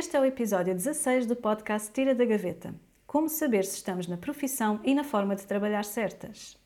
Este 0.00 0.16
é 0.16 0.20
o 0.20 0.24
episódio 0.24 0.74
16 0.74 1.26
do 1.26 1.36
podcast 1.36 1.92
Tira 1.92 2.14
da 2.14 2.24
Gaveta. 2.24 2.74
Como 3.06 3.28
saber 3.28 3.66
se 3.66 3.76
estamos 3.76 4.06
na 4.06 4.16
profissão 4.16 4.80
e 4.82 4.94
na 4.94 5.04
forma 5.04 5.36
de 5.36 5.46
trabalhar 5.46 5.84
certas. 5.84 6.56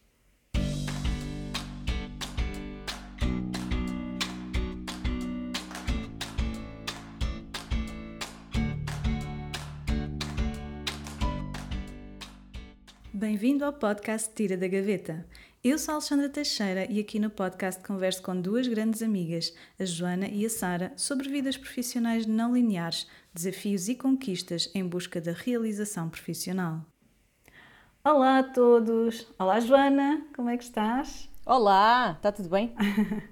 Bem-vindo 13.13 13.65
ao 13.65 13.73
podcast 13.73 14.33
Tira 14.33 14.57
da 14.57 14.69
Gaveta. 14.69 15.27
Eu 15.65 15.79
sou 15.79 15.93
a 15.93 15.95
Alexandra 15.95 16.29
Teixeira 16.29 16.87
e 16.91 17.01
aqui 17.01 17.19
no 17.19 17.31
podcast 17.31 17.83
converso 17.83 18.23
com 18.23 18.39
duas 18.39 18.69
grandes 18.69 19.01
amigas, 19.01 19.51
a 19.81 19.85
Joana 19.87 20.29
e 20.29 20.45
a 20.45 20.51
Sara, 20.51 20.93
sobre 20.95 21.27
vidas 21.27 21.57
profissionais 21.57 22.27
não 22.27 22.53
lineares, 22.53 23.09
desafios 23.33 23.89
e 23.89 23.95
conquistas 23.95 24.71
em 24.75 24.87
busca 24.87 25.23
da 25.23 25.33
realização 25.33 26.11
profissional. 26.11 26.83
Olá 28.05 28.41
a 28.41 28.43
todos! 28.43 29.27
Olá 29.39 29.59
Joana, 29.59 30.21
como 30.37 30.51
é 30.51 30.59
que 30.59 30.65
estás? 30.65 31.31
Olá, 31.47 32.13
está 32.15 32.31
tudo 32.31 32.51
bem? 32.51 32.75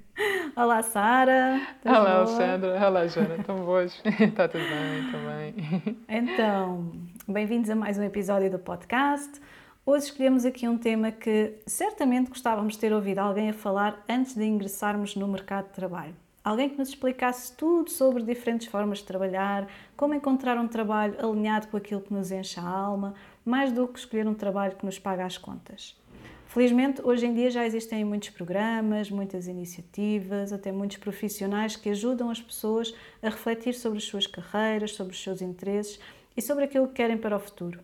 Olá 0.57 0.83
Sara! 0.83 1.61
Olá 1.85 2.01
boa? 2.01 2.11
Alexandra, 2.13 2.89
olá 2.89 3.07
Joana, 3.09 3.37
estão 3.37 3.57
boas? 3.59 4.01
Está 4.07 4.49
tudo 4.49 4.65
bem 4.65 5.13
também. 5.13 5.99
Então, 6.09 6.93
bem-vindos 7.29 7.69
a 7.69 7.75
mais 7.75 7.99
um 7.99 8.03
episódio 8.03 8.51
do 8.51 8.59
podcast. 8.59 9.39
Hoje 9.85 10.05
escolhemos 10.05 10.45
aqui 10.45 10.69
um 10.69 10.79
tema 10.79 11.11
que 11.11 11.55
certamente 11.67 12.29
gostávamos 12.29 12.75
de 12.75 12.79
ter 12.79 12.93
ouvido 12.93 13.19
alguém 13.19 13.51
a 13.51 13.53
falar 13.53 14.05
antes 14.09 14.33
de 14.33 14.45
ingressarmos 14.45 15.17
no 15.17 15.27
mercado 15.27 15.67
de 15.67 15.73
trabalho. 15.73 16.15
Alguém 16.45 16.71
que 16.71 16.79
nos 16.79 16.91
explicasse 16.91 17.53
tudo 17.57 17.91
sobre 17.91 18.23
diferentes 18.23 18.69
formas 18.69 18.99
de 18.99 19.05
trabalhar, 19.05 19.67
como 19.97 20.15
encontrar 20.15 20.57
um 20.57 20.69
trabalho 20.69 21.17
alinhado 21.19 21.67
com 21.67 21.77
aquilo 21.77 22.01
que 22.01 22.15
nos 22.15 22.31
enche 22.31 22.61
a 22.61 22.63
alma, 22.63 23.15
mais 23.45 23.73
do 23.73 23.89
que 23.89 23.99
escolher 23.99 24.29
um 24.29 24.35
trabalho 24.35 24.77
que 24.77 24.87
nos 24.87 25.01
paga 25.01 25.27
as 25.27 25.37
contas. 25.37 26.01
Felizmente, 26.47 27.03
hoje 27.05 27.27
em 27.27 27.35
dia 27.35 27.51
já 27.51 27.67
existem 27.67 28.05
muitos 28.05 28.31
programas, 28.31 29.11
muitas 29.11 29.49
iniciativas, 29.49 30.53
até 30.53 30.71
muitos 30.71 30.99
profissionais 30.99 31.75
que 31.75 31.91
ajudam 31.91 32.31
as 32.31 32.41
pessoas 32.41 32.95
a 33.21 33.29
refletir 33.29 33.75
sobre 33.75 33.99
as 33.99 34.05
suas 34.05 34.29
carreiras, 34.29 34.93
sobre 34.93 35.13
os 35.13 35.21
seus 35.21 35.43
interesses 35.43 35.99
e 36.37 36.41
sobre 36.41 36.67
aquilo 36.67 36.87
que 36.87 36.95
querem 36.95 37.19
para 37.19 37.35
o 37.37 37.41
futuro. 37.41 37.81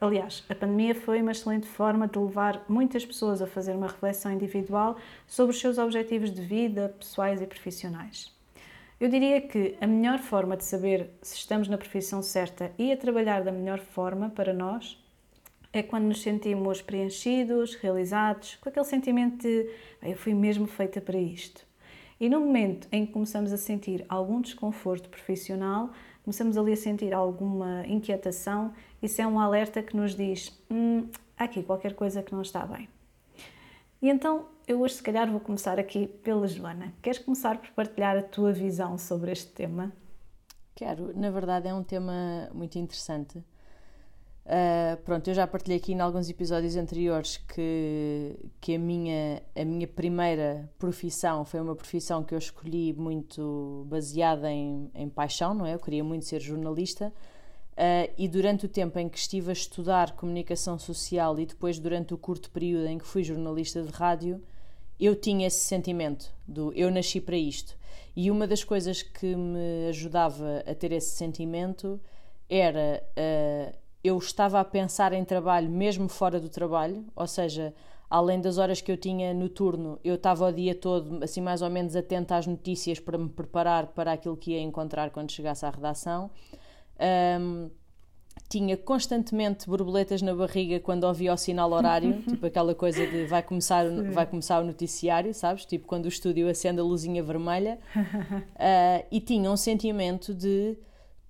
Aliás, 0.00 0.44
a 0.48 0.54
pandemia 0.54 0.94
foi 0.94 1.20
uma 1.20 1.32
excelente 1.32 1.66
forma 1.66 2.06
de 2.06 2.18
levar 2.18 2.64
muitas 2.68 3.04
pessoas 3.04 3.42
a 3.42 3.48
fazer 3.48 3.72
uma 3.72 3.88
reflexão 3.88 4.32
individual 4.32 4.96
sobre 5.26 5.54
os 5.54 5.60
seus 5.60 5.76
objetivos 5.76 6.30
de 6.32 6.40
vida, 6.40 6.94
pessoais 6.96 7.42
e 7.42 7.46
profissionais. 7.46 8.32
Eu 9.00 9.08
diria 9.08 9.40
que 9.40 9.76
a 9.80 9.86
melhor 9.86 10.20
forma 10.20 10.56
de 10.56 10.64
saber 10.64 11.10
se 11.20 11.36
estamos 11.36 11.66
na 11.66 11.76
profissão 11.76 12.22
certa 12.22 12.72
e 12.78 12.92
a 12.92 12.96
trabalhar 12.96 13.42
da 13.42 13.50
melhor 13.50 13.80
forma 13.80 14.30
para 14.30 14.52
nós 14.52 14.96
é 15.72 15.82
quando 15.82 16.04
nos 16.04 16.22
sentimos 16.22 16.80
preenchidos, 16.80 17.74
realizados, 17.74 18.56
com 18.60 18.68
aquele 18.68 18.84
sentimento 18.84 19.42
de 19.42 19.68
eu 20.02 20.16
fui 20.16 20.32
mesmo 20.32 20.66
feita 20.66 21.00
para 21.00 21.18
isto. 21.18 21.66
E 22.20 22.28
no 22.28 22.40
momento 22.40 22.88
em 22.90 23.06
que 23.06 23.12
começamos 23.12 23.52
a 23.52 23.56
sentir 23.56 24.04
algum 24.08 24.40
desconforto 24.40 25.08
profissional, 25.08 25.90
começamos 26.28 26.58
ali 26.58 26.74
a 26.74 26.76
sentir 26.76 27.14
alguma 27.14 27.86
inquietação, 27.86 28.74
isso 29.02 29.22
é 29.22 29.26
um 29.26 29.40
alerta 29.40 29.82
que 29.82 29.96
nos 29.96 30.14
diz: 30.14 30.52
hum, 30.70 31.08
há 31.34 31.44
aqui 31.44 31.62
qualquer 31.62 31.94
coisa 31.94 32.22
que 32.22 32.34
não 32.34 32.42
está 32.42 32.66
bem. 32.66 32.86
E 34.02 34.10
então 34.10 34.44
eu 34.66 34.82
hoje, 34.82 34.96
se 34.96 35.02
calhar, 35.02 35.30
vou 35.30 35.40
começar 35.40 35.78
aqui 35.78 36.06
pela 36.06 36.46
Joana. 36.46 36.92
Queres 37.00 37.18
começar 37.18 37.56
por 37.56 37.70
partilhar 37.70 38.14
a 38.14 38.22
tua 38.22 38.52
visão 38.52 38.98
sobre 38.98 39.32
este 39.32 39.50
tema? 39.52 39.90
Quero. 40.74 41.18
Na 41.18 41.30
verdade, 41.30 41.66
é 41.66 41.72
um 41.72 41.82
tema 41.82 42.50
muito 42.52 42.78
interessante 42.78 43.42
Uh, 44.48 44.96
pronto, 45.02 45.28
eu 45.28 45.34
já 45.34 45.46
partilhei 45.46 45.76
aqui 45.76 45.92
em 45.92 46.00
alguns 46.00 46.30
episódios 46.30 46.74
anteriores 46.74 47.36
que, 47.36 48.34
que 48.58 48.76
a, 48.76 48.78
minha, 48.78 49.42
a 49.54 49.62
minha 49.62 49.86
primeira 49.86 50.70
profissão 50.78 51.44
foi 51.44 51.60
uma 51.60 51.76
profissão 51.76 52.24
que 52.24 52.34
eu 52.34 52.38
escolhi 52.38 52.94
muito 52.94 53.84
baseada 53.90 54.50
em, 54.50 54.90
em 54.94 55.06
paixão, 55.06 55.52
não 55.52 55.66
é? 55.66 55.74
Eu 55.74 55.78
queria 55.78 56.02
muito 56.02 56.24
ser 56.24 56.40
jornalista. 56.40 57.12
Uh, 57.72 58.10
e 58.16 58.26
durante 58.26 58.64
o 58.64 58.68
tempo 58.70 58.98
em 58.98 59.06
que 59.06 59.18
estive 59.18 59.50
a 59.50 59.52
estudar 59.52 60.12
comunicação 60.12 60.78
social 60.78 61.38
e 61.38 61.44
depois 61.44 61.78
durante 61.78 62.14
o 62.14 62.18
curto 62.18 62.50
período 62.50 62.86
em 62.86 62.96
que 62.96 63.06
fui 63.06 63.22
jornalista 63.22 63.82
de 63.82 63.90
rádio, 63.90 64.42
eu 64.98 65.14
tinha 65.14 65.46
esse 65.46 65.60
sentimento 65.60 66.32
do 66.46 66.72
eu 66.72 66.90
nasci 66.90 67.20
para 67.20 67.36
isto. 67.36 67.76
E 68.16 68.30
uma 68.30 68.46
das 68.46 68.64
coisas 68.64 69.02
que 69.02 69.36
me 69.36 69.88
ajudava 69.90 70.64
a 70.66 70.74
ter 70.74 70.90
esse 70.90 71.10
sentimento 71.10 72.00
era 72.48 73.04
uh, 73.10 73.87
eu 74.02 74.16
estava 74.18 74.60
a 74.60 74.64
pensar 74.64 75.12
em 75.12 75.24
trabalho 75.24 75.68
mesmo 75.68 76.08
fora 76.08 76.40
do 76.40 76.48
trabalho, 76.48 77.04
ou 77.16 77.26
seja, 77.26 77.74
além 78.08 78.40
das 78.40 78.58
horas 78.58 78.80
que 78.80 78.90
eu 78.90 78.96
tinha 78.96 79.34
no 79.34 79.48
turno, 79.48 79.98
eu 80.04 80.14
estava 80.14 80.48
o 80.48 80.52
dia 80.52 80.74
todo, 80.74 81.22
assim 81.22 81.40
mais 81.40 81.62
ou 81.62 81.70
menos 81.70 81.94
atenta 81.96 82.36
às 82.36 82.46
notícias 82.46 82.98
para 82.98 83.18
me 83.18 83.28
preparar 83.28 83.88
para 83.88 84.12
aquilo 84.12 84.36
que 84.36 84.52
ia 84.52 84.60
encontrar 84.60 85.10
quando 85.10 85.30
chegasse 85.30 85.66
à 85.66 85.70
redação. 85.70 86.30
Um, 87.40 87.70
tinha 88.48 88.76
constantemente 88.76 89.66
borboletas 89.66 90.22
na 90.22 90.34
barriga 90.34 90.80
quando 90.80 91.04
ouvia 91.04 91.34
o 91.34 91.36
sinal 91.36 91.70
horário, 91.72 92.22
tipo 92.26 92.46
aquela 92.46 92.74
coisa 92.74 93.06
de 93.06 93.26
vai 93.26 93.42
começar, 93.42 93.84
vai 94.12 94.26
começar 94.26 94.60
o 94.60 94.64
noticiário, 94.64 95.34
sabes? 95.34 95.66
Tipo 95.66 95.86
quando 95.86 96.06
o 96.06 96.08
estúdio 96.08 96.48
acende 96.48 96.80
a 96.80 96.82
luzinha 96.82 97.22
vermelha. 97.22 97.78
Uh, 97.94 99.04
e 99.10 99.20
tinha 99.20 99.50
um 99.50 99.56
sentimento 99.56 100.32
de 100.32 100.78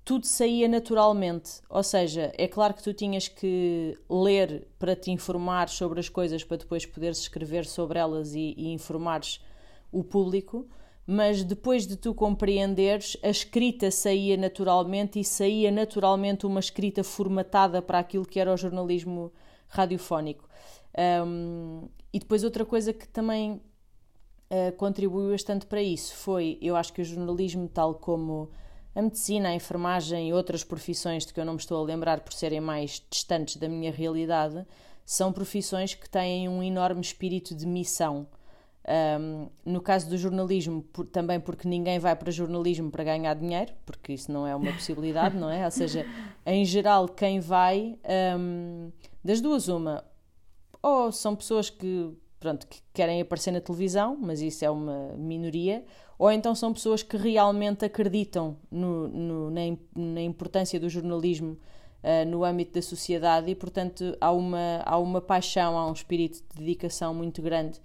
tudo 0.09 0.25
saía 0.25 0.67
naturalmente. 0.67 1.61
Ou 1.69 1.83
seja, 1.83 2.33
é 2.39 2.49
claro 2.49 2.73
que 2.73 2.83
tu 2.83 2.95
tinhas 2.95 3.29
que 3.29 3.95
ler 4.09 4.67
para 4.79 4.97
te 4.97 5.11
informar 5.11 5.69
sobre 5.69 6.01
as 6.01 6.09
coisas 6.09 6.43
para 6.43 6.57
depois 6.57 6.87
poderes 6.87 7.19
escrever 7.19 7.67
sobre 7.67 7.99
elas 7.99 8.35
e, 8.35 8.55
e 8.57 8.73
informares 8.73 9.39
o 9.93 10.03
público, 10.03 10.67
mas 11.07 11.45
depois 11.45 11.87
de 11.87 11.95
tu 11.95 12.15
compreenderes, 12.15 13.19
a 13.23 13.29
escrita 13.29 13.91
saía 13.91 14.35
naturalmente 14.39 15.21
e 15.21 15.25
saía 15.25 15.71
naturalmente 15.71 16.47
uma 16.47 16.61
escrita 16.61 17.05
formatada 17.05 17.83
para 17.83 17.99
aquilo 17.99 18.25
que 18.25 18.41
era 18.41 18.51
o 18.51 18.57
jornalismo 18.57 19.31
radiofónico. 19.69 20.49
Um, 21.27 21.87
e 22.15 22.19
depois 22.19 22.45
outra 22.45 22.65
coisa 22.65 22.95
que 22.95 23.07
também 23.07 23.61
uh, 24.51 24.73
contribuiu 24.79 25.33
bastante 25.33 25.67
para 25.67 25.83
isso 25.83 26.17
foi, 26.17 26.57
eu 26.63 26.77
acho 26.77 26.95
que 26.95 27.03
o 27.03 27.05
jornalismo, 27.05 27.69
tal 27.69 27.95
como 27.97 28.49
a 28.99 29.03
medicina, 29.03 29.51
a 29.51 29.55
enfermagem 29.55 30.31
e 30.31 30.33
outras 30.33 30.65
profissões 30.65 31.25
de 31.25 31.33
que 31.33 31.39
eu 31.39 31.45
não 31.45 31.53
me 31.53 31.61
estou 31.61 31.81
a 31.81 31.87
lembrar 31.87 32.19
por 32.19 32.33
serem 32.33 32.61
mais 32.61 33.01
distantes 33.09 33.55
da 33.55 33.69
minha 33.69 33.93
realidade, 33.93 34.67
são 35.07 35.33
profissões 35.33 35.95
que 35.95 36.11
têm 36.11 36.49
um 36.49 36.61
enorme 36.61 37.01
espírito 37.01 37.55
de 37.55 37.65
missão. 37.65 38.27
Um, 39.21 39.49
no 39.65 39.81
caso 39.81 40.09
do 40.09 40.19
jornalismo, 40.19 40.83
por, 40.83 41.07
também 41.07 41.39
porque 41.39 41.69
ninguém 41.69 42.01
vai 42.01 42.17
para 42.17 42.33
jornalismo 42.33 42.91
para 42.91 43.05
ganhar 43.05 43.35
dinheiro, 43.35 43.73
porque 43.87 44.15
isso 44.15 44.33
não 44.33 44.45
é 44.45 44.57
uma 44.57 44.73
possibilidade, 44.73 45.37
não 45.37 45.49
é? 45.49 45.65
Ou 45.65 45.71
seja, 45.71 46.05
em 46.45 46.65
geral, 46.65 47.07
quem 47.07 47.39
vai, 47.39 47.97
um, 48.37 48.91
das 49.23 49.41
duas, 49.41 49.69
uma, 49.69 50.03
ou 50.83 51.13
são 51.13 51.37
pessoas 51.37 51.71
que, 51.71 52.13
pronto, 52.41 52.67
que 52.67 52.81
querem 52.93 53.21
aparecer 53.21 53.53
na 53.53 53.61
televisão, 53.61 54.19
mas 54.21 54.41
isso 54.41 54.65
é 54.65 54.71
uma 54.71 55.15
minoria, 55.17 55.85
ou 56.19 56.33
então 56.33 56.55
são 56.55 56.73
pessoas 56.73 57.03
que 57.03 57.17
realmente 57.17 57.85
acreditam 57.85 58.57
no, 58.71 59.07
no, 59.09 59.51
na, 59.51 59.61
na, 59.95 60.21
importância 60.21 60.81
do 60.81 60.89
jornalismo 60.89 61.57
uh, 62.03 62.29
no 62.29 62.45
âmbito 62.45 62.73
da 62.75 62.83
sociedade 62.83 63.51
e, 63.51 63.55
portanto, 63.55 64.17
há 64.21 64.33
uma, 64.33 64.83
há 64.85 64.99
uma 64.99 65.21
paixão, 65.21 65.79
há 65.79 65.89
um 65.89 65.93
espírito 65.93 66.43
de 66.51 66.59
dedicação 66.59 67.15
muito 67.15 67.41
grande. 67.41 67.79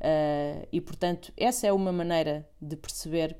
Uh, 0.00 0.66
e, 0.72 0.80
portanto, 0.80 1.32
essa 1.36 1.66
é 1.66 1.72
uma 1.72 1.92
maneira 1.92 2.46
de 2.60 2.76
perceber 2.76 3.36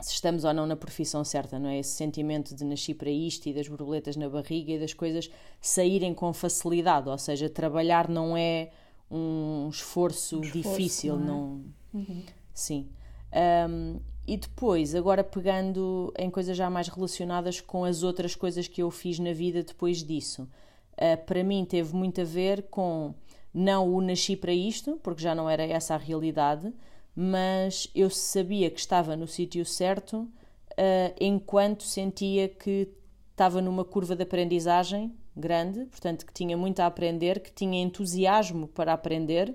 se 0.00 0.12
estamos 0.12 0.44
ou 0.44 0.52
não 0.52 0.66
na 0.66 0.76
profissão 0.76 1.24
certa, 1.24 1.58
não 1.58 1.70
é? 1.70 1.78
Esse 1.78 1.92
sentimento 1.92 2.54
de 2.54 2.64
nasci 2.64 2.92
para 2.92 3.08
isto 3.08 3.48
e 3.48 3.54
das 3.54 3.66
borboletas 3.66 4.16
na 4.16 4.28
barriga 4.28 4.72
e 4.72 4.78
das 4.78 4.92
coisas 4.92 5.30
saírem 5.60 6.12
com 6.12 6.32
facilidade, 6.32 7.08
ou 7.08 7.16
seja, 7.16 7.48
trabalhar 7.48 8.08
não 8.08 8.36
é 8.36 8.70
um 9.10 9.68
esforço, 9.70 10.38
um 10.38 10.42
esforço 10.42 10.68
difícil, 10.68 11.16
não, 11.16 11.22
é? 11.22 11.26
não... 11.26 11.64
Uhum. 11.94 12.22
Sim. 12.52 12.88
Um, 13.36 14.00
e 14.26 14.36
depois, 14.36 14.94
agora 14.94 15.22
pegando 15.22 16.12
em 16.18 16.30
coisas 16.30 16.56
já 16.56 16.68
mais 16.68 16.88
relacionadas 16.88 17.60
com 17.60 17.84
as 17.84 18.02
outras 18.02 18.34
coisas 18.34 18.66
que 18.66 18.82
eu 18.82 18.90
fiz 18.90 19.18
na 19.18 19.32
vida 19.32 19.62
depois 19.62 20.02
disso, 20.02 20.48
uh, 20.94 21.24
para 21.26 21.44
mim 21.44 21.64
teve 21.64 21.94
muito 21.94 22.20
a 22.20 22.24
ver 22.24 22.64
com 22.64 23.14
não 23.54 23.92
o 23.94 24.00
nasci 24.00 24.36
para 24.36 24.52
isto, 24.52 24.98
porque 25.02 25.22
já 25.22 25.34
não 25.34 25.48
era 25.48 25.64
essa 25.64 25.94
a 25.94 25.98
realidade, 25.98 26.72
mas 27.14 27.88
eu 27.94 28.10
sabia 28.10 28.68
que 28.68 28.80
estava 28.80 29.16
no 29.16 29.28
sítio 29.28 29.64
certo 29.64 30.28
uh, 30.72 31.14
enquanto 31.20 31.84
sentia 31.84 32.48
que 32.48 32.88
estava 33.30 33.60
numa 33.60 33.84
curva 33.84 34.16
de 34.16 34.24
aprendizagem 34.24 35.14
grande, 35.36 35.84
portanto 35.86 36.26
que 36.26 36.32
tinha 36.32 36.56
muito 36.56 36.80
a 36.80 36.86
aprender, 36.86 37.40
que 37.40 37.52
tinha 37.52 37.80
entusiasmo 37.80 38.66
para 38.66 38.92
aprender 38.92 39.54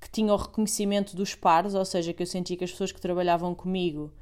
que 0.00 0.10
tinha 0.10 0.32
o 0.32 0.36
reconhecimento 0.36 1.16
dos 1.16 1.34
pares, 1.34 1.74
ou 1.74 1.84
seja, 1.84 2.12
que 2.12 2.22
eu 2.22 2.26
sentia 2.26 2.56
que 2.56 2.64
as 2.64 2.70
pessoas 2.70 2.92
que 2.92 3.00
trabalhavam 3.00 3.54
comigo 3.54 4.12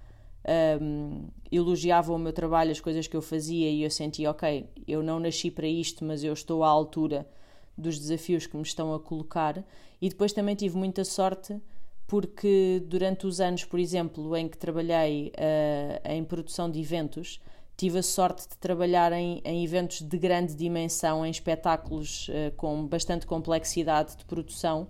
um, 0.80 1.28
elogiavam 1.50 2.16
o 2.16 2.18
meu 2.18 2.32
trabalho, 2.32 2.70
as 2.70 2.80
coisas 2.80 3.06
que 3.06 3.16
eu 3.16 3.22
fazia, 3.22 3.70
e 3.70 3.82
eu 3.82 3.90
sentia, 3.90 4.30
ok, 4.30 4.68
eu 4.86 5.02
não 5.02 5.18
nasci 5.18 5.50
para 5.50 5.66
isto, 5.66 6.04
mas 6.04 6.22
eu 6.22 6.32
estou 6.32 6.64
à 6.64 6.68
altura 6.68 7.28
dos 7.76 7.98
desafios 7.98 8.46
que 8.46 8.56
me 8.56 8.62
estão 8.62 8.94
a 8.94 9.00
colocar. 9.00 9.62
E 10.00 10.08
depois 10.08 10.32
também 10.32 10.54
tive 10.54 10.76
muita 10.76 11.04
sorte 11.04 11.60
porque 12.06 12.82
durante 12.86 13.26
os 13.26 13.40
anos, 13.40 13.64
por 13.64 13.80
exemplo, 13.80 14.36
em 14.36 14.48
que 14.48 14.56
trabalhei 14.56 15.32
uh, 15.36 16.08
em 16.08 16.22
produção 16.22 16.70
de 16.70 16.80
eventos, 16.80 17.40
tive 17.76 17.98
a 17.98 18.02
sorte 18.02 18.48
de 18.48 18.56
trabalhar 18.58 19.12
em, 19.12 19.42
em 19.44 19.64
eventos 19.64 20.00
de 20.00 20.16
grande 20.16 20.54
dimensão, 20.54 21.26
em 21.26 21.30
espetáculos 21.30 22.28
uh, 22.28 22.54
com 22.56 22.86
bastante 22.86 23.26
complexidade 23.26 24.16
de 24.16 24.24
produção 24.24 24.88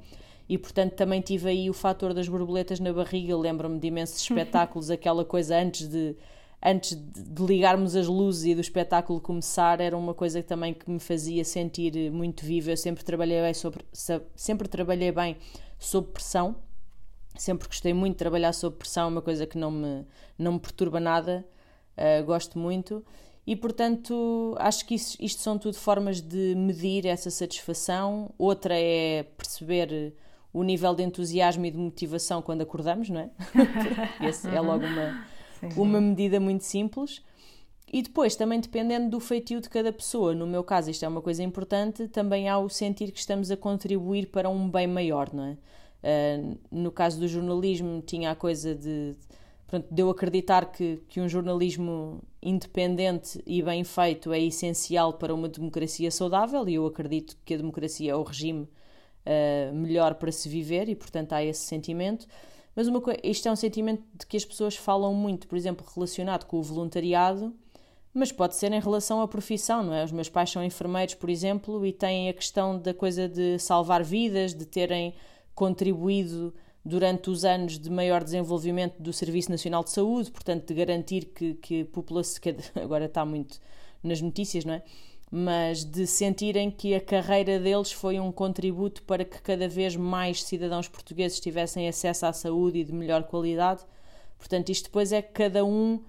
e 0.48 0.56
portanto 0.56 0.92
também 0.92 1.20
tive 1.20 1.48
aí 1.48 1.70
o 1.70 1.72
fator 1.72 2.14
das 2.14 2.28
borboletas 2.28 2.80
na 2.80 2.92
barriga. 2.92 3.36
Lembro-me 3.36 3.78
de 3.78 3.88
imensos 3.88 4.20
espetáculos, 4.20 4.90
aquela 4.90 5.24
coisa 5.24 5.56
antes 5.56 5.88
de 5.88 6.16
antes 6.62 6.94
de 6.96 7.44
ligarmos 7.44 7.94
as 7.94 8.06
luzes 8.06 8.44
e 8.44 8.54
do 8.54 8.60
espetáculo 8.60 9.20
começar, 9.20 9.80
era 9.80 9.96
uma 9.96 10.14
coisa 10.14 10.42
também 10.42 10.72
que 10.74 10.90
me 10.90 10.98
fazia 10.98 11.44
sentir 11.44 12.10
muito 12.10 12.44
viva. 12.44 12.70
Eu 12.70 12.76
sempre 12.76 13.04
trabalhei 13.04 13.40
bem 13.40 13.54
sobre, 13.54 13.84
sempre 14.34 14.66
trabalhei 14.66 15.12
bem 15.12 15.36
sob 15.78 16.08
pressão. 16.08 16.56
Sempre 17.36 17.68
gostei 17.68 17.92
muito 17.92 18.14
de 18.14 18.18
trabalhar 18.18 18.52
sob 18.52 18.76
pressão, 18.76 19.08
uma 19.08 19.20
coisa 19.20 19.46
que 19.46 19.58
não 19.58 19.70
me, 19.70 20.06
não 20.38 20.52
me 20.54 20.58
perturba 20.58 20.98
nada, 20.98 21.46
uh, 21.96 22.24
gosto 22.24 22.58
muito. 22.58 23.04
E 23.46 23.54
portanto, 23.54 24.56
acho 24.58 24.86
que 24.86 24.94
isso, 24.94 25.16
isto 25.20 25.42
são 25.42 25.58
tudo 25.58 25.76
formas 25.76 26.20
de 26.20 26.54
medir 26.56 27.06
essa 27.06 27.30
satisfação. 27.30 28.32
Outra 28.38 28.74
é 28.74 29.22
perceber 29.22 30.14
o 30.56 30.62
nível 30.62 30.94
de 30.94 31.02
entusiasmo 31.02 31.66
e 31.66 31.70
de 31.70 31.76
motivação 31.76 32.40
quando 32.40 32.62
acordamos, 32.62 33.10
não 33.10 33.20
é? 33.20 33.30
Esse 34.26 34.48
é 34.48 34.58
logo 34.58 34.86
uma, 34.86 35.26
uma 35.76 36.00
medida 36.00 36.40
muito 36.40 36.64
simples. 36.64 37.22
E 37.92 38.00
depois, 38.00 38.34
também 38.34 38.58
dependendo 38.58 39.10
do 39.10 39.20
feitio 39.20 39.60
de 39.60 39.68
cada 39.68 39.92
pessoa, 39.92 40.34
no 40.34 40.46
meu 40.46 40.64
caso 40.64 40.90
isto 40.90 41.04
é 41.04 41.08
uma 41.08 41.20
coisa 41.20 41.42
importante, 41.42 42.08
também 42.08 42.48
há 42.48 42.58
o 42.58 42.70
sentir 42.70 43.12
que 43.12 43.18
estamos 43.18 43.50
a 43.50 43.56
contribuir 43.56 44.28
para 44.28 44.48
um 44.48 44.66
bem 44.70 44.86
maior, 44.86 45.28
não 45.30 45.44
é? 45.44 45.56
Uh, 46.02 46.58
no 46.70 46.90
caso 46.90 47.20
do 47.20 47.28
jornalismo, 47.28 48.00
tinha 48.00 48.30
a 48.30 48.34
coisa 48.34 48.74
de, 48.74 49.14
pronto, 49.66 49.86
de 49.90 50.00
eu 50.00 50.08
acreditar 50.08 50.72
que, 50.72 51.02
que 51.06 51.20
um 51.20 51.28
jornalismo 51.28 52.22
independente 52.42 53.42
e 53.46 53.60
bem 53.60 53.84
feito 53.84 54.32
é 54.32 54.40
essencial 54.40 55.12
para 55.12 55.34
uma 55.34 55.50
democracia 55.50 56.10
saudável, 56.10 56.66
e 56.66 56.76
eu 56.76 56.86
acredito 56.86 57.36
que 57.44 57.52
a 57.52 57.58
democracia 57.58 58.12
é 58.12 58.16
o 58.16 58.22
regime 58.22 58.66
uh, 59.26 59.74
melhor 59.74 60.14
para 60.14 60.30
se 60.30 60.48
viver 60.48 60.88
e, 60.88 60.94
portanto, 60.94 61.32
há 61.32 61.44
esse 61.44 61.60
sentimento. 61.60 62.26
Mas 62.74 62.88
uma 62.88 63.00
coisa, 63.00 63.18
isto 63.24 63.48
é 63.48 63.52
um 63.52 63.56
sentimento 63.56 64.02
de 64.14 64.26
que 64.26 64.36
as 64.36 64.44
pessoas 64.44 64.76
falam 64.76 65.12
muito, 65.14 65.48
por 65.48 65.56
exemplo, 65.56 65.86
relacionado 65.94 66.44
com 66.44 66.58
o 66.58 66.62
voluntariado, 66.62 67.54
mas 68.12 68.32
pode 68.32 68.56
ser 68.56 68.72
em 68.72 68.80
relação 68.80 69.20
à 69.20 69.28
profissão, 69.28 69.82
não 69.82 69.94
é? 69.94 70.04
Os 70.04 70.12
meus 70.12 70.28
pais 70.28 70.50
são 70.50 70.62
enfermeiros, 70.64 71.14
por 71.14 71.28
exemplo, 71.28 71.84
e 71.84 71.92
têm 71.92 72.28
a 72.28 72.32
questão 72.32 72.78
da 72.78 72.94
coisa 72.94 73.28
de 73.28 73.58
salvar 73.58 74.02
vidas, 74.02 74.54
de 74.54 74.64
terem 74.64 75.14
contribuído 75.54 76.54
durante 76.84 77.30
os 77.30 77.44
anos 77.44 77.78
de 77.78 77.90
maior 77.90 78.22
desenvolvimento 78.22 79.02
do 79.02 79.12
Serviço 79.12 79.50
Nacional 79.50 79.82
de 79.82 79.90
Saúde, 79.90 80.30
portanto, 80.30 80.66
de 80.66 80.74
garantir 80.74 81.26
que, 81.26 81.54
que 81.54 81.82
a 81.82 81.86
população, 81.86 82.40
que 82.40 82.54
agora 82.78 83.06
está 83.06 83.24
muito 83.24 83.60
nas 84.02 84.20
notícias, 84.20 84.64
não 84.64 84.74
é? 84.74 84.82
Mas 85.30 85.84
de 85.84 86.06
sentirem 86.06 86.70
que 86.70 86.94
a 86.94 87.00
carreira 87.00 87.58
deles 87.58 87.90
foi 87.90 88.20
um 88.20 88.30
contributo 88.30 89.02
para 89.02 89.24
que 89.24 89.40
cada 89.42 89.68
vez 89.68 89.96
mais 89.96 90.42
cidadãos 90.42 90.88
portugueses 90.88 91.40
tivessem 91.40 91.88
acesso 91.88 92.26
à 92.26 92.32
saúde 92.32 92.78
e 92.78 92.84
de 92.84 92.92
melhor 92.92 93.24
qualidade. 93.24 93.84
Portanto, 94.38 94.70
isto 94.70 94.84
depois 94.84 95.12
é 95.12 95.20
cada 95.20 95.64
um 95.64 96.02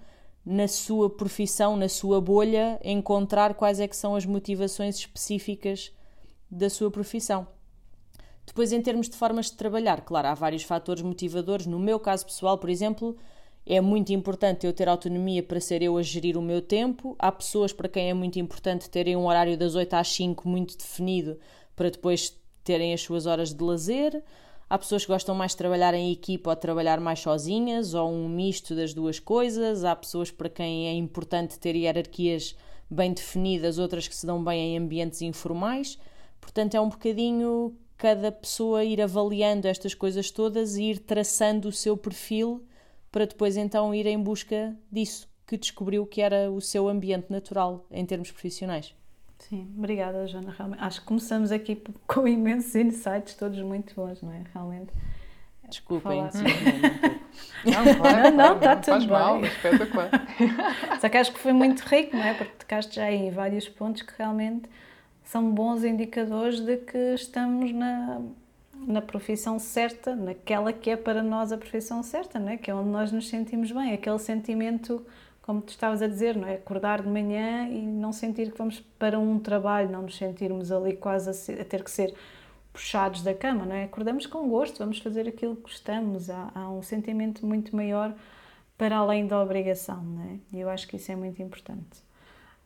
na 0.44 0.68
sua 0.68 1.10
profissão, 1.10 1.76
na 1.76 1.88
sua 1.88 2.20
bolha, 2.20 2.80
encontrar 2.82 3.54
quais 3.54 3.80
é 3.80 3.88
que 3.88 3.96
são 3.96 4.14
as 4.14 4.24
motivações 4.24 4.96
específicas 4.96 5.92
da 6.50 6.70
sua 6.70 6.90
profissão. 6.90 7.46
Depois, 8.46 8.72
em 8.72 8.80
termos 8.80 9.10
de 9.10 9.16
formas 9.16 9.46
de 9.46 9.58
trabalhar, 9.58 10.00
claro, 10.00 10.28
há 10.28 10.34
vários 10.34 10.62
fatores 10.62 11.02
motivadores. 11.02 11.66
No 11.66 11.78
meu 11.78 12.00
caso 12.00 12.24
pessoal, 12.24 12.56
por 12.56 12.70
exemplo, 12.70 13.14
é 13.70 13.82
muito 13.82 14.14
importante 14.14 14.66
eu 14.66 14.72
ter 14.72 14.88
autonomia 14.88 15.42
para 15.42 15.60
ser 15.60 15.82
eu 15.82 15.98
a 15.98 16.02
gerir 16.02 16.38
o 16.38 16.42
meu 16.42 16.62
tempo. 16.62 17.14
Há 17.18 17.30
pessoas 17.30 17.70
para 17.70 17.86
quem 17.86 18.08
é 18.08 18.14
muito 18.14 18.38
importante 18.38 18.88
terem 18.88 19.14
um 19.14 19.26
horário 19.26 19.58
das 19.58 19.74
8 19.74 19.92
às 19.92 20.08
5 20.08 20.48
muito 20.48 20.74
definido 20.78 21.38
para 21.76 21.90
depois 21.90 22.34
terem 22.64 22.94
as 22.94 23.02
suas 23.02 23.26
horas 23.26 23.52
de 23.52 23.62
lazer. 23.62 24.24
Há 24.70 24.78
pessoas 24.78 25.04
que 25.04 25.12
gostam 25.12 25.34
mais 25.34 25.50
de 25.50 25.58
trabalhar 25.58 25.92
em 25.92 26.10
equipa 26.10 26.48
ou 26.48 26.56
de 26.56 26.62
trabalhar 26.62 26.98
mais 26.98 27.20
sozinhas, 27.20 27.92
ou 27.92 28.10
um 28.10 28.26
misto 28.26 28.74
das 28.74 28.94
duas 28.94 29.20
coisas. 29.20 29.84
Há 29.84 29.94
pessoas 29.94 30.30
para 30.30 30.48
quem 30.48 30.88
é 30.88 30.94
importante 30.94 31.58
ter 31.58 31.76
hierarquias 31.76 32.56
bem 32.90 33.12
definidas, 33.12 33.78
outras 33.78 34.08
que 34.08 34.16
se 34.16 34.24
dão 34.24 34.42
bem 34.42 34.76
em 34.76 34.78
ambientes 34.78 35.20
informais. 35.20 35.98
Portanto, 36.40 36.74
é 36.74 36.80
um 36.80 36.88
bocadinho 36.88 37.76
cada 37.98 38.32
pessoa 38.32 38.82
ir 38.82 39.02
avaliando 39.02 39.68
estas 39.68 39.92
coisas 39.92 40.30
todas 40.30 40.76
e 40.76 40.84
ir 40.84 41.00
traçando 41.00 41.68
o 41.68 41.72
seu 41.72 41.98
perfil 41.98 42.64
para 43.10 43.26
depois 43.26 43.56
então 43.56 43.94
ir 43.94 44.06
em 44.06 44.18
busca 44.20 44.76
disso 44.90 45.28
que 45.46 45.56
descobriu 45.56 46.04
que 46.06 46.20
era 46.20 46.50
o 46.50 46.60
seu 46.60 46.88
ambiente 46.88 47.30
natural 47.30 47.86
em 47.90 48.04
termos 48.04 48.30
profissionais. 48.30 48.94
Sim, 49.38 49.72
obrigada, 49.78 50.26
Joana. 50.26 50.54
Realmente, 50.56 50.82
acho 50.82 51.00
que 51.00 51.06
começamos 51.06 51.50
aqui 51.50 51.82
com 52.06 52.28
imensos 52.28 52.74
insights, 52.74 53.34
todos 53.34 53.58
muito 53.62 53.94
bons, 53.94 54.20
não 54.20 54.32
é? 54.32 54.44
Realmente. 54.52 54.92
Desculpem, 55.68 56.26
Falar... 56.30 56.44
Não, 57.64 57.94
claro, 57.96 58.22
Não, 58.22 58.36
não, 58.36 58.56
está 58.56 58.76
tudo 58.76 58.90
faz 58.92 59.06
mal, 59.06 59.40
bem. 59.40 59.50
espetacular. 59.50 60.10
Só 61.00 61.08
que 61.08 61.16
acho 61.18 61.32
que 61.32 61.38
foi 61.38 61.52
muito 61.52 61.80
rico, 61.80 62.16
não 62.16 62.24
é? 62.24 62.34
Porque 62.34 62.52
tocaste 62.58 62.96
já 62.96 63.10
em 63.12 63.30
vários 63.30 63.68
pontos 63.68 64.02
que 64.02 64.12
realmente 64.16 64.68
são 65.22 65.50
bons 65.52 65.84
indicadores 65.84 66.60
de 66.60 66.78
que 66.78 66.96
estamos 67.14 67.70
na, 67.72 68.22
na 68.88 69.02
profissão 69.02 69.58
certa, 69.58 70.16
naquela 70.16 70.72
que 70.72 70.88
é 70.88 70.96
para 70.96 71.22
nós 71.22 71.52
a 71.52 71.58
profissão 71.58 72.02
certa, 72.02 72.38
não 72.38 72.48
é? 72.48 72.56
que 72.56 72.70
é 72.70 72.74
onde 72.74 72.88
nós 72.88 73.12
nos 73.12 73.28
sentimos 73.28 73.70
bem, 73.70 73.92
aquele 73.92 74.18
sentimento, 74.18 75.04
como 75.42 75.60
tu 75.60 75.68
estavas 75.68 76.00
a 76.00 76.06
dizer, 76.06 76.34
não 76.34 76.48
é? 76.48 76.54
acordar 76.54 77.02
de 77.02 77.08
manhã 77.08 77.68
e 77.68 77.82
não 77.82 78.12
sentir 78.12 78.50
que 78.50 78.56
vamos 78.56 78.80
para 78.98 79.18
um 79.18 79.38
trabalho, 79.38 79.90
não 79.90 80.02
nos 80.02 80.16
sentirmos 80.16 80.72
ali 80.72 80.96
quase 80.96 81.28
a, 81.28 81.32
ser, 81.34 81.60
a 81.60 81.64
ter 81.66 81.84
que 81.84 81.90
ser 81.90 82.14
puxados 82.72 83.22
da 83.22 83.34
cama, 83.34 83.66
não 83.66 83.74
é? 83.74 83.84
Acordamos 83.84 84.26
com 84.26 84.48
gosto, 84.48 84.78
vamos 84.78 84.98
fazer 85.00 85.28
aquilo 85.28 85.56
que 85.56 85.62
gostamos, 85.62 86.30
há, 86.30 86.50
há 86.54 86.70
um 86.70 86.80
sentimento 86.80 87.44
muito 87.44 87.76
maior 87.76 88.14
para 88.78 88.96
além 88.96 89.26
da 89.26 89.42
obrigação, 89.42 90.02
não 90.02 90.22
é? 90.22 90.38
E 90.52 90.60
eu 90.60 90.70
acho 90.70 90.86
que 90.88 90.96
isso 90.96 91.12
é 91.12 91.16
muito 91.16 91.42
importante. 91.42 92.07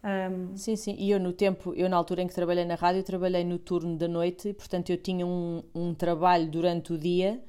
Um, 0.04 0.56
Sim, 0.56 0.74
sim. 0.74 0.96
E 0.98 1.10
eu 1.10 1.20
no 1.20 1.32
tempo, 1.32 1.72
eu 1.74 1.88
na 1.88 1.96
altura 1.96 2.22
em 2.22 2.26
que 2.26 2.34
trabalhei 2.34 2.64
na 2.64 2.74
rádio, 2.74 3.02
trabalhei 3.02 3.44
no 3.44 3.58
turno 3.58 3.96
da 3.96 4.08
noite, 4.08 4.48
e, 4.48 4.54
portanto 4.54 4.90
eu 4.90 4.96
tinha 4.96 5.26
um, 5.26 5.62
um 5.74 5.94
trabalho 5.94 6.48
durante 6.48 6.92
o 6.92 6.98
dia 6.98 7.40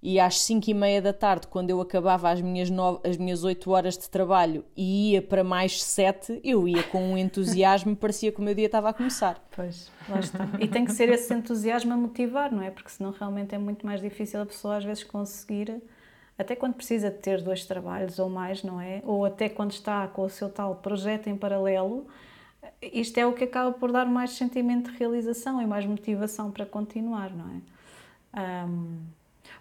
e 0.00 0.20
às 0.20 0.40
5 0.42 0.70
e 0.70 0.74
meia 0.74 1.02
da 1.02 1.12
tarde, 1.12 1.48
quando 1.48 1.70
eu 1.70 1.80
acabava 1.80 2.30
as 2.30 2.40
minhas, 2.40 2.70
nove, 2.70 3.00
as 3.04 3.16
minhas 3.16 3.42
8 3.42 3.68
horas 3.70 3.98
de 3.98 4.08
trabalho 4.08 4.64
e 4.76 5.12
ia 5.12 5.22
para 5.22 5.42
mais 5.42 5.82
7, 5.82 6.40
eu 6.44 6.68
ia 6.68 6.84
com 6.84 7.02
um 7.02 7.18
entusiasmo, 7.18 7.94
parecia 7.96 8.30
que 8.30 8.38
o 8.38 8.42
meu 8.42 8.54
dia 8.54 8.66
estava 8.66 8.90
a 8.90 8.92
começar. 8.92 9.42
Pois, 9.50 9.90
lá 10.08 10.20
está. 10.20 10.48
E 10.60 10.68
tem 10.68 10.84
que 10.84 10.92
ser 10.92 11.08
esse 11.08 11.34
entusiasmo 11.34 11.92
a 11.92 11.96
motivar, 11.96 12.52
não 12.52 12.62
é? 12.62 12.70
Porque 12.70 12.90
senão 12.90 13.10
realmente 13.10 13.54
é 13.54 13.58
muito 13.58 13.84
mais 13.84 14.00
difícil 14.00 14.40
a 14.40 14.46
pessoa 14.46 14.76
às 14.76 14.84
vezes 14.84 15.02
conseguir 15.02 15.82
até 16.38 16.54
quando 16.54 16.74
precisa 16.74 17.10
de 17.10 17.18
ter 17.18 17.42
dois 17.42 17.66
trabalhos 17.66 18.18
ou 18.20 18.30
mais, 18.30 18.62
não 18.62 18.80
é? 18.80 19.02
Ou 19.04 19.24
até 19.24 19.48
quando 19.48 19.72
está 19.72 20.06
com 20.06 20.22
o 20.22 20.30
seu 20.30 20.48
tal 20.48 20.76
projeto 20.76 21.26
em 21.26 21.36
paralelo, 21.36 22.06
isto 22.80 23.18
é 23.18 23.26
o 23.26 23.32
que 23.32 23.44
acaba 23.44 23.72
por 23.72 23.90
dar 23.90 24.06
mais 24.06 24.30
sentimento 24.30 24.90
de 24.92 24.98
realização 24.98 25.60
e 25.60 25.66
mais 25.66 25.84
motivação 25.84 26.50
para 26.50 26.64
continuar, 26.64 27.30
não 27.30 27.46
é? 27.50 28.66
Um, 28.66 29.00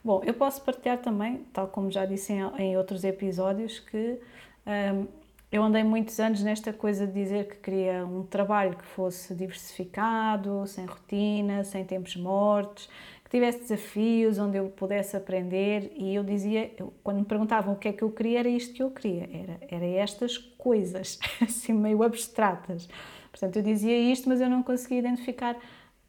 bom, 0.03 0.21
eu 0.23 0.33
posso 0.33 0.61
partilhar 0.61 0.99
também, 0.99 1.45
tal 1.51 1.67
como 1.67 1.89
já 1.89 2.05
disse 2.05 2.33
em, 2.33 2.41
em 2.59 2.77
outros 2.77 3.03
episódios, 3.03 3.79
que 3.79 4.19
um, 4.65 5.07
eu 5.49 5.63
andei 5.63 5.83
muitos 5.83 6.19
anos 6.19 6.43
nesta 6.43 6.73
coisa 6.73 7.07
de 7.07 7.13
dizer 7.13 7.47
que 7.47 7.55
queria 7.55 8.05
um 8.05 8.23
trabalho 8.23 8.75
que 8.75 8.85
fosse 8.85 9.33
diversificado, 9.33 10.67
sem 10.67 10.85
rotina, 10.85 11.63
sem 11.63 11.85
tempos 11.85 12.17
mortos, 12.17 12.89
que 13.27 13.31
tivesse 13.31 13.59
desafios, 13.59 14.37
onde 14.39 14.57
eu 14.57 14.69
pudesse 14.69 15.17
aprender. 15.17 15.91
E 15.97 16.15
eu 16.15 16.23
dizia, 16.23 16.71
eu, 16.77 16.93
quando 17.03 17.19
me 17.19 17.25
perguntavam 17.25 17.73
o 17.73 17.77
que 17.77 17.89
é 17.89 17.93
que 17.93 18.01
eu 18.01 18.09
queria, 18.09 18.39
era 18.39 18.47
isto 18.47 18.73
que 18.73 18.81
eu 18.81 18.89
queria, 18.89 19.29
era, 19.33 19.59
era 19.69 19.85
estas 19.85 20.37
coisas, 20.37 21.19
assim 21.43 21.73
meio 21.73 22.03
abstratas. 22.03 22.87
Portanto, 23.29 23.57
eu 23.57 23.63
dizia 23.63 23.97
isto, 23.99 24.29
mas 24.29 24.39
eu 24.39 24.49
não 24.49 24.63
conseguia 24.63 24.99
identificar 24.99 25.57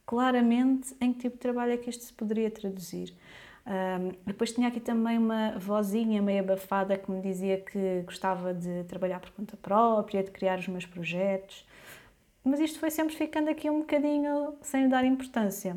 claramente 0.06 0.94
em 1.00 1.12
que 1.12 1.18
tipo 1.18 1.34
de 1.34 1.40
trabalho 1.40 1.72
é 1.72 1.76
que 1.76 1.90
isto 1.90 2.04
se 2.04 2.12
poderia 2.12 2.52
traduzir. 2.52 3.12
Um, 3.66 4.12
depois 4.24 4.52
tinha 4.52 4.68
aqui 4.68 4.78
também 4.78 5.18
uma 5.18 5.58
vozinha 5.58 6.22
meio 6.22 6.40
abafada 6.40 6.96
que 6.96 7.10
me 7.10 7.20
dizia 7.20 7.58
que 7.58 8.02
gostava 8.06 8.54
de 8.54 8.84
trabalhar 8.84 9.18
por 9.18 9.30
conta 9.32 9.56
própria, 9.56 10.22
de 10.22 10.30
criar 10.30 10.60
os 10.60 10.68
meus 10.68 10.86
projetos, 10.86 11.66
mas 12.44 12.60
isto 12.60 12.78
foi 12.78 12.90
sempre 12.90 13.14
ficando 13.16 13.50
aqui 13.50 13.68
um 13.68 13.80
bocadinho 13.80 14.54
sem 14.62 14.84
lhe 14.84 14.88
dar 14.88 15.04
importância. 15.04 15.76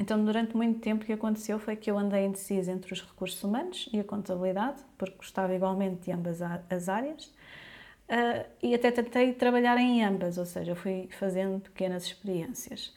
Então, 0.00 0.24
durante 0.24 0.56
muito 0.56 0.80
tempo, 0.80 1.02
o 1.02 1.06
que 1.06 1.12
aconteceu 1.12 1.58
foi 1.58 1.76
que 1.76 1.90
eu 1.90 1.98
andei 1.98 2.24
indecisa 2.24 2.72
entre 2.72 2.90
os 2.90 3.02
recursos 3.02 3.44
humanos 3.44 3.86
e 3.92 4.00
a 4.00 4.04
contabilidade, 4.04 4.80
porque 4.96 5.14
gostava 5.14 5.54
igualmente 5.54 6.06
de 6.06 6.10
ambas 6.10 6.40
as 6.40 6.88
áreas, 6.88 7.26
uh, 7.26 8.48
e 8.62 8.74
até 8.74 8.90
tentei 8.90 9.34
trabalhar 9.34 9.76
em 9.76 10.02
ambas, 10.02 10.38
ou 10.38 10.46
seja, 10.46 10.74
fui 10.74 11.06
fazendo 11.18 11.60
pequenas 11.60 12.04
experiências. 12.04 12.94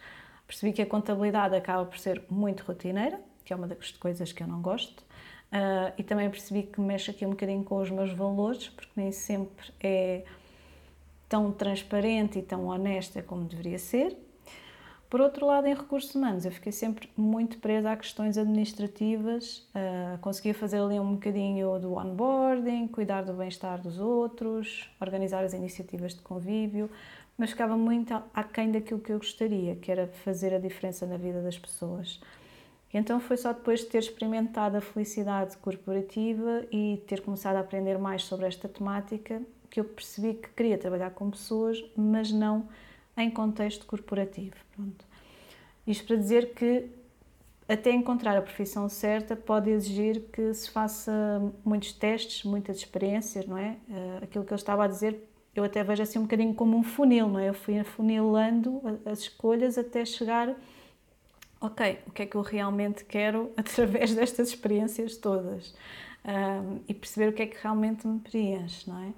Percebi 0.47 0.71
que 0.71 0.81
a 0.81 0.85
contabilidade 0.85 1.53
acaba 1.57 1.83
por 1.85 1.99
ser 1.99 2.23
muito 2.29 2.63
rotineira, 2.63 3.19
que 3.43 3.51
é 3.51 3.55
uma 3.57 3.67
das 3.67 3.91
coisas 3.91 4.31
que 4.31 4.41
eu 4.41 4.47
não 4.47 4.61
gosto, 4.61 5.01
uh, 5.01 5.91
e 5.97 6.03
também 6.03 6.29
percebi 6.29 6.63
que 6.63 6.79
mexe 6.79 7.11
aqui 7.11 7.25
um 7.25 7.31
bocadinho 7.31 7.65
com 7.65 7.81
os 7.81 7.89
meus 7.89 8.13
valores, 8.13 8.69
porque 8.69 8.91
nem 8.95 9.11
sempre 9.11 9.73
é 9.81 10.23
tão 11.27 11.51
transparente 11.51 12.39
e 12.39 12.41
tão 12.41 12.67
honesta 12.67 13.21
como 13.21 13.43
deveria 13.43 13.77
ser. 13.77 14.15
Por 15.13 15.21
outro 15.21 15.45
lado, 15.45 15.67
em 15.67 15.75
recursos 15.75 16.15
humanos, 16.15 16.43
eu 16.43 16.51
fiquei 16.51 16.71
sempre 16.71 17.07
muito 17.15 17.59
presa 17.59 17.91
a 17.91 17.95
questões 17.95 18.35
administrativas, 18.35 19.59
uh, 19.75 20.17
conseguia 20.21 20.55
fazer 20.55 20.79
ali 20.79 20.99
um 20.99 21.13
bocadinho 21.13 21.77
do 21.77 21.93
onboarding, 21.93 22.87
cuidar 22.87 23.21
do 23.21 23.31
bem-estar 23.31 23.79
dos 23.79 23.99
outros, 23.99 24.89
organizar 24.99 25.43
as 25.43 25.53
iniciativas 25.53 26.15
de 26.15 26.21
convívio, 26.21 26.89
mas 27.37 27.51
ficava 27.51 27.77
muito 27.77 28.11
aquém 28.33 28.71
daquilo 28.71 28.99
que 28.99 29.11
eu 29.11 29.19
gostaria, 29.19 29.75
que 29.75 29.91
era 29.91 30.07
fazer 30.07 30.51
a 30.51 30.57
diferença 30.57 31.05
na 31.05 31.15
vida 31.15 31.43
das 31.43 31.59
pessoas. 31.59 32.19
E 32.91 32.97
então 32.97 33.19
foi 33.19 33.37
só 33.37 33.53
depois 33.53 33.81
de 33.81 33.85
ter 33.85 33.99
experimentado 33.99 34.77
a 34.77 34.81
felicidade 34.81 35.55
corporativa 35.57 36.65
e 36.71 37.03
ter 37.05 37.21
começado 37.21 37.57
a 37.57 37.59
aprender 37.59 37.99
mais 37.99 38.23
sobre 38.23 38.47
esta 38.47 38.67
temática 38.67 39.43
que 39.69 39.79
eu 39.79 39.83
percebi 39.83 40.33
que 40.33 40.49
queria 40.49 40.77
trabalhar 40.79 41.11
com 41.11 41.29
pessoas, 41.29 41.85
mas 41.95 42.31
não 42.31 42.67
em 43.17 43.29
contexto 43.29 43.85
corporativo. 43.85 44.55
Pronto. 44.75 45.05
Isto 45.85 46.05
para 46.07 46.15
dizer 46.15 46.53
que 46.53 46.89
até 47.67 47.91
encontrar 47.91 48.37
a 48.37 48.41
profissão 48.41 48.89
certa 48.89 49.35
pode 49.35 49.69
exigir 49.69 50.21
que 50.31 50.53
se 50.53 50.69
faça 50.69 51.11
muitos 51.63 51.93
testes, 51.93 52.43
muitas 52.43 52.77
experiências, 52.77 53.45
não 53.45 53.57
é? 53.57 53.77
Uh, 53.87 54.23
aquilo 54.23 54.43
que 54.43 54.51
eu 54.51 54.55
estava 54.55 54.83
a 54.83 54.87
dizer, 54.87 55.29
eu 55.55 55.63
até 55.63 55.83
vejo 55.83 56.03
assim 56.03 56.19
um 56.19 56.23
bocadinho 56.23 56.53
como 56.53 56.77
um 56.77 56.83
funil, 56.83 57.27
não 57.27 57.39
é? 57.39 57.49
Eu 57.49 57.53
fui 57.53 57.79
afunilando 57.79 58.81
as 59.05 59.19
escolhas 59.19 59.77
até 59.77 60.03
chegar, 60.03 60.53
ok, 61.61 61.99
o 62.07 62.11
que 62.11 62.23
é 62.23 62.25
que 62.25 62.35
eu 62.35 62.41
realmente 62.41 63.05
quero 63.05 63.51
através 63.57 64.13
destas 64.13 64.49
experiências 64.49 65.15
todas 65.15 65.69
uh, 65.69 66.81
e 66.87 66.93
perceber 66.93 67.29
o 67.29 67.33
que 67.33 67.43
é 67.43 67.47
que 67.47 67.57
realmente 67.61 68.05
me 68.07 68.19
preenche, 68.19 68.89
não 68.89 68.99
é? 68.99 69.13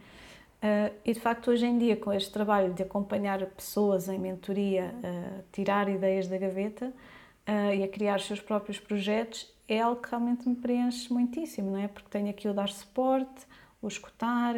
Uh, 0.63 0.93
e 1.05 1.13
de 1.13 1.19
facto, 1.19 1.51
hoje 1.51 1.65
em 1.65 1.77
dia, 1.77 1.95
com 1.95 2.11
este 2.11 2.31
trabalho 2.31 2.73
de 2.73 2.81
acompanhar 2.81 3.45
pessoas 3.47 4.07
em 4.07 4.17
mentoria, 4.17 4.93
uh, 4.95 5.43
tirar 5.51 5.87
ideias 5.87 6.27
da 6.27 6.37
gaveta 6.37 6.87
uh, 6.87 7.73
e 7.73 7.83
a 7.83 7.87
criar 7.87 8.17
os 8.17 8.25
seus 8.25 8.39
próprios 8.39 8.79
projetos, 8.79 9.53
é 9.67 9.81
algo 9.81 10.01
que 10.01 10.09
realmente 10.09 10.47
me 10.47 10.55
preenche 10.55 11.11
muitíssimo, 11.13 11.71
não 11.71 11.79
é? 11.79 11.87
Porque 11.87 12.09
tenho 12.09 12.29
aqui 12.29 12.47
o 12.47 12.53
dar 12.53 12.69
suporte, 12.69 13.45
o 13.81 13.87
escutar, 13.87 14.55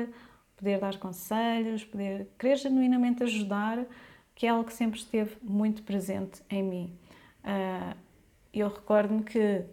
poder 0.56 0.80
dar 0.80 0.98
conselhos, 0.98 1.84
poder 1.84 2.28
querer 2.38 2.58
genuinamente 2.58 3.24
ajudar, 3.24 3.86
que 4.34 4.46
é 4.46 4.50
algo 4.50 4.64
que 4.64 4.74
sempre 4.74 5.00
esteve 5.00 5.36
muito 5.42 5.84
presente 5.84 6.42
em 6.50 6.64
mim. 6.64 7.00
eu 8.54 8.68
recordo-me 8.68 9.24
que 9.24 9.64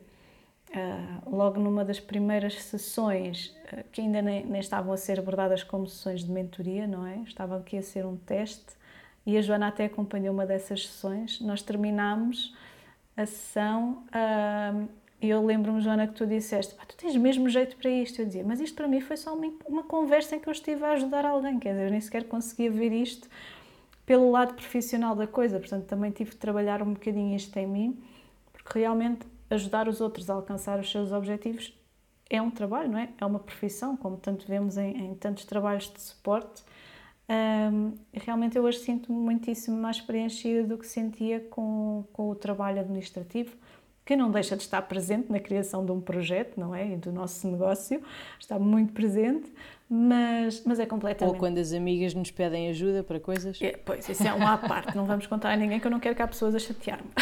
Uh, 0.74 1.30
logo 1.30 1.60
numa 1.60 1.84
das 1.84 2.00
primeiras 2.00 2.60
sessões, 2.60 3.56
uh, 3.72 3.84
que 3.92 4.00
ainda 4.00 4.20
nem, 4.20 4.44
nem, 4.44 4.60
estavam 4.60 4.92
a 4.92 4.96
ser 4.96 5.20
abordadas 5.20 5.62
como 5.62 5.86
sessões 5.86 6.24
de 6.24 6.32
mentoria, 6.32 6.84
não 6.84 7.06
é? 7.06 7.18
Estavam 7.18 7.58
aqui 7.58 7.78
a 7.78 7.82
ser 7.82 8.04
um 8.04 8.16
teste 8.16 8.74
e 9.24 9.38
a 9.38 9.42
Joana 9.42 9.68
até 9.68 9.84
acompanhou 9.84 10.34
uma 10.34 10.44
dessas 10.44 10.88
sessões. 10.88 11.40
Nós 11.40 11.62
terminámos 11.62 12.52
a 13.16 13.24
sessão 13.24 14.02
uh, 14.08 14.88
e 15.24 15.30
eu 15.30 15.44
lembro-me, 15.46 15.80
Joana, 15.80 16.06
que 16.06 16.14
tu 16.14 16.26
disseste: 16.26 16.74
tu 16.74 16.96
tens 16.96 17.16
mesmo 17.16 17.48
jeito 17.48 17.76
para 17.76 17.90
isto. 17.90 18.20
Eu 18.20 18.26
dizia: 18.26 18.44
mas 18.44 18.60
isto 18.60 18.74
para 18.74 18.88
mim 18.88 19.00
foi 19.00 19.16
só 19.16 19.32
uma, 19.32 19.52
uma 19.66 19.82
conversa 19.84 20.34
em 20.36 20.40
que 20.40 20.48
eu 20.48 20.52
estive 20.52 20.84
a 20.84 20.92
ajudar 20.92 21.24
alguém, 21.24 21.58
quer 21.58 21.70
dizer, 21.70 21.84
eu 21.84 21.90
nem 21.90 22.00
sequer 22.00 22.24
conseguia 22.24 22.70
ver 22.70 22.92
isto 22.92 23.28
pelo 24.04 24.30
lado 24.30 24.54
profissional 24.54 25.14
da 25.14 25.26
coisa, 25.26 25.58
portanto 25.58 25.86
também 25.86 26.10
tive 26.10 26.32
que 26.32 26.36
trabalhar 26.36 26.82
um 26.82 26.92
bocadinho 26.92 27.34
isto 27.34 27.56
em 27.56 27.66
mim, 27.66 28.02
porque 28.52 28.78
realmente 28.78 29.26
ajudar 29.54 29.88
os 29.88 30.00
outros 30.00 30.28
a 30.28 30.34
alcançar 30.34 30.78
os 30.78 30.90
seus 30.90 31.12
objetivos 31.12 31.72
é 32.28 32.40
um 32.40 32.50
trabalho, 32.50 32.90
não 32.90 32.98
é? 32.98 33.08
É 33.20 33.24
uma 33.24 33.38
profissão, 33.38 33.96
como 33.96 34.16
tanto 34.16 34.46
vemos 34.46 34.76
em, 34.76 35.10
em 35.10 35.14
tantos 35.14 35.44
trabalhos 35.44 35.90
de 35.92 36.00
suporte. 36.00 36.62
Um, 37.28 37.92
realmente 38.12 38.56
eu 38.56 38.64
hoje 38.64 38.78
sinto-me 38.78 39.18
muitíssimo 39.18 39.76
mais 39.76 40.00
preenchida 40.00 40.64
do 40.64 40.76
que 40.76 40.86
sentia 40.86 41.40
com, 41.40 42.04
com 42.12 42.30
o 42.30 42.34
trabalho 42.34 42.80
administrativo, 42.80 43.56
que 44.04 44.14
não 44.14 44.30
deixa 44.30 44.56
de 44.56 44.62
estar 44.62 44.82
presente 44.82 45.32
na 45.32 45.40
criação 45.40 45.84
de 45.84 45.92
um 45.92 46.00
projeto, 46.00 46.60
não 46.60 46.74
é? 46.74 46.92
E 46.92 46.96
do 46.96 47.10
nosso 47.10 47.48
negócio, 47.48 48.02
está 48.38 48.58
muito 48.58 48.92
presente, 48.92 49.50
mas, 49.88 50.62
mas 50.66 50.78
é 50.78 50.84
completamente. 50.84 51.34
Ou 51.34 51.38
quando 51.38 51.56
as 51.58 51.72
amigas 51.72 52.12
nos 52.12 52.30
pedem 52.30 52.68
ajuda 52.68 53.02
para 53.02 53.18
coisas. 53.18 53.60
É, 53.62 53.72
pois, 53.72 54.06
isso 54.06 54.26
é 54.26 54.32
uma 54.34 54.54
à 54.54 54.58
parte, 54.58 54.94
não 54.94 55.06
vamos 55.06 55.26
contar 55.26 55.52
a 55.52 55.56
ninguém 55.56 55.80
que 55.80 55.86
eu 55.86 55.90
não 55.90 56.00
quero 56.00 56.14
que 56.14 56.20
há 56.20 56.28
pessoas 56.28 56.54
a 56.54 56.58
chatear-me. 56.58 57.10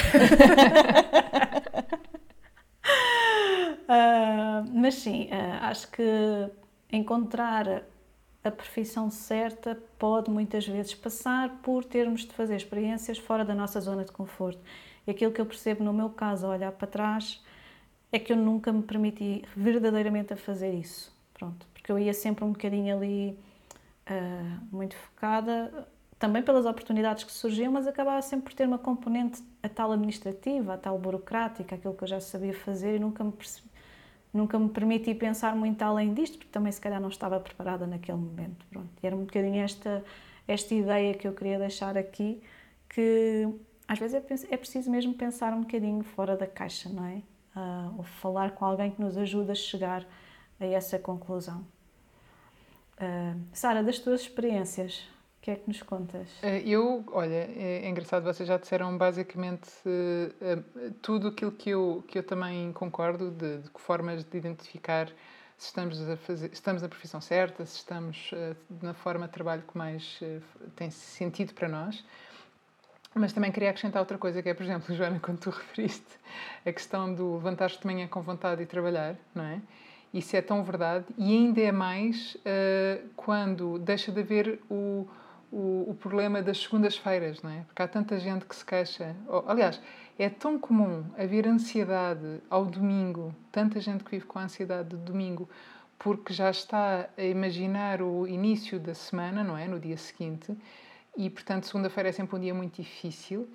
Uh, 3.92 4.64
mas 4.72 4.91
sim, 5.02 5.24
uh, 5.24 5.64
acho 5.64 5.90
que 5.90 6.02
encontrar 6.90 7.82
a 8.44 8.50
profissão 8.50 9.10
certa 9.10 9.78
pode 9.98 10.30
muitas 10.30 10.66
vezes 10.66 10.94
passar 10.94 11.48
por 11.62 11.84
termos 11.84 12.22
de 12.22 12.32
fazer 12.32 12.56
experiências 12.56 13.18
fora 13.18 13.44
da 13.44 13.54
nossa 13.54 13.80
zona 13.80 14.04
de 14.04 14.12
conforto. 14.12 14.60
E 15.06 15.10
aquilo 15.10 15.32
que 15.32 15.40
eu 15.40 15.46
percebo 15.46 15.82
no 15.82 15.92
meu 15.92 16.10
caso, 16.10 16.46
a 16.46 16.50
olhar 16.50 16.72
para 16.72 16.86
trás, 16.86 17.42
é 18.12 18.18
que 18.18 18.32
eu 18.32 18.36
nunca 18.36 18.72
me 18.72 18.82
permiti 18.82 19.44
verdadeiramente 19.56 20.32
a 20.32 20.36
fazer 20.36 20.72
isso. 20.72 21.12
Pronto, 21.34 21.66
porque 21.72 21.90
eu 21.90 21.98
ia 21.98 22.14
sempre 22.14 22.44
um 22.44 22.52
bocadinho 22.52 22.96
ali 22.96 23.38
uh, 24.08 24.74
muito 24.74 24.96
focada, 24.96 25.88
também 26.18 26.42
pelas 26.42 26.66
oportunidades 26.66 27.24
que 27.24 27.32
surgiam, 27.32 27.72
mas 27.72 27.86
acabava 27.86 28.22
sempre 28.22 28.44
por 28.44 28.54
ter 28.54 28.66
uma 28.66 28.78
componente 28.78 29.42
a 29.62 29.68
tal 29.68 29.90
administrativa, 29.90 30.74
a 30.74 30.78
tal 30.78 30.96
burocrática, 30.98 31.74
aquilo 31.74 31.94
que 31.94 32.04
eu 32.04 32.08
já 32.08 32.20
sabia 32.20 32.54
fazer 32.54 32.96
e 32.96 32.98
nunca 33.00 33.24
me 33.24 33.32
percebi 33.32 33.71
nunca 34.32 34.58
me 34.58 34.68
permiti 34.68 35.14
pensar 35.14 35.54
muito 35.54 35.82
além 35.82 36.14
disto, 36.14 36.38
porque 36.38 36.50
também 36.50 36.72
se 36.72 36.80
calhar 36.80 37.00
não 37.00 37.08
estava 37.08 37.38
preparada 37.38 37.86
naquele 37.86 38.18
momento. 38.18 38.64
Pronto. 38.70 38.88
E 39.02 39.06
era 39.06 39.14
um 39.14 39.24
bocadinho 39.24 39.62
esta, 39.62 40.04
esta 40.48 40.74
ideia 40.74 41.14
que 41.14 41.28
eu 41.28 41.32
queria 41.32 41.58
deixar 41.58 41.98
aqui, 41.98 42.42
que 42.88 43.48
às 43.86 43.98
vezes 43.98 44.14
é, 44.14 44.54
é 44.54 44.56
preciso 44.56 44.90
mesmo 44.90 45.12
pensar 45.14 45.52
um 45.52 45.60
bocadinho 45.60 46.02
fora 46.02 46.36
da 46.36 46.46
caixa, 46.46 46.88
não 46.88 47.04
é? 47.04 47.22
Uh, 47.54 47.98
ou 47.98 48.04
falar 48.04 48.52
com 48.52 48.64
alguém 48.64 48.90
que 48.90 49.00
nos 49.00 49.16
ajude 49.18 49.50
a 49.50 49.54
chegar 49.54 50.06
a 50.58 50.64
essa 50.64 50.98
conclusão. 50.98 51.66
Uh, 52.96 53.38
Sara, 53.52 53.82
das 53.82 53.98
tuas 53.98 54.22
experiências, 54.22 55.06
que 55.42 55.50
é 55.50 55.56
que 55.56 55.66
nos 55.66 55.82
contas? 55.82 56.28
Eh, 56.40 56.62
eu, 56.64 57.04
olha, 57.08 57.50
é 57.56 57.88
engraçado, 57.88 58.22
vocês 58.22 58.48
já 58.48 58.56
disseram 58.56 58.96
basicamente 58.96 59.68
uh, 59.84 60.92
tudo 61.02 61.28
aquilo 61.28 61.50
que 61.50 61.70
eu, 61.70 62.04
que 62.06 62.16
eu 62.16 62.22
também 62.22 62.72
concordo, 62.72 63.32
de, 63.32 63.58
de 63.58 63.70
formas 63.74 64.22
de 64.22 64.38
identificar 64.38 65.08
se 65.58 65.66
estamos 65.66 66.08
a 66.08 66.16
fazer, 66.16 66.50
estamos 66.52 66.80
na 66.80 66.88
profissão 66.88 67.20
certa, 67.20 67.66
se 67.66 67.76
estamos 67.78 68.30
uh, 68.32 68.56
na 68.80 68.94
forma 68.94 69.26
de 69.26 69.32
trabalho 69.32 69.62
que 69.62 69.76
mais 69.76 70.20
uh, 70.22 70.40
tem 70.76 70.92
sentido 70.92 71.52
para 71.54 71.68
nós. 71.68 72.04
Mas 73.12 73.32
também 73.32 73.50
queria 73.50 73.70
acrescentar 73.70 74.00
outra 74.00 74.16
coisa, 74.16 74.40
que 74.40 74.48
é, 74.48 74.54
por 74.54 74.62
exemplo, 74.62 74.94
Joana, 74.94 75.18
quando 75.18 75.40
tu 75.40 75.50
referiste 75.50 76.06
a 76.64 76.72
questão 76.72 77.12
do 77.12 77.34
levantar-te 77.34 77.80
de 77.80 77.86
manhã 77.86 78.06
com 78.06 78.22
vontade 78.22 78.62
e 78.62 78.66
trabalhar, 78.66 79.16
não 79.34 79.44
é? 79.44 79.60
Isso 80.14 80.36
é 80.36 80.42
tão 80.42 80.62
verdade 80.62 81.06
e 81.16 81.32
ainda 81.32 81.62
é 81.62 81.72
mais 81.72 82.36
quando 83.16 83.78
deixa 83.78 84.12
de 84.12 84.20
haver 84.20 84.60
o, 84.70 85.08
o, 85.52 85.90
o 85.90 85.94
problema 85.94 86.42
das 86.42 86.62
segundas-feiras, 86.62 87.42
não 87.42 87.50
é? 87.50 87.60
Porque 87.66 87.82
há 87.82 87.86
tanta 87.86 88.18
gente 88.18 88.46
que 88.46 88.56
se 88.56 88.64
queixa. 88.64 89.14
Oh, 89.28 89.44
aliás, 89.46 89.80
é 90.18 90.30
tão 90.30 90.58
comum 90.58 91.04
haver 91.18 91.46
ansiedade 91.46 92.40
ao 92.48 92.64
domingo, 92.64 93.34
tanta 93.52 93.78
gente 93.78 94.02
que 94.02 94.10
vive 94.12 94.24
com 94.24 94.38
a 94.38 94.44
ansiedade 94.44 94.88
de 94.88 94.96
domingo, 94.96 95.48
porque 95.98 96.32
já 96.32 96.50
está 96.50 97.08
a 97.16 97.22
imaginar 97.22 98.00
o 98.00 98.26
início 98.26 98.80
da 98.80 98.94
semana, 98.94 99.44
não 99.44 99.56
é? 99.56 99.68
No 99.68 99.78
dia 99.78 99.96
seguinte, 99.96 100.56
e 101.16 101.28
portanto, 101.28 101.66
segunda-feira 101.66 102.08
é 102.08 102.12
sempre 102.12 102.34
um 102.34 102.40
dia 102.40 102.54
muito 102.54 102.80
difícil. 102.80 103.48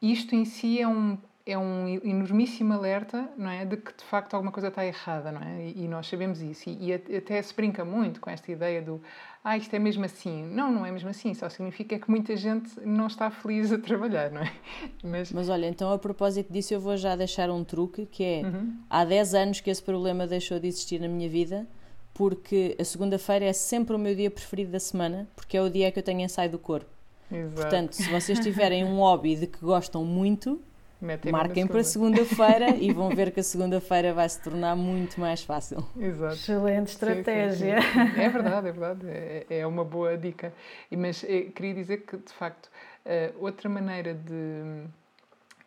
Isto 0.00 0.34
em 0.34 0.44
si 0.44 0.80
é 0.80 0.86
um, 0.86 1.16
é 1.44 1.58
um 1.58 1.88
enormíssimo 2.04 2.72
alerta, 2.72 3.28
não 3.36 3.50
é? 3.50 3.64
De 3.64 3.76
que 3.76 3.92
de 3.96 4.04
facto 4.04 4.34
alguma 4.34 4.52
coisa 4.52 4.68
está 4.68 4.86
errada, 4.86 5.32
não 5.32 5.42
é? 5.42 5.72
E, 5.74 5.88
nós 5.88 6.06
sabemos 6.06 6.40
isso. 6.40 6.68
E, 6.68 6.90
e, 6.90 7.16
até 7.16 7.42
se 7.42 7.54
brinca 7.54 7.84
muito 7.84 8.20
com 8.20 8.30
esta 8.30 8.50
ideia 8.50 8.80
do 8.80 9.00
ah, 9.44 9.56
isto 9.56 9.74
é 9.74 9.78
mesmo 9.78 10.04
assim. 10.04 10.44
Não, 10.46 10.70
não 10.70 10.86
é 10.86 10.92
mesmo 10.92 11.08
assim. 11.08 11.34
Só 11.34 11.48
significa 11.48 11.98
que 11.98 12.08
muita 12.08 12.36
gente 12.36 12.70
não 12.84 13.08
está 13.08 13.28
feliz 13.28 13.72
a 13.72 13.78
trabalhar, 13.78 14.30
não 14.30 14.40
é? 14.40 14.52
Mas, 15.02 15.32
Mas 15.32 15.48
olha, 15.48 15.66
então 15.66 15.92
a 15.92 15.98
propósito 15.98 16.52
disso, 16.52 16.72
eu 16.74 16.80
vou 16.80 16.96
já 16.96 17.16
deixar 17.16 17.50
um 17.50 17.64
truque 17.64 18.06
que 18.06 18.22
é: 18.22 18.42
uhum. 18.42 18.76
há 18.88 19.04
10 19.04 19.34
anos 19.34 19.60
que 19.60 19.68
esse 19.68 19.82
problema 19.82 20.26
deixou 20.28 20.60
de 20.60 20.68
existir 20.68 21.00
na 21.00 21.08
minha 21.08 21.28
vida, 21.28 21.66
porque 22.14 22.76
a 22.78 22.84
segunda-feira 22.84 23.46
é 23.46 23.52
sempre 23.52 23.96
o 23.96 23.98
meu 23.98 24.14
dia 24.14 24.30
preferido 24.30 24.70
da 24.70 24.80
semana, 24.80 25.28
porque 25.34 25.56
é 25.56 25.62
o 25.62 25.68
dia 25.68 25.90
que 25.90 25.98
eu 25.98 26.04
tenho 26.04 26.20
ensaio 26.20 26.50
do 26.50 26.58
corpo. 26.58 26.90
Exato. 27.28 27.54
Portanto, 27.54 27.92
se 27.94 28.08
vocês 28.10 28.38
tiverem 28.40 28.84
um 28.84 28.98
hobby 28.98 29.34
de 29.34 29.48
que 29.48 29.58
gostam 29.58 30.04
muito, 30.04 30.60
Metem 31.02 31.32
Marquem 31.32 31.66
para 31.66 31.84
segunda. 31.84 31.84
segunda-feira 31.84 32.76
e 32.76 32.90
vão 32.92 33.12
ver 33.12 33.32
que 33.32 33.40
a 33.40 33.42
segunda-feira 33.44 34.12
vai 34.12 34.28
se 34.28 34.40
tornar 34.40 34.76
muito 34.76 35.20
mais 35.20 35.42
fácil. 35.42 35.84
Exato. 35.96 36.42
Excelente 36.42 36.88
Sim, 36.94 37.22
sim, 37.24 37.48
estratégia. 37.48 37.76
sim. 37.76 37.80
É 38.14 38.28
verdade, 38.28 38.68
é 38.68 38.72
verdade. 38.72 39.06
É, 39.08 39.46
é 39.60 39.66
uma 39.66 39.84
boa 39.84 40.16
dica. 40.16 40.52
E- 40.90 40.96
Mas 40.96 41.22
eh, 41.24 41.50
queria 41.54 41.74
dizer 41.74 41.98
que, 42.06 42.16
de 42.16 42.32
facto, 42.32 42.70
eh, 43.04 43.32
outra 43.38 43.68
maneira 43.68 44.14
de, 44.14 44.84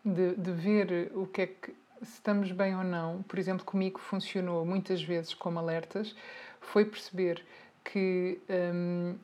de, 0.04 0.36
de 0.36 0.52
ver 0.52 1.12
o 1.16 1.26
que 1.28 1.42
é 1.42 1.48
que 1.48 1.72
se 2.02 2.14
estamos 2.14 2.52
bem 2.52 2.76
ou 2.76 2.84
não, 2.84 3.24
por 3.24 3.40
exemplo, 3.40 3.66
comigo 3.66 4.00
funcionou 4.00 4.66
muitas 4.66 5.02
vezes 5.02 5.34
como 5.34 5.58
alertas, 5.60 6.16
foi 6.62 6.86
perceber 6.86 7.44
que, 7.84 8.40
hum, 8.50 9.16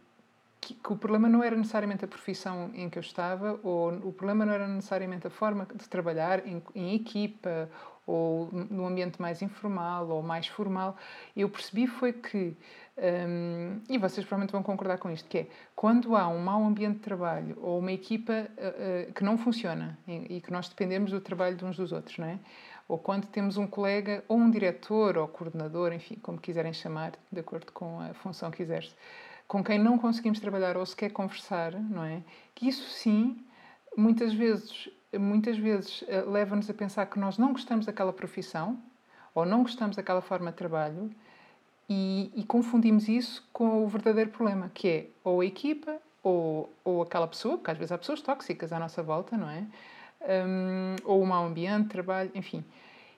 que, 0.62 0.76
que 0.76 0.94
o 0.94 0.96
problema 0.96 1.28
não 1.28 1.44
era 1.44 1.56
necessariamente 1.56 2.06
a 2.06 2.08
profissão 2.08 2.70
em 2.76 2.90
que 2.90 2.98
eu 2.98 3.02
estava, 3.02 3.60
ou 3.64 3.92
o 4.08 4.14
problema 4.14 4.46
não 4.46 4.54
era 4.54 4.68
necessariamente 4.68 5.26
a 5.26 5.30
forma 5.32 5.68
de 5.74 5.90
trabalhar 5.90 6.48
em, 6.48 6.62
em 6.76 6.96
equipa, 6.96 7.68
ou 8.06 8.50
num 8.52 8.86
ambiente 8.86 9.22
mais 9.22 9.42
informal 9.42 10.08
ou 10.10 10.22
mais 10.22 10.48
formal. 10.48 10.98
Eu 11.36 11.50
percebi 11.50 11.88
foi 11.88 12.14
que, 12.14 12.56
hum, 12.98 13.80
e 13.88 13.98
vocês 13.98 14.26
provavelmente 14.26 14.52
vão 14.52 14.64
concordar 14.64 14.98
com 14.98 15.10
isto, 15.10 15.30
que 15.30 15.40
é 15.40 15.48
quando 15.76 16.16
há 16.16 16.28
um 16.28 16.40
mau 16.40 16.64
ambiente 16.64 16.96
de 16.96 17.02
trabalho 17.02 17.58
ou 17.62 17.80
uma 17.80 17.92
equipa 17.92 18.34
uh, 18.34 19.10
uh, 19.10 19.14
que 19.14 19.24
não 19.24 19.38
funciona 19.38 19.98
e, 20.08 20.38
e 20.38 20.42
que 20.42 20.52
nós 20.52 20.68
dependemos 20.68 21.12
do 21.12 21.22
trabalho 21.22 21.56
de 21.56 21.64
uns 21.64 21.78
dos 21.78 21.92
outros, 21.92 22.18
não 22.18 22.28
é? 22.28 22.40
Ou 22.88 22.98
quando 22.98 23.26
temos 23.28 23.56
um 23.56 23.66
colega 23.66 24.24
ou 24.28 24.38
um 24.38 24.52
diretor 24.52 25.18
ou 25.18 25.28
coordenador, 25.28 25.94
enfim, 25.94 26.16
como 26.22 26.38
quiserem 26.38 26.74
chamar, 26.74 27.14
de 27.32 27.40
acordo 27.40 27.72
com 27.72 28.02
a 28.02 28.14
função 28.14 28.52
que 28.52 28.62
exerce, 28.64 28.94
com 29.52 29.62
quem 29.62 29.78
não 29.78 29.98
conseguimos 29.98 30.40
trabalhar 30.40 30.78
ou 30.78 30.86
sequer 30.86 31.12
conversar, 31.12 31.74
não 31.74 32.06
é? 32.06 32.24
Que 32.56 32.70
isso 32.70 32.90
sim, 32.90 33.44
muitas 33.98 34.34
vezes, 34.34 34.88
muitas 35.20 35.58
vezes 35.58 36.06
eh, 36.08 36.22
leva-nos 36.22 36.70
a 36.70 36.74
pensar 36.74 37.06
que 37.08 37.20
nós 37.20 37.38
não 37.38 37.52
gostamos 37.52 37.86
daquela 37.86 38.14
profissão 38.14 38.82
ou 39.36 39.46
não 39.46 39.62
gostamos 39.62 39.98
daquela 39.98 40.22
forma 40.22 40.52
de 40.52 40.58
trabalho 40.58 41.12
e, 41.90 42.32
e 42.34 42.46
confundimos 42.46 43.10
isso 43.10 43.46
com 43.52 43.84
o 43.84 43.90
verdadeiro 43.90 44.30
problema, 44.30 44.72
que 44.74 44.88
é 44.88 45.08
ou 45.22 45.42
a 45.42 45.46
equipa 45.46 45.98
ou, 46.24 46.74
ou 46.82 47.02
aquela 47.02 47.28
pessoa, 47.28 47.58
porque 47.58 47.72
às 47.72 47.78
vezes 47.78 47.92
há 47.92 47.98
pessoas 47.98 48.22
tóxicas 48.22 48.72
à 48.72 48.80
nossa 48.80 49.04
volta, 49.04 49.36
não 49.36 49.50
é? 49.50 49.66
Um, 50.48 50.96
ou 51.04 51.22
o 51.22 51.28
mau 51.28 51.46
ambiente, 51.46 51.90
trabalho, 51.90 52.32
enfim. 52.34 52.64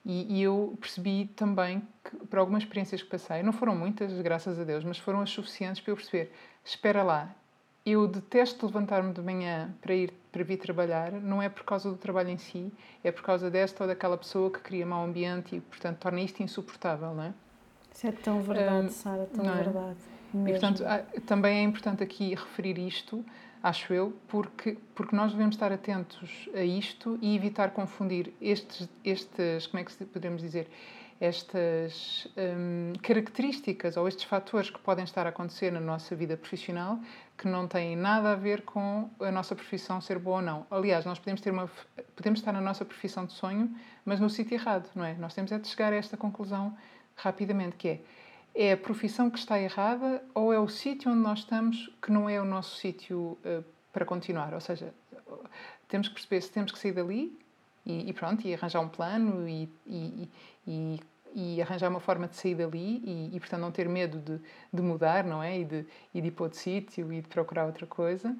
E, 0.05 0.37
e, 0.37 0.43
eu 0.43 0.77
percebi 0.81 1.31
também 1.35 1.81
que, 2.03 2.17
por 2.27 2.39
algumas 2.39 2.63
experiências 2.63 3.01
que 3.01 3.09
passei, 3.09 3.41
não 3.41 3.53
foram 3.53 3.73
muitas, 3.75 4.11
graças 4.21 4.59
a 4.59 4.63
Deus, 4.65 4.83
mas 4.83 4.97
foram 4.97 5.21
as 5.21 5.29
suficientes 5.29 5.81
para 5.81 5.91
eu 5.91 5.95
perceber: 5.95 6.33
espera 6.63 7.03
lá, 7.03 7.33
eu 7.85 8.07
detesto 8.07 8.65
levantar-me 8.65 9.13
de 9.13 9.21
manhã 9.21 9.73
para 9.81 9.95
ir 9.95 10.13
para 10.33 10.43
vir 10.43 10.57
trabalhar, 10.57 11.11
não 11.11 11.39
é 11.39 11.47
por 11.47 11.63
causa 11.63 11.91
do 11.91 11.95
trabalho 11.95 12.29
em 12.29 12.39
si, 12.39 12.73
é 13.03 13.11
por 13.11 13.21
causa 13.21 13.51
desta 13.51 13.83
ou 13.83 13.87
daquela 13.87 14.17
pessoa 14.17 14.49
que 14.49 14.59
cria 14.59 14.83
mau 14.83 15.05
ambiente 15.05 15.55
e, 15.55 15.61
portanto, 15.61 15.99
torna 15.99 16.21
isto 16.21 16.41
insuportável, 16.41 17.13
não 17.13 17.23
é? 17.23 17.33
Isso 17.93 18.07
é 18.07 18.11
tão 18.11 18.41
verdade, 18.41 18.87
um, 18.87 18.89
Sara, 18.89 19.29
tão 19.31 19.45
é? 19.45 19.55
verdade. 19.63 19.99
Mesmo. 20.33 20.49
E, 20.49 20.51
portanto, 20.51 20.83
há, 20.87 21.03
também 21.27 21.59
é 21.59 21.61
importante 21.61 22.01
aqui 22.01 22.33
referir 22.33 22.79
isto, 22.79 23.23
acho 23.63 23.93
eu, 23.93 24.13
porque, 24.27 24.77
porque 24.93 25.15
nós 25.15 25.31
devemos 25.31 25.55
estar 25.55 25.71
atentos 25.71 26.49
a 26.53 26.61
isto 26.61 27.17
e 27.21 27.33
evitar 27.33 27.71
confundir 27.71 28.33
estes, 28.41 28.89
estes 29.05 29.67
como 29.67 29.79
é 29.79 29.85
que 29.85 30.05
podemos 30.05 30.41
dizer, 30.41 30.69
estas 31.21 32.27
hum, 32.37 32.91
características 33.01 33.95
ou 33.95 34.05
estes 34.09 34.25
fatores 34.25 34.69
que 34.69 34.79
podem 34.79 35.05
estar 35.05 35.25
a 35.25 35.29
acontecer 35.29 35.71
na 35.71 35.79
nossa 35.79 36.13
vida 36.13 36.35
profissional 36.35 36.99
que 37.37 37.47
não 37.47 37.65
têm 37.65 37.95
nada 37.95 38.33
a 38.33 38.35
ver 38.35 38.63
com 38.63 39.09
a 39.21 39.31
nossa 39.31 39.55
profissão 39.55 40.01
ser 40.01 40.19
boa 40.19 40.37
ou 40.37 40.41
não. 40.41 40.67
Aliás, 40.69 41.05
nós 41.05 41.17
podemos 41.17 41.39
ter 41.39 41.51
uma 41.51 41.69
podemos 42.15 42.39
estar 42.39 42.51
na 42.51 42.59
nossa 42.59 42.83
profissão 42.83 43.25
de 43.25 43.31
sonho, 43.31 43.73
mas 44.03 44.19
no 44.19 44.29
sítio 44.29 44.55
errado, 44.55 44.89
não 44.93 45.05
é? 45.05 45.13
Nós 45.13 45.33
temos 45.33 45.51
é 45.53 45.57
de 45.57 45.67
chegar 45.67 45.93
a 45.93 45.95
esta 45.95 46.17
conclusão 46.17 46.75
rapidamente, 47.15 47.77
que 47.77 47.87
é 47.87 48.01
é 48.55 48.73
a 48.73 48.77
profissão 48.77 49.29
que 49.29 49.39
está 49.39 49.59
errada 49.59 50.23
ou 50.33 50.53
é 50.53 50.59
o 50.59 50.67
sítio 50.67 51.11
onde 51.11 51.21
nós 51.21 51.39
estamos 51.39 51.89
que 52.01 52.11
não 52.11 52.29
é 52.29 52.39
o 52.39 52.45
nosso 52.45 52.77
sítio 52.77 53.37
uh, 53.45 53.63
para 53.91 54.05
continuar? 54.05 54.53
Ou 54.53 54.61
seja, 54.61 54.93
temos 55.87 56.07
que 56.07 56.13
perceber 56.13 56.41
se 56.41 56.51
temos 56.51 56.71
que 56.71 56.79
sair 56.79 56.91
dali 56.91 57.37
e, 57.85 58.09
e 58.09 58.13
pronto, 58.13 58.47
e 58.47 58.53
arranjar 58.53 58.81
um 58.81 58.89
plano 58.89 59.47
e, 59.47 59.69
e, 59.85 60.29
e, 60.67 60.99
e, 61.35 61.61
arranjar 61.61 61.89
uma 61.89 61.99
forma 61.99 62.27
de 62.27 62.35
sair 62.35 62.55
dali 62.55 63.29
e, 63.33 63.39
portanto, 63.39 63.61
não 63.61 63.71
ter 63.71 63.89
medo 63.89 64.19
de, 64.19 64.39
de 64.71 64.81
mudar, 64.81 65.23
não 65.23 65.41
é? 65.41 65.59
E 65.59 65.65
de, 65.65 65.85
e 66.13 66.21
de 66.21 66.27
ir 66.27 66.31
para 66.31 66.43
outro 66.43 66.59
sítio 66.59 67.11
e 67.11 67.21
de 67.21 67.27
procurar 67.27 67.65
outra 67.65 67.85
coisa. 67.85 68.35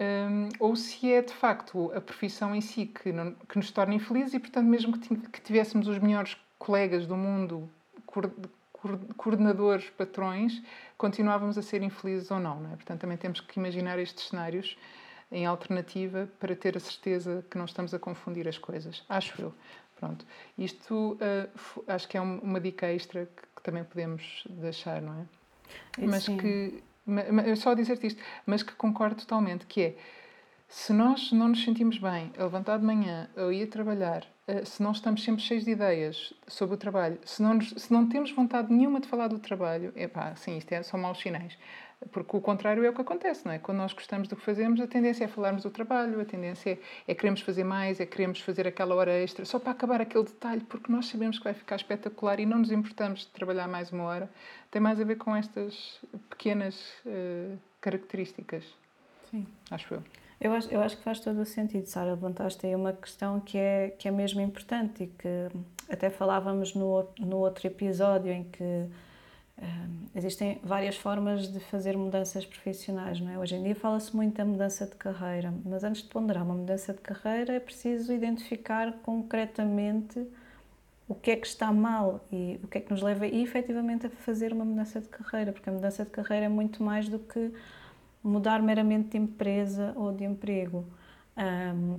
Um, 0.00 0.48
ou 0.58 0.76
se 0.76 1.12
é 1.12 1.20
de 1.20 1.32
facto 1.32 1.92
a 1.94 2.00
profissão 2.00 2.54
em 2.54 2.62
si 2.62 2.86
que, 2.86 3.12
não, 3.12 3.32
que 3.32 3.58
nos 3.58 3.70
torna 3.70 3.94
infelizes 3.94 4.32
e, 4.32 4.38
portanto, 4.38 4.66
mesmo 4.66 4.98
que, 4.98 5.14
que 5.14 5.40
tivéssemos 5.42 5.88
os 5.88 5.98
melhores 5.98 6.36
colegas 6.58 7.06
do 7.06 7.16
mundo, 7.16 7.68
coordenadores, 9.16 9.90
patrões, 9.90 10.62
continuávamos 10.96 11.58
a 11.58 11.62
ser 11.62 11.82
infelizes 11.82 12.30
ou 12.30 12.40
não, 12.40 12.60
não 12.60 12.72
é? 12.72 12.76
Portanto, 12.76 13.00
também 13.00 13.16
temos 13.16 13.40
que 13.40 13.58
imaginar 13.58 13.98
estes 13.98 14.28
cenários 14.28 14.76
em 15.30 15.46
alternativa 15.46 16.28
para 16.38 16.56
ter 16.56 16.76
a 16.76 16.80
certeza 16.80 17.44
que 17.50 17.56
não 17.56 17.64
estamos 17.64 17.94
a 17.94 17.98
confundir 17.98 18.48
as 18.48 18.58
coisas. 18.58 19.04
Acho 19.08 19.40
eu. 19.40 19.54
Pronto. 19.98 20.24
Isto 20.56 21.18
uh, 21.20 21.84
acho 21.86 22.08
que 22.08 22.16
é 22.16 22.20
um, 22.20 22.38
uma 22.38 22.58
dica 22.58 22.86
extra 22.86 23.26
que, 23.26 23.42
que, 23.54 23.62
também 23.62 23.84
podemos 23.84 24.44
deixar, 24.48 25.02
não 25.02 25.20
é? 25.20 25.26
Mas 26.06 26.24
Sim. 26.24 26.38
que. 26.38 26.82
Mas, 27.04 27.58
só 27.58 27.74
dizer-te 27.74 28.06
isto, 28.06 28.22
mas 28.46 28.62
que 28.62 28.72
concordo 28.74 29.16
totalmente, 29.16 29.66
que 29.66 29.82
é 29.82 29.96
se 30.70 30.92
nós 30.92 31.32
não 31.32 31.48
nos 31.48 31.64
sentimos 31.64 31.98
bem 31.98 32.32
a 32.38 32.44
levantar 32.44 32.78
de 32.78 32.84
manhã 32.84 33.28
ou 33.36 33.52
ir 33.52 33.66
trabalhar, 33.66 34.24
se 34.64 34.80
não 34.80 34.92
estamos 34.92 35.24
sempre 35.24 35.42
cheios 35.42 35.64
de 35.64 35.72
ideias 35.72 36.32
sobre 36.46 36.76
o 36.76 36.78
trabalho, 36.78 37.18
se 37.24 37.42
não, 37.42 37.54
nos, 37.54 37.70
se 37.70 37.92
não 37.92 38.08
temos 38.08 38.30
vontade 38.30 38.72
nenhuma 38.72 39.00
de 39.00 39.08
falar 39.08 39.26
do 39.26 39.40
trabalho, 39.40 39.92
epá, 39.96 40.34
sim, 40.36 40.56
isto 40.56 40.70
é, 40.72 40.80
são 40.84 40.98
maus 40.98 41.18
sinais. 41.18 41.58
Porque 42.12 42.36
o 42.36 42.40
contrário 42.40 42.84
é 42.84 42.88
o 42.88 42.94
que 42.94 43.00
acontece, 43.00 43.44
não 43.44 43.52
é? 43.52 43.58
Quando 43.58 43.78
nós 43.78 43.92
gostamos 43.92 44.28
do 44.28 44.36
que 44.36 44.42
fazemos, 44.42 44.80
a 44.80 44.86
tendência 44.86 45.24
é 45.24 45.28
falarmos 45.28 45.64
do 45.64 45.70
trabalho, 45.70 46.20
a 46.20 46.24
tendência 46.24 46.78
é, 47.06 47.12
é 47.12 47.14
queremos 47.16 47.40
fazer 47.40 47.64
mais, 47.64 47.98
é 47.98 48.06
queremos 48.06 48.40
fazer 48.40 48.66
aquela 48.66 48.94
hora 48.94 49.12
extra, 49.12 49.44
só 49.44 49.58
para 49.58 49.72
acabar 49.72 50.00
aquele 50.00 50.24
detalhe, 50.24 50.62
porque 50.62 50.90
nós 50.90 51.06
sabemos 51.06 51.36
que 51.38 51.44
vai 51.44 51.52
ficar 51.52 51.76
espetacular 51.76 52.38
e 52.38 52.46
não 52.46 52.60
nos 52.60 52.70
importamos 52.70 53.20
de 53.20 53.28
trabalhar 53.28 53.66
mais 53.66 53.90
uma 53.90 54.04
hora. 54.04 54.30
Tem 54.70 54.80
mais 54.80 55.00
a 55.00 55.04
ver 55.04 55.16
com 55.16 55.34
estas 55.34 56.00
pequenas 56.30 56.80
uh, 57.04 57.58
características. 57.80 58.64
Sim. 59.30 59.46
Acho 59.70 59.94
eu. 59.94 60.02
Eu 60.40 60.52
acho, 60.52 60.68
eu 60.68 60.80
acho 60.80 60.96
que 60.96 61.02
faz 61.02 61.20
todo 61.20 61.40
o 61.40 61.44
sentido, 61.44 61.86
Sara. 61.86 62.12
Levantaste 62.12 62.66
aí 62.66 62.74
uma 62.74 62.92
questão 62.92 63.40
que 63.40 63.58
é, 63.58 63.90
que 63.90 64.08
é 64.08 64.10
mesmo 64.10 64.40
importante 64.40 65.04
e 65.04 65.06
que 65.06 65.48
até 65.88 66.08
falávamos 66.08 66.74
no, 66.74 67.06
no 67.18 67.36
outro 67.38 67.66
episódio 67.66 68.32
em 68.32 68.44
que 68.44 68.88
existem 70.14 70.58
várias 70.62 70.96
formas 70.96 71.52
de 71.52 71.60
fazer 71.60 71.96
mudanças 71.96 72.44
profissionais, 72.46 73.20
não 73.20 73.30
é? 73.30 73.38
Hoje 73.38 73.56
em 73.56 73.62
dia 73.62 73.74
fala-se 73.74 74.14
muito 74.14 74.36
da 74.36 74.44
mudança 74.44 74.86
de 74.86 74.94
carreira, 74.94 75.52
mas 75.64 75.84
antes 75.84 76.02
de 76.02 76.08
ponderar 76.08 76.44
uma 76.44 76.54
mudança 76.54 76.92
de 76.92 77.00
carreira 77.00 77.54
é 77.54 77.60
preciso 77.60 78.12
identificar 78.12 78.92
concretamente 79.02 80.26
o 81.06 81.14
que 81.14 81.32
é 81.32 81.36
que 81.36 81.46
está 81.46 81.72
mal 81.72 82.24
e 82.32 82.58
o 82.62 82.68
que 82.68 82.78
é 82.78 82.80
que 82.80 82.90
nos 82.90 83.02
leva 83.02 83.26
efetivamente 83.26 84.06
a 84.06 84.10
fazer 84.10 84.52
uma 84.52 84.64
mudança 84.64 85.00
de 85.00 85.08
carreira, 85.08 85.52
porque 85.52 85.68
a 85.68 85.72
mudança 85.72 86.04
de 86.04 86.10
carreira 86.10 86.46
é 86.46 86.48
muito 86.48 86.82
mais 86.82 87.08
do 87.08 87.18
que 87.18 87.52
mudar 88.22 88.62
meramente 88.62 89.10
de 89.10 89.18
empresa 89.18 89.92
ou 89.96 90.12
de 90.12 90.24
emprego. 90.24 90.84
Um, 91.36 91.98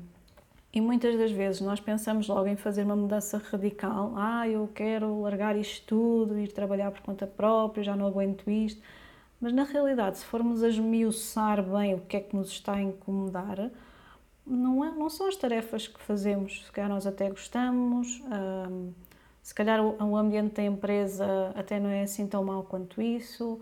e 0.73 0.79
muitas 0.79 1.17
das 1.17 1.31
vezes 1.31 1.59
nós 1.59 1.81
pensamos 1.81 2.27
logo 2.27 2.47
em 2.47 2.55
fazer 2.55 2.83
uma 2.83 2.95
mudança 2.95 3.37
radical. 3.37 4.13
Ah, 4.15 4.47
eu 4.47 4.69
quero 4.73 5.21
largar 5.21 5.57
isto 5.57 5.85
tudo, 5.85 6.39
ir 6.39 6.51
trabalhar 6.53 6.91
por 6.91 7.01
conta 7.01 7.27
própria, 7.27 7.83
já 7.83 7.95
não 7.95 8.07
aguento 8.07 8.49
isto. 8.49 8.81
Mas 9.39 9.51
na 9.51 9.63
realidade, 9.63 10.19
se 10.19 10.25
formos 10.25 10.63
a 10.63 10.69
esmiuçar 10.69 11.61
bem 11.63 11.95
o 11.95 11.99
que 12.01 12.15
é 12.15 12.19
que 12.21 12.35
nos 12.35 12.49
está 12.49 12.75
a 12.75 12.81
incomodar, 12.81 13.69
não, 14.45 14.85
é, 14.85 14.91
não 14.91 15.09
são 15.09 15.27
as 15.27 15.35
tarefas 15.35 15.87
que 15.87 15.99
fazemos. 15.99 16.63
Se 16.65 16.71
calhar 16.71 16.89
nós 16.89 17.05
até 17.05 17.29
gostamos, 17.29 18.21
se 19.41 19.53
calhar 19.53 19.81
o, 19.83 20.01
o 20.01 20.15
ambiente 20.15 20.55
da 20.55 20.63
empresa 20.63 21.51
até 21.55 21.79
não 21.79 21.89
é 21.89 22.03
assim 22.03 22.27
tão 22.27 22.43
mau 22.43 22.63
quanto 22.63 23.01
isso. 23.01 23.59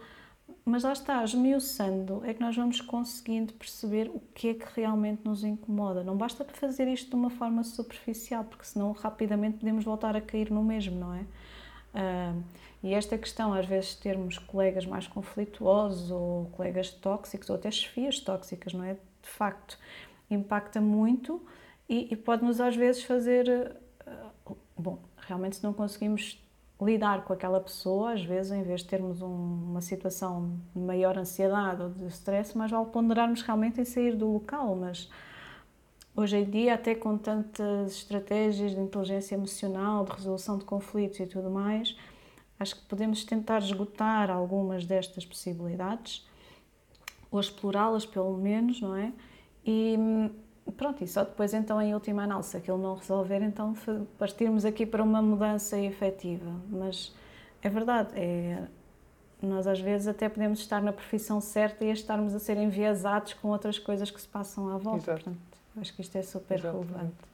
Mas 0.65 0.83
lá 0.83 0.93
está, 0.93 1.23
esmiuçando, 1.23 2.23
é 2.25 2.33
que 2.33 2.41
nós 2.41 2.55
vamos 2.55 2.79
conseguindo 2.81 3.53
perceber 3.53 4.09
o 4.13 4.21
que 4.33 4.49
é 4.49 4.53
que 4.53 4.65
realmente 4.75 5.21
nos 5.25 5.43
incomoda. 5.43 6.03
Não 6.03 6.15
basta 6.15 6.45
fazer 6.45 6.87
isto 6.87 7.09
de 7.09 7.15
uma 7.15 7.29
forma 7.29 7.63
superficial, 7.63 8.43
porque 8.43 8.65
senão 8.65 8.91
rapidamente 8.91 9.57
podemos 9.57 9.83
voltar 9.83 10.15
a 10.15 10.21
cair 10.21 10.51
no 10.51 10.63
mesmo, 10.63 10.99
não 10.99 11.13
é? 11.13 11.25
Uh, 11.91 12.43
e 12.83 12.93
esta 12.93 13.17
questão, 13.17 13.53
às 13.53 13.65
vezes, 13.65 13.95
termos 13.95 14.37
colegas 14.37 14.85
mais 14.85 15.07
conflituosos 15.07 16.11
ou 16.11 16.45
colegas 16.51 16.91
tóxicos 16.91 17.49
ou 17.49 17.55
até 17.55 17.71
chefias 17.71 18.19
tóxicas, 18.19 18.73
não 18.73 18.83
é? 18.83 18.93
De 18.93 19.29
facto, 19.29 19.77
impacta 20.29 20.79
muito 20.79 21.41
e, 21.87 22.07
e 22.11 22.15
pode-nos 22.15 22.61
às 22.61 22.75
vezes 22.75 23.03
fazer. 23.03 23.75
Uh, 24.47 24.55
bom, 24.77 24.99
realmente, 25.17 25.57
se 25.57 25.63
não 25.63 25.73
conseguimos 25.73 26.39
lidar 26.81 27.25
com 27.25 27.33
aquela 27.33 27.59
pessoa, 27.59 28.13
às 28.13 28.23
vezes, 28.23 28.51
em 28.51 28.63
vez 28.63 28.81
de 28.81 28.87
termos 28.87 29.21
um, 29.21 29.27
uma 29.27 29.81
situação 29.81 30.57
de 30.73 30.81
maior 30.81 31.17
ansiedade 31.17 31.81
ou 31.81 31.89
de 31.89 32.07
stress, 32.07 32.57
mais 32.57 32.71
vale 32.71 32.85
ponderarmos 32.85 33.41
realmente 33.41 33.81
em 33.81 33.85
sair 33.85 34.15
do 34.15 34.31
local, 34.31 34.75
mas 34.75 35.09
hoje 36.15 36.37
em 36.37 36.49
dia, 36.49 36.75
até 36.75 36.95
com 36.95 37.17
tantas 37.17 37.91
estratégias 37.91 38.71
de 38.71 38.79
inteligência 38.79 39.35
emocional, 39.35 40.05
de 40.05 40.11
resolução 40.11 40.57
de 40.57 40.63
conflitos 40.63 41.19
e 41.19 41.25
tudo 41.25 41.49
mais, 41.49 41.97
acho 42.57 42.75
que 42.75 42.81
podemos 42.83 43.25
tentar 43.25 43.59
esgotar 43.59 44.29
algumas 44.29 44.85
destas 44.85 45.25
possibilidades, 45.25 46.25
ou 47.29 47.39
explorá-las 47.39 48.05
pelo 48.05 48.37
menos, 48.37 48.81
não 48.81 48.95
é? 48.95 49.11
E 49.65 49.97
pronto, 50.71 51.03
e 51.03 51.07
só 51.07 51.23
depois 51.23 51.53
então 51.53 51.81
em 51.81 51.93
última 51.93 52.23
análise, 52.23 52.49
se 52.49 52.57
aquilo 52.57 52.77
não 52.77 52.95
resolver, 52.95 53.41
então 53.41 53.73
partirmos 54.17 54.65
aqui 54.65 54.85
para 54.85 55.03
uma 55.03 55.21
mudança 55.21 55.77
efetiva. 55.77 56.51
Mas 56.69 57.13
é 57.61 57.69
verdade, 57.69 58.09
é, 58.15 58.67
nós 59.41 59.67
às 59.67 59.79
vezes 59.79 60.07
até 60.07 60.27
podemos 60.27 60.59
estar 60.59 60.81
na 60.81 60.91
profissão 60.91 61.39
certa 61.39 61.85
e 61.85 61.91
estarmos 61.91 62.35
a 62.35 62.39
ser 62.39 62.57
enviesados 62.57 63.33
com 63.33 63.49
outras 63.49 63.79
coisas 63.79 64.11
que 64.11 64.19
se 64.19 64.27
passam 64.27 64.69
à 64.69 64.77
volta. 64.77 65.11
Exato. 65.11 65.23
Portanto, 65.23 65.57
acho 65.79 65.93
que 65.93 66.01
isto 66.01 66.17
é 66.17 66.21
super 66.21 66.59
Exato. 66.59 66.77
relevante. 66.77 67.29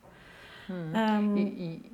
Hum. 0.69 0.91
Um, 0.95 1.37
e, 1.37 1.41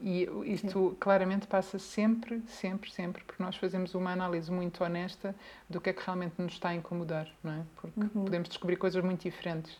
e, 0.01 0.29
e, 0.45 0.53
isto 0.53 0.89
sim. 0.89 0.97
claramente 0.99 1.45
passa 1.45 1.77
sempre, 1.77 2.41
sempre, 2.47 2.89
sempre, 2.89 3.23
porque 3.23 3.43
nós 3.43 3.55
fazemos 3.57 3.93
uma 3.95 4.11
análise 4.11 4.49
muito 4.49 4.81
honesta 4.83 5.35
do 5.69 5.81
que 5.81 5.89
é 5.89 5.93
que 5.93 6.01
realmente 6.05 6.35
nos 6.37 6.53
está 6.53 6.69
a 6.69 6.75
incomodar, 6.75 7.27
não 7.43 7.51
é? 7.51 7.63
Porque 7.75 7.99
uhum. 7.99 8.23
podemos 8.23 8.47
descobrir 8.47 8.77
coisas 8.77 9.03
muito 9.03 9.23
diferentes. 9.23 9.77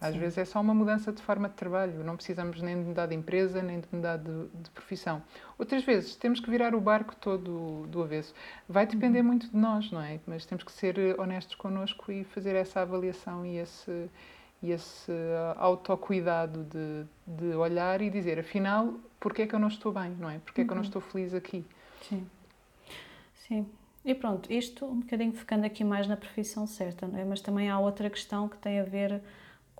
Às 0.00 0.14
Sim. 0.14 0.20
vezes 0.20 0.38
é 0.38 0.44
só 0.46 0.60
uma 0.60 0.72
mudança 0.72 1.12
de 1.12 1.20
forma 1.20 1.46
de 1.48 1.54
trabalho, 1.54 2.02
não 2.02 2.16
precisamos 2.16 2.62
nem 2.62 2.74
de 2.74 2.88
mudar 2.88 3.06
de 3.06 3.14
empresa, 3.14 3.62
nem 3.62 3.80
de 3.80 3.86
mudar 3.92 4.16
de, 4.16 4.46
de 4.48 4.70
profissão. 4.70 5.22
Outras 5.58 5.84
vezes 5.84 6.16
temos 6.16 6.40
que 6.40 6.48
virar 6.48 6.74
o 6.74 6.80
barco 6.80 7.14
todo 7.16 7.86
do 7.86 8.02
avesso. 8.02 8.34
Vai 8.66 8.86
depender 8.86 9.20
uhum. 9.20 9.26
muito 9.26 9.48
de 9.50 9.56
nós, 9.56 9.90
não 9.92 10.00
é? 10.00 10.18
Mas 10.26 10.46
temos 10.46 10.64
que 10.64 10.72
ser 10.72 10.96
honestos 11.20 11.54
connosco 11.54 12.10
e 12.10 12.24
fazer 12.24 12.56
essa 12.56 12.80
avaliação 12.80 13.44
e 13.44 13.58
esse, 13.58 14.08
e 14.62 14.70
esse 14.70 15.12
autocuidado 15.56 16.64
de, 16.64 17.04
de 17.26 17.54
olhar 17.54 18.00
e 18.00 18.08
dizer, 18.08 18.38
afinal, 18.38 18.94
porquê 19.18 19.42
é 19.42 19.46
que 19.46 19.54
eu 19.54 19.60
não 19.60 19.68
estou 19.68 19.92
bem, 19.92 20.16
não 20.18 20.30
é? 20.30 20.38
Porquê 20.38 20.62
é 20.62 20.64
que 20.64 20.70
eu 20.70 20.76
não 20.76 20.82
uhum. 20.82 20.88
estou 20.88 21.02
feliz 21.02 21.34
aqui? 21.34 21.62
Sim. 22.08 22.26
Sim. 23.34 23.66
E 24.02 24.14
pronto, 24.14 24.50
isto 24.50 24.86
um 24.86 25.00
bocadinho 25.00 25.34
ficando 25.34 25.66
aqui 25.66 25.84
mais 25.84 26.06
na 26.06 26.16
profissão 26.16 26.66
certa, 26.66 27.06
não 27.06 27.18
é? 27.18 27.24
Mas 27.24 27.42
também 27.42 27.68
há 27.68 27.78
outra 27.78 28.08
questão 28.08 28.48
que 28.48 28.56
tem 28.56 28.80
a 28.80 28.84
ver 28.84 29.20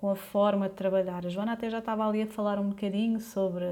com 0.01 0.09
a 0.09 0.15
forma 0.15 0.67
de 0.67 0.73
trabalhar. 0.73 1.23
A 1.23 1.29
Joana 1.29 1.53
até 1.53 1.69
já 1.69 1.77
estava 1.77 2.07
ali 2.07 2.23
a 2.23 2.27
falar 2.27 2.57
um 2.57 2.69
bocadinho 2.69 3.19
sobre 3.19 3.65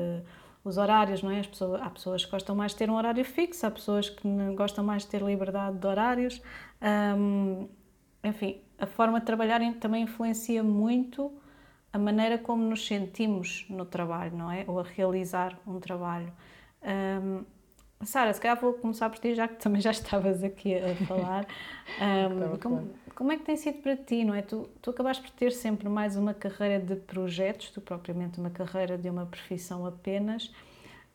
os 0.64 0.78
horários, 0.78 1.24
não 1.24 1.32
é? 1.32 1.40
As 1.40 1.48
pessoas, 1.48 1.82
há 1.82 1.90
pessoas 1.90 2.24
que 2.24 2.30
gostam 2.30 2.56
mais 2.56 2.72
de 2.74 2.78
ter 2.78 2.90
um 2.90 2.94
horário 2.94 3.26
fixo, 3.26 3.66
há 3.66 3.72
pessoas 3.72 4.12
que 4.12 4.28
gostam 4.56 4.84
mais 4.84 5.02
de 5.02 5.10
ter 5.10 5.24
liberdade 5.24 5.80
de 5.80 5.88
horários. 5.88 6.40
Enfim, 8.24 8.62
a 8.78 8.86
forma 8.86 9.20
de 9.20 9.26
trabalhar 9.26 9.60
também 9.80 10.04
influencia 10.04 10.62
muito 10.62 11.34
a 11.92 11.98
maneira 11.98 12.38
como 12.38 12.64
nos 12.64 12.86
sentimos 12.86 13.66
no 13.68 13.84
trabalho, 13.84 14.38
não 14.38 14.52
é? 14.52 14.64
Ou 14.68 14.80
a 14.80 14.84
realizar 14.84 15.58
um 15.66 15.80
trabalho. 15.80 16.32
Sara, 18.04 18.32
se 18.32 18.40
calhar 18.40 18.60
vou 18.60 18.74
começar 18.74 19.10
por 19.10 19.20
ti, 19.20 19.34
já 19.34 19.48
que 19.48 19.56
também 19.56 19.82
já 19.82 19.92
estavas 19.92 20.44
aqui 20.44 20.76
a 20.76 20.96
falar. 21.08 21.48
Um, 22.00 22.58
como, 22.60 22.94
como, 23.20 23.34
é 23.34 23.38
que 23.38 23.44
tem 23.44 23.58
sido 23.58 23.82
para 23.82 23.98
ti, 23.98 24.24
não 24.24 24.34
é? 24.34 24.42
Tu, 24.42 24.70
tu 24.82 24.92
acabaste 24.92 25.22
por 25.22 25.32
ter 25.32 25.52
sempre 25.52 25.90
mais 25.90 26.16
uma 26.16 26.34
carreira 26.34 26.80
de 26.80 26.96
projetos, 26.96 27.70
tu 27.70 27.82
propriamente 27.82 28.40
uma 28.40 28.50
carreira 28.50 28.98
de 28.98 29.10
uma 29.10 29.26
profissão 29.26 29.86
apenas, 29.86 30.46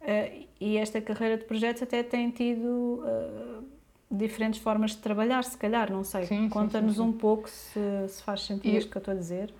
uh, 0.03 0.47
e 0.61 0.77
esta 0.77 1.01
carreira 1.01 1.39
de 1.39 1.45
projetos 1.45 1.83
até 1.83 2.03
tem 2.03 2.31
tido 2.31 3.03
uh, 3.03 3.65
diferentes 4.11 4.61
formas 4.61 4.91
de 4.91 4.99
trabalhar, 4.99 5.43
se 5.45 5.57
calhar, 5.57 5.91
não 5.91 6.05
sei. 6.05 6.29
Conta-nos 6.51 6.99
um 6.99 7.11
pouco 7.11 7.49
se, 7.49 7.81
se 8.07 8.23
faz 8.23 8.43
sentido 8.43 8.75
e... 8.75 8.77
isto 8.77 8.91
que 8.91 8.99
eu 8.99 9.01
estou 9.01 9.15
a 9.15 9.17
dizer. 9.17 9.55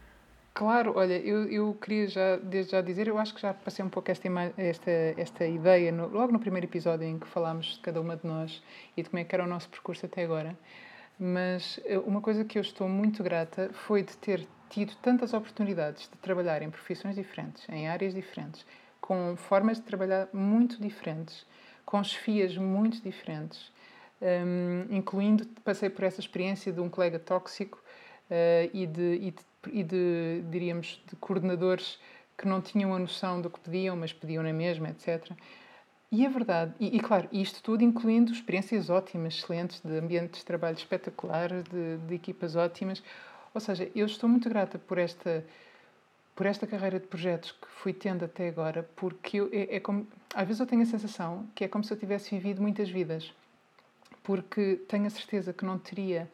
Claro, 0.53 0.93
olha, 0.97 1.19
eu, 1.19 1.49
eu 1.51 1.75
queria 1.81 2.07
já, 2.07 2.37
desde 2.37 2.73
já 2.73 2.81
dizer, 2.81 3.09
eu 3.09 3.19
acho 3.19 3.35
que 3.35 3.41
já 3.41 3.53
passei 3.53 3.85
um 3.85 3.89
pouco 3.89 4.09
esta, 4.11 4.29
esta, 4.57 4.91
esta 5.17 5.47
ideia 5.47 5.91
no, 5.91 6.07
logo 6.09 6.31
no 6.31 6.39
primeiro 6.39 6.67
episódio 6.67 7.09
em 7.09 7.19
que 7.19 7.27
falámos 7.27 7.75
de 7.75 7.81
cada 7.81 8.01
uma 8.01 8.17
de 8.17 8.25
nós 8.25 8.63
e 8.97 9.03
de 9.03 9.11
como 9.11 9.19
é 9.19 9.25
que 9.25 9.35
era 9.35 9.43
o 9.43 9.49
nosso 9.49 9.69
percurso 9.69 10.07
até 10.07 10.23
agora. 10.23 10.57
Mas 11.19 11.81
eh, 11.85 11.99
uma 11.99 12.21
coisa 12.21 12.45
que 12.45 12.59
eu 12.59 12.63
estou 12.63 12.89
muito 12.89 13.23
grata 13.23 13.71
foi 13.73 14.03
de 14.03 14.17
ter 14.17 14.47
tido 14.69 14.95
tantas 14.97 15.33
oportunidades 15.33 16.09
de 16.09 16.19
trabalhar 16.19 16.63
em 16.63 16.71
profissões 16.71 17.15
diferentes, 17.15 17.69
em 17.69 17.89
áreas 17.89 18.15
diferentes, 18.15 18.67
com 19.01 19.37
formas 19.37 19.77
de 19.79 19.85
trabalhar 19.85 20.29
muito 20.33 20.81
diferentes, 20.81 21.47
com 21.85 22.03
chefias 22.03 22.57
muito 22.57 23.01
diferentes, 23.01 23.71
um, 24.21 24.87
incluindo, 24.91 25.47
passei 25.63 25.91
por 25.91 26.05
essa 26.05 26.19
experiência 26.19 26.73
de 26.73 26.81
um 26.81 26.89
colega 26.89 27.19
tóxico 27.19 27.79
uh, 28.31 28.71
e, 28.73 28.87
de, 28.87 29.15
e 29.17 29.31
de 29.31 29.45
e 29.73 29.83
de, 29.83 30.43
diríamos, 30.51 31.03
de 31.09 31.17
coordenadores 31.17 31.99
que 32.37 32.47
não 32.47 32.61
tinham 32.61 32.95
a 32.95 32.99
noção 32.99 33.41
do 33.41 33.49
que 33.49 33.61
pediam, 33.61 33.97
mas 33.97 34.13
pediam 34.13 34.43
na 34.43 34.53
mesma, 34.53 34.91
etc. 34.91 35.31
E 36.15 36.25
é 36.25 36.29
verdade, 36.29 36.73
e, 36.79 36.97
e, 36.97 37.01
claro, 37.01 37.29
isto 37.33 37.61
tudo 37.61 37.83
incluindo 37.83 38.31
experiências 38.31 38.89
ótimas, 38.89 39.35
excelentes, 39.35 39.81
de 39.81 39.99
ambientes 39.99 40.39
de 40.39 40.47
trabalho 40.47 40.77
espetaculares, 40.77 41.65
de, 41.65 41.97
de 42.07 42.15
equipas 42.15 42.55
ótimas. 42.55 43.03
Ou 43.53 43.61
seja, 43.61 43.91
eu 43.97 44.07
estou 44.07 44.29
muito 44.29 44.49
grata 44.49 44.79
por 44.79 44.97
esta 44.97 45.45
por 46.37 46.47
esta 46.47 46.69
carreira 46.69 47.01
de 47.01 47.07
projetos 47.09 47.51
que 47.51 47.67
fui 47.69 47.93
tendo 47.93 48.25
até 48.25 48.49
agora, 48.49 48.89
porque 48.95 49.39
eu, 49.39 49.49
é, 49.53 49.77
é, 49.77 49.81
como 49.81 50.07
às 50.33 50.47
vezes 50.47 50.61
eu 50.61 50.67
tenho 50.67 50.83
a 50.83 50.87
sensação 50.87 51.49
que 51.53 51.65
é 51.65 51.69
como 51.69 51.83
se 51.83 51.93
eu 51.93 51.97
tivesse 51.97 52.31
vivido 52.31 52.63
muitas 52.63 52.89
vidas, 52.89 53.33
porque 54.23 54.77
tenho 54.89 55.07
a 55.07 55.11
certeza 55.11 55.53
que 55.53 55.65
não 55.65 55.79
teria 55.81 56.31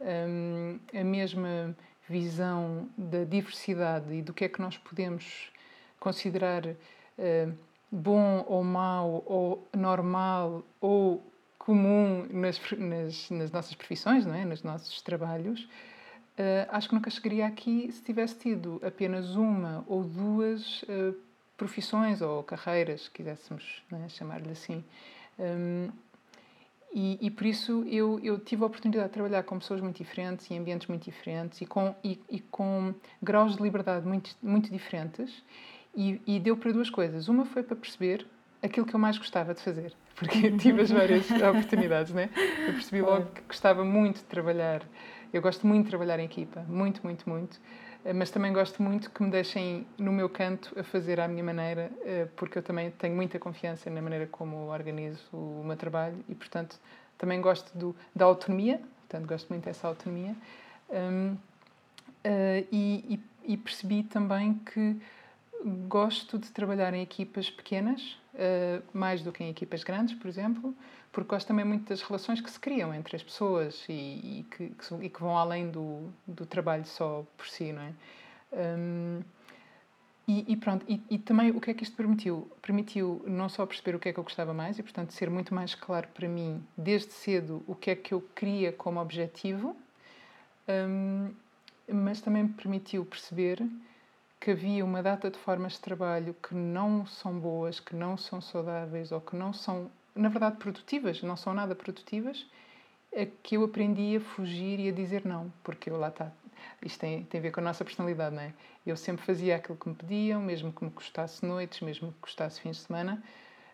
hum, 0.00 0.78
a 0.94 1.02
mesma 1.02 1.76
visão 2.08 2.88
da 2.96 3.24
diversidade 3.24 4.14
e 4.14 4.22
do 4.22 4.32
que 4.32 4.44
é 4.44 4.48
que 4.48 4.60
nós 4.60 4.78
podemos 4.78 5.50
considerar 5.98 6.64
uh, 6.64 7.66
bom 7.96 8.44
ou 8.46 8.62
mau, 8.62 9.22
ou 9.26 9.68
normal 9.74 10.62
ou 10.80 11.22
comum 11.58 12.26
nas, 12.30 12.60
nas, 12.78 13.30
nas, 13.30 13.50
nossas 13.50 13.74
profissões, 13.74 14.24
não 14.24 14.34
é? 14.34 14.44
nos 14.44 14.62
nossos 14.62 15.00
trabalhos, 15.02 15.62
uh, 15.62 16.68
acho 16.70 16.88
que 16.88 16.94
nunca 16.94 17.10
chegaria 17.10 17.46
aqui 17.46 17.90
se 17.90 18.02
tivesse 18.02 18.36
tido 18.36 18.80
apenas 18.84 19.34
uma 19.34 19.82
ou 19.88 20.04
duas 20.04 20.82
uh, 20.82 21.16
profissões 21.56 22.20
ou 22.20 22.42
carreiras, 22.42 23.08
quiséssemos 23.08 23.82
é? 23.90 24.08
chamar-lhe 24.08 24.50
assim. 24.50 24.84
Um, 25.38 25.88
e, 26.94 27.18
e, 27.20 27.30
por 27.30 27.44
isso 27.44 27.84
eu, 27.90 28.18
eu 28.22 28.38
tive 28.38 28.62
a 28.62 28.66
oportunidade 28.66 29.08
de 29.08 29.12
trabalhar 29.12 29.42
com 29.42 29.58
pessoas 29.58 29.80
muito 29.80 29.98
diferentes, 29.98 30.50
em 30.50 30.58
ambientes 30.58 30.86
muito 30.86 31.04
diferentes 31.04 31.60
e 31.60 31.66
com, 31.66 31.94
e, 32.02 32.18
e 32.30 32.40
com 32.40 32.94
graus 33.22 33.56
de 33.56 33.62
liberdade 33.62 34.06
muito, 34.06 34.34
muito 34.42 34.70
diferentes. 34.70 35.42
E, 35.96 36.20
e, 36.26 36.38
deu 36.38 36.56
para 36.56 36.72
duas 36.72 36.90
coisas. 36.90 37.26
Uma 37.28 37.46
foi 37.46 37.62
para 37.62 37.74
perceber 37.74 38.26
aquilo 38.62 38.84
que 38.84 38.94
eu 38.94 39.00
mais 39.00 39.16
gostava 39.16 39.54
de 39.54 39.62
fazer, 39.62 39.94
porque 40.14 40.50
tive 40.58 40.82
as 40.82 40.90
várias 40.90 41.30
oportunidades, 41.30 42.12
né? 42.12 42.28
Eu 42.66 42.74
percebi 42.74 43.00
logo 43.00 43.26
que 43.26 43.40
gostava 43.42 43.84
muito 43.84 44.16
de 44.16 44.24
trabalhar. 44.24 44.82
Eu 45.32 45.40
gosto 45.40 45.66
muito 45.66 45.84
de 45.84 45.90
trabalhar 45.90 46.18
em 46.20 46.24
equipa, 46.24 46.64
muito, 46.68 47.00
muito, 47.02 47.28
muito. 47.28 47.58
Eh, 48.04 48.12
mas 48.12 48.30
também 48.30 48.52
gosto 48.52 48.82
muito 48.82 49.10
que 49.10 49.22
me 49.22 49.30
deixem 49.30 49.86
no 49.98 50.12
meu 50.12 50.28
canto 50.28 50.78
a 50.78 50.84
fazer 50.84 51.18
à 51.18 51.26
minha 51.26 51.42
maneira, 51.42 51.90
eh, 52.04 52.28
porque 52.36 52.58
eu 52.58 52.62
também 52.62 52.90
tenho 52.92 53.16
muita 53.16 53.38
confiança 53.38 53.90
na 53.90 54.00
maneira 54.00 54.26
como 54.26 54.68
organizo 54.68 55.24
o 55.32 55.64
meu 55.64 55.76
trabalho 55.76 56.24
e, 56.28 56.34
portanto, 56.34 56.78
também 57.18 57.40
gosto 57.40 57.76
do, 57.76 57.96
da 58.14 58.24
autonomia, 58.24 58.80
portanto, 59.08 59.26
gosto 59.26 59.48
muito 59.48 59.64
dessa 59.64 59.88
autonomia. 59.88 60.36
Um, 60.88 61.32
uh, 61.32 62.66
e, 62.70 63.18
e, 63.44 63.52
e, 63.52 63.56
percebi 63.56 64.04
também 64.04 64.54
que 64.54 64.96
gosto 65.88 66.38
de 66.38 66.50
trabalhar 66.50 66.94
em 66.94 67.02
equipas 67.02 67.50
pequenas, 67.50 68.00
uh, 68.34 68.82
mais 68.92 69.22
do 69.22 69.32
que 69.32 69.42
em 69.42 69.50
equipas 69.50 69.82
grandes, 69.82 70.14
por 70.14 70.28
exemplo, 70.28 70.74
porque 71.10 71.28
gosto 71.28 71.46
também 71.46 71.64
muito 71.64 71.88
das 71.88 72.02
relações 72.02 72.40
que 72.40 72.50
se 72.50 72.60
criam 72.60 72.94
entre 72.94 73.16
as 73.16 73.22
pessoas 73.22 73.84
e, 73.88 73.92
e, 73.92 74.46
que, 74.50 74.68
que, 74.68 74.94
e 75.02 75.08
que, 75.08 75.20
vão 75.20 75.36
além 75.36 75.70
do, 75.70 76.12
do 76.26 76.46
trabalho 76.46 76.84
só 76.84 77.26
por 77.36 77.48
si, 77.48 77.72
não 77.72 77.82
é? 77.82 77.92
Um, 78.52 79.22
e, 80.28 80.52
e, 80.52 80.56
pronto, 80.56 80.84
e, 80.88 81.00
e, 81.08 81.18
também 81.18 81.50
o 81.50 81.60
que 81.60 81.70
é 81.70 81.74
que 81.74 81.84
isto 81.84 81.96
permitiu? 81.96 82.50
Permitiu 82.60 83.22
não 83.26 83.48
só 83.48 83.64
perceber 83.64 83.96
o 83.96 83.98
que 84.00 84.08
é 84.08 84.12
que 84.12 84.18
eu 84.18 84.24
gostava 84.24 84.52
mais 84.52 84.78
e, 84.78 84.82
portanto, 84.82 85.12
ser 85.12 85.30
muito 85.30 85.54
mais 85.54 85.74
claro 85.74 86.08
para 86.12 86.28
mim, 86.28 86.64
desde 86.76 87.12
cedo, 87.12 87.62
o 87.66 87.76
que 87.76 87.90
é 87.90 87.96
que 87.96 88.12
eu 88.12 88.20
queria 88.34 88.72
como 88.72 89.00
objetivo, 89.00 89.76
um, 90.68 91.30
mas 91.88 92.20
também 92.20 92.42
me 92.42 92.48
permitiu 92.50 93.04
perceber 93.04 93.64
que 94.46 94.52
havia 94.52 94.84
uma 94.84 95.02
data 95.02 95.28
de 95.28 95.36
formas 95.36 95.72
de 95.72 95.80
trabalho 95.80 96.32
que 96.40 96.54
não 96.54 97.04
são 97.04 97.36
boas, 97.36 97.80
que 97.80 97.96
não 97.96 98.16
são 98.16 98.40
saudáveis 98.40 99.10
ou 99.10 99.20
que 99.20 99.34
não 99.34 99.52
são 99.52 99.90
na 100.14 100.28
verdade, 100.28 100.56
produtivas, 100.58 101.20
não 101.20 101.36
são 101.36 101.52
nada 101.52 101.74
produtivas, 101.74 102.46
que 103.42 103.56
eu 103.56 103.64
aprendi 103.64 104.16
a 104.16 104.20
fugir 104.20 104.78
e 104.78 104.88
a 104.88 104.92
dizer 104.92 105.24
não, 105.24 105.52
porque 105.64 105.90
eu 105.90 105.98
lá 105.98 106.10
está. 106.10 106.30
Isto 106.80 107.00
tem, 107.00 107.24
tem 107.24 107.40
a 107.40 107.42
ver 107.42 107.50
com 107.50 107.58
a 107.58 107.64
nossa 107.64 107.84
personalidade, 107.84 108.36
não 108.36 108.42
é? 108.42 108.54
Eu 108.86 108.96
sempre 108.96 109.26
fazia 109.26 109.56
aquilo 109.56 109.76
que 109.76 109.88
me 109.88 109.96
pediam, 109.96 110.40
mesmo 110.40 110.72
que 110.72 110.84
me 110.84 110.92
custasse 110.92 111.44
noites, 111.44 111.80
mesmo 111.80 112.12
que 112.12 112.18
custasse 112.20 112.60
fins 112.60 112.76
de 112.76 112.82
semana, 112.84 113.20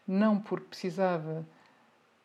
não 0.09 0.41
porque 0.41 0.69
precisava 0.69 1.47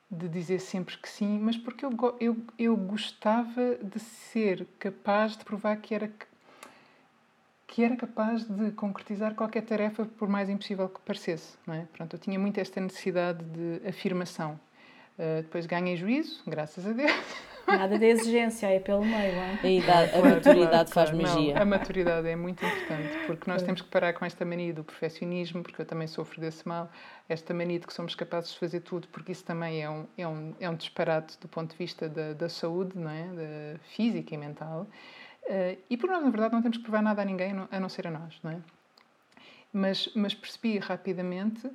de 0.10 0.30
dizer 0.30 0.60
sempre 0.60 0.98
que 0.98 1.10
sim, 1.10 1.38
mas 1.38 1.58
porque 1.58 1.84
eu, 1.84 1.92
eu, 2.22 2.38
eu 2.58 2.78
gostava 2.78 3.76
de 3.76 4.00
ser 4.00 4.66
capaz 4.80 5.36
de 5.36 5.44
provar 5.44 5.76
que 5.82 5.94
era 5.94 6.10
que 7.68 7.84
era 7.84 7.96
capaz 7.98 8.46
de 8.46 8.72
concretizar 8.72 9.36
qualquer 9.36 9.62
tarefa, 9.62 10.06
por 10.06 10.30
mais 10.30 10.50
impossível 10.50 10.88
que 10.88 11.02
parecesse. 11.02 11.58
Não 11.68 11.74
é? 11.74 11.86
Pronto, 11.94 12.16
eu 12.16 12.20
tinha 12.20 12.40
muito 12.40 12.58
esta 12.60 12.80
necessidade 12.80 13.44
de 13.44 13.88
afirmação. 13.88 14.60
Uh, 15.20 15.42
depois 15.42 15.66
ganhei 15.66 15.98
juízo, 15.98 16.42
graças 16.48 16.88
a 16.88 16.94
Deus. 16.94 17.12
Nada 17.68 18.00
de 18.00 18.06
exigência, 18.06 18.68
é 18.68 18.80
pelo 18.80 19.04
meio. 19.04 19.34
É? 19.34 19.60
A, 19.62 19.70
idade, 19.70 20.16
a 20.16 20.22
maturidade 20.24 20.92
claro, 20.92 21.10
faz 21.10 21.12
magia. 21.12 21.54
Não, 21.54 21.62
a 21.62 21.66
maturidade 21.66 22.28
é 22.30 22.36
muito 22.36 22.66
importante, 22.66 23.26
porque 23.26 23.52
nós 23.52 23.62
temos 23.62 23.82
que 23.82 23.90
parar 23.90 24.14
com 24.14 24.24
esta 24.24 24.46
mania 24.46 24.74
do 24.74 24.86
perfeccionismo, 24.86 25.62
porque 25.62 25.82
eu 25.82 25.86
também 25.86 26.08
sofro 26.08 26.40
desse 26.40 26.66
mal, 26.66 26.90
esta 27.28 27.54
mania 27.54 27.78
de 27.78 27.86
que 27.86 27.94
somos 27.94 28.16
capazes 28.16 28.54
de 28.54 28.60
fazer 28.60 28.80
tudo, 28.80 29.10
porque 29.10 29.34
isso 29.34 29.44
também 29.44 29.84
é 29.84 29.90
um, 29.90 30.06
é 30.18 30.26
um, 30.26 30.56
é 30.62 30.70
um 30.70 30.76
disparate 30.76 31.38
do 31.42 31.50
ponto 31.50 31.72
de 31.72 31.78
vista 31.78 32.08
da, 32.08 32.32
da 32.32 32.48
saúde, 32.48 32.98
não 32.98 33.12
é? 33.12 33.24
da 33.24 33.80
física 33.96 34.34
e 34.34 34.38
mental. 34.38 34.88
Uh, 35.48 35.78
e 35.90 35.96
por 35.96 36.10
nós, 36.10 36.22
na 36.22 36.30
verdade, 36.30 36.54
não 36.54 36.62
temos 36.62 36.78
que 36.78 36.84
provar 36.84 37.02
nada 37.02 37.22
a 37.22 37.26
ninguém 37.26 37.54
a 37.72 37.80
não 37.80 37.88
ser 37.88 38.06
a 38.08 38.12
nós, 38.12 38.38
não 38.44 38.52
é? 38.52 38.60
Mas, 39.72 40.10
mas 40.14 40.34
percebi 40.34 40.78
rapidamente 40.78 41.70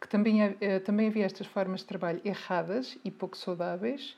que 0.00 0.08
também, 0.08 0.46
uh, 0.46 0.80
também 0.84 1.08
havia 1.08 1.24
estas 1.24 1.46
formas 1.46 1.80
de 1.80 1.86
trabalho 1.86 2.20
erradas 2.24 2.96
e 3.04 3.10
pouco 3.10 3.36
saudáveis 3.36 4.16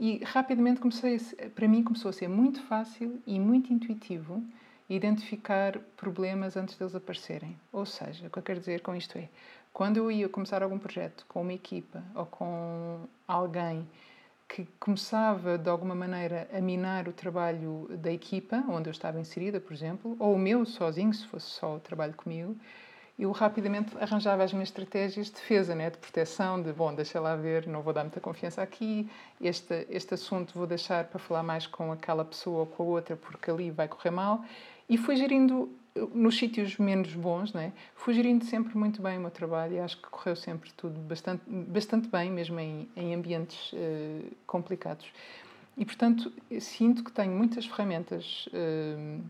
e 0.00 0.20
rapidamente 0.24 0.80
comecei 0.80 1.16
a, 1.16 1.48
para 1.50 1.68
mim 1.68 1.84
começou 1.84 2.08
a 2.08 2.12
ser 2.12 2.28
muito 2.28 2.60
fácil 2.62 3.22
e 3.26 3.38
muito 3.38 3.72
intuitivo 3.72 4.42
identificar 4.88 5.78
problemas 5.96 6.56
antes 6.56 6.76
deles 6.76 6.94
aparecerem. 6.96 7.56
Ou 7.72 7.86
seja, 7.86 8.26
o 8.26 8.30
que 8.30 8.38
eu 8.38 8.42
quero 8.42 8.58
dizer 8.58 8.80
com 8.80 8.96
isto 8.96 9.16
é, 9.16 9.28
quando 9.72 9.98
eu 9.98 10.10
ia 10.10 10.28
começar 10.28 10.62
algum 10.62 10.78
projeto 10.78 11.24
com 11.28 11.42
uma 11.42 11.52
equipa 11.52 12.02
ou 12.14 12.26
com 12.26 13.06
alguém 13.28 13.86
que 14.50 14.66
começava 14.80 15.56
de 15.56 15.70
alguma 15.70 15.94
maneira 15.94 16.48
a 16.52 16.60
minar 16.60 17.06
o 17.06 17.12
trabalho 17.12 17.88
da 17.90 18.10
equipa 18.10 18.64
onde 18.68 18.88
eu 18.88 18.90
estava 18.90 19.20
inserida, 19.20 19.60
por 19.60 19.72
exemplo, 19.72 20.16
ou 20.18 20.34
o 20.34 20.38
meu 20.38 20.66
sozinho, 20.66 21.14
se 21.14 21.24
fosse 21.28 21.46
só 21.46 21.76
o 21.76 21.80
trabalho 21.80 22.14
comigo, 22.14 22.56
eu 23.16 23.30
rapidamente 23.30 23.96
arranjava 24.00 24.42
as 24.42 24.52
minhas 24.52 24.70
estratégias 24.70 25.26
de 25.26 25.34
defesa, 25.34 25.74
né? 25.74 25.90
de 25.90 25.98
proteção, 25.98 26.60
de, 26.60 26.72
bom, 26.72 26.92
deixa 26.92 27.20
lá 27.20 27.36
ver, 27.36 27.68
não 27.68 27.80
vou 27.80 27.92
dar 27.92 28.02
muita 28.02 28.18
confiança 28.18 28.60
aqui, 28.60 29.08
este, 29.40 29.86
este 29.88 30.14
assunto 30.14 30.54
vou 30.54 30.66
deixar 30.66 31.04
para 31.04 31.20
falar 31.20 31.44
mais 31.44 31.66
com 31.66 31.92
aquela 31.92 32.24
pessoa 32.24 32.60
ou 32.60 32.66
com 32.66 32.82
a 32.82 32.86
outra, 32.86 33.16
porque 33.16 33.50
ali 33.50 33.70
vai 33.70 33.86
correr 33.86 34.10
mal. 34.10 34.42
E 34.88 34.96
fui 34.96 35.14
gerindo 35.14 35.70
nos 36.14 36.36
sítios 36.36 36.76
menos 36.78 37.14
bons, 37.14 37.52
né? 37.52 37.72
fui 37.94 38.14
gerindo 38.14 38.44
sempre 38.44 38.76
muito 38.76 39.02
bem 39.02 39.18
o 39.18 39.20
meu 39.20 39.30
trabalho 39.30 39.74
e 39.74 39.80
acho 39.80 39.96
que 39.96 40.08
correu 40.08 40.36
sempre 40.36 40.70
tudo 40.72 40.98
bastante, 41.00 41.42
bastante 41.48 42.08
bem, 42.08 42.30
mesmo 42.30 42.58
em, 42.60 42.88
em 42.96 43.14
ambientes 43.14 43.72
uh, 43.72 44.36
complicados. 44.46 45.12
E, 45.76 45.84
portanto, 45.84 46.32
sinto 46.60 47.02
que 47.02 47.12
tenho 47.12 47.32
muitas 47.32 47.66
ferramentas 47.66 48.48
uh, 48.48 49.20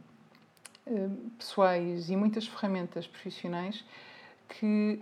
uh, 0.87 1.31
pessoais 1.39 2.11
e 2.11 2.17
muitas 2.17 2.47
ferramentas 2.47 3.07
profissionais 3.07 3.85
que, 4.49 5.01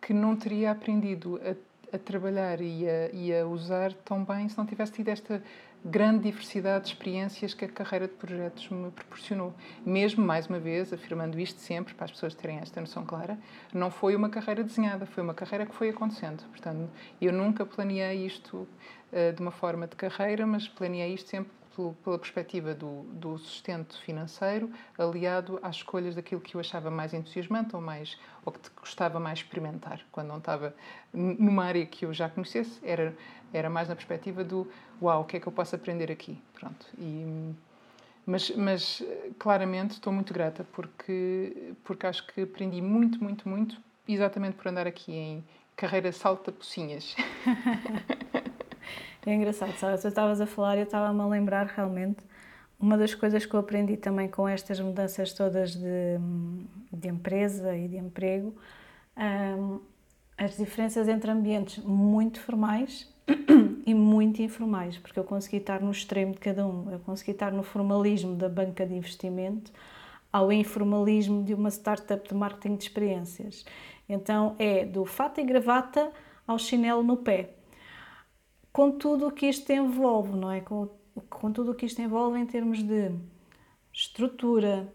que 0.00 0.12
não 0.12 0.36
teria 0.36 0.70
aprendido 0.70 1.40
a, 1.42 1.96
a 1.96 1.98
trabalhar 1.98 2.60
e 2.60 2.88
a, 2.88 3.10
e 3.12 3.34
a 3.34 3.46
usar 3.46 3.92
tão 3.92 4.24
bem 4.24 4.48
se 4.48 4.56
não 4.56 4.66
tivesse 4.66 4.92
tido 4.92 5.08
esta 5.08 5.42
grande 5.84 6.24
diversidade 6.24 6.84
de 6.84 6.90
experiências 6.90 7.54
que 7.54 7.64
a 7.64 7.68
carreira 7.68 8.06
de 8.06 8.14
projetos 8.14 8.68
me 8.68 8.90
proporcionou. 8.90 9.54
Mesmo, 9.84 10.24
mais 10.24 10.46
uma 10.46 10.58
vez, 10.58 10.92
afirmando 10.92 11.38
isto 11.40 11.60
sempre, 11.60 11.94
para 11.94 12.04
as 12.04 12.10
pessoas 12.10 12.34
terem 12.34 12.58
esta 12.58 12.80
noção 12.80 13.04
clara, 13.04 13.38
não 13.72 13.90
foi 13.90 14.14
uma 14.14 14.28
carreira 14.28 14.62
desenhada, 14.62 15.06
foi 15.06 15.22
uma 15.22 15.34
carreira 15.34 15.64
que 15.64 15.74
foi 15.74 15.88
acontecendo. 15.88 16.42
Portanto, 16.50 16.88
eu 17.20 17.32
nunca 17.32 17.64
planeei 17.64 18.26
isto 18.26 18.56
uh, 18.58 19.32
de 19.34 19.40
uma 19.40 19.50
forma 19.50 19.86
de 19.86 19.96
carreira, 19.96 20.46
mas 20.46 20.68
planeei 20.68 21.14
isto 21.14 21.28
sempre 21.30 21.60
pela 22.02 22.18
perspectiva 22.18 22.74
do, 22.74 23.02
do, 23.04 23.38
sustento 23.38 23.98
financeiro, 24.02 24.70
aliado 24.98 25.58
às 25.62 25.76
escolhas 25.76 26.14
daquilo 26.14 26.40
que 26.40 26.54
eu 26.54 26.60
achava 26.60 26.90
mais 26.90 27.14
entusiasmante 27.14 27.74
ou 27.74 27.80
mais 27.80 28.18
ou 28.44 28.52
que 28.52 28.70
gostava 28.78 29.20
mais 29.20 29.38
experimentar. 29.38 30.00
Quando 30.10 30.28
não 30.28 30.38
estava 30.38 30.74
numa 31.12 31.64
área 31.64 31.84
que 31.86 32.04
eu 32.04 32.12
já 32.12 32.28
conhecesse, 32.28 32.78
era 32.82 33.14
era 33.52 33.68
mais 33.70 33.88
na 33.88 33.94
perspectiva 33.94 34.44
do 34.44 34.66
uau, 35.00 35.22
o 35.22 35.24
que 35.24 35.36
é 35.36 35.40
que 35.40 35.46
eu 35.46 35.52
posso 35.52 35.74
aprender 35.74 36.10
aqui? 36.10 36.40
Pronto. 36.54 36.86
E, 36.98 37.54
mas, 38.26 38.50
mas 38.50 39.02
claramente 39.38 39.92
estou 39.92 40.12
muito 40.12 40.32
grata 40.32 40.64
porque, 40.72 41.74
porque 41.84 42.06
acho 42.06 42.26
que 42.26 42.42
aprendi 42.42 42.80
muito, 42.80 43.22
muito, 43.22 43.48
muito, 43.48 43.76
exatamente 44.08 44.56
por 44.56 44.68
andar 44.68 44.86
aqui 44.86 45.12
em 45.12 45.44
carreira 45.76 46.12
salta-pocinhas. 46.12 47.16
É 49.26 49.34
engraçado, 49.34 49.76
sabe? 49.76 50.00
Tu 50.00 50.08
estavas 50.08 50.40
a 50.40 50.46
falar 50.46 50.76
e 50.76 50.80
eu 50.80 50.84
estava-me 50.84 51.20
a 51.20 51.26
lembrar 51.26 51.66
realmente 51.66 52.24
uma 52.78 52.96
das 52.96 53.14
coisas 53.14 53.44
que 53.44 53.52
eu 53.52 53.60
aprendi 53.60 53.96
também 53.96 54.28
com 54.28 54.48
estas 54.48 54.80
mudanças 54.80 55.34
todas 55.34 55.74
de, 55.74 56.18
de 56.90 57.08
empresa 57.08 57.76
e 57.76 57.86
de 57.86 57.98
emprego, 57.98 58.56
um, 59.16 59.80
as 60.38 60.56
diferenças 60.56 61.06
entre 61.06 61.30
ambientes 61.30 61.84
muito 61.84 62.40
formais 62.40 63.09
e 63.86 63.94
muito 63.94 64.42
informais, 64.42 64.98
porque 64.98 65.18
eu 65.18 65.24
consegui 65.24 65.58
estar 65.58 65.80
no 65.80 65.90
extremo 65.90 66.32
de 66.32 66.38
cada 66.38 66.66
um. 66.66 66.90
Eu 66.90 66.98
consegui 67.00 67.32
estar 67.32 67.52
no 67.52 67.62
formalismo 67.62 68.36
da 68.36 68.48
banca 68.48 68.86
de 68.86 68.94
investimento 68.94 69.72
ao 70.32 70.52
informalismo 70.52 71.42
de 71.42 71.54
uma 71.54 71.70
startup 71.70 72.28
de 72.28 72.34
marketing 72.34 72.76
de 72.76 72.84
experiências. 72.84 73.64
Então 74.08 74.54
é 74.58 74.84
do 74.84 75.04
fato 75.04 75.40
e 75.40 75.44
gravata 75.44 76.12
ao 76.46 76.58
chinelo 76.58 77.02
no 77.02 77.16
pé. 77.16 77.54
Com 78.72 78.92
tudo 78.92 79.28
o 79.28 79.32
que 79.32 79.46
isto 79.46 79.70
envolve, 79.72 80.36
não 80.36 80.50
é? 80.50 80.60
Com, 80.60 80.88
com 81.28 81.52
tudo 81.52 81.72
o 81.72 81.74
que 81.74 81.86
isto 81.86 82.00
envolve 82.00 82.38
em 82.38 82.46
termos 82.46 82.82
de 82.82 83.10
estrutura, 83.92 84.92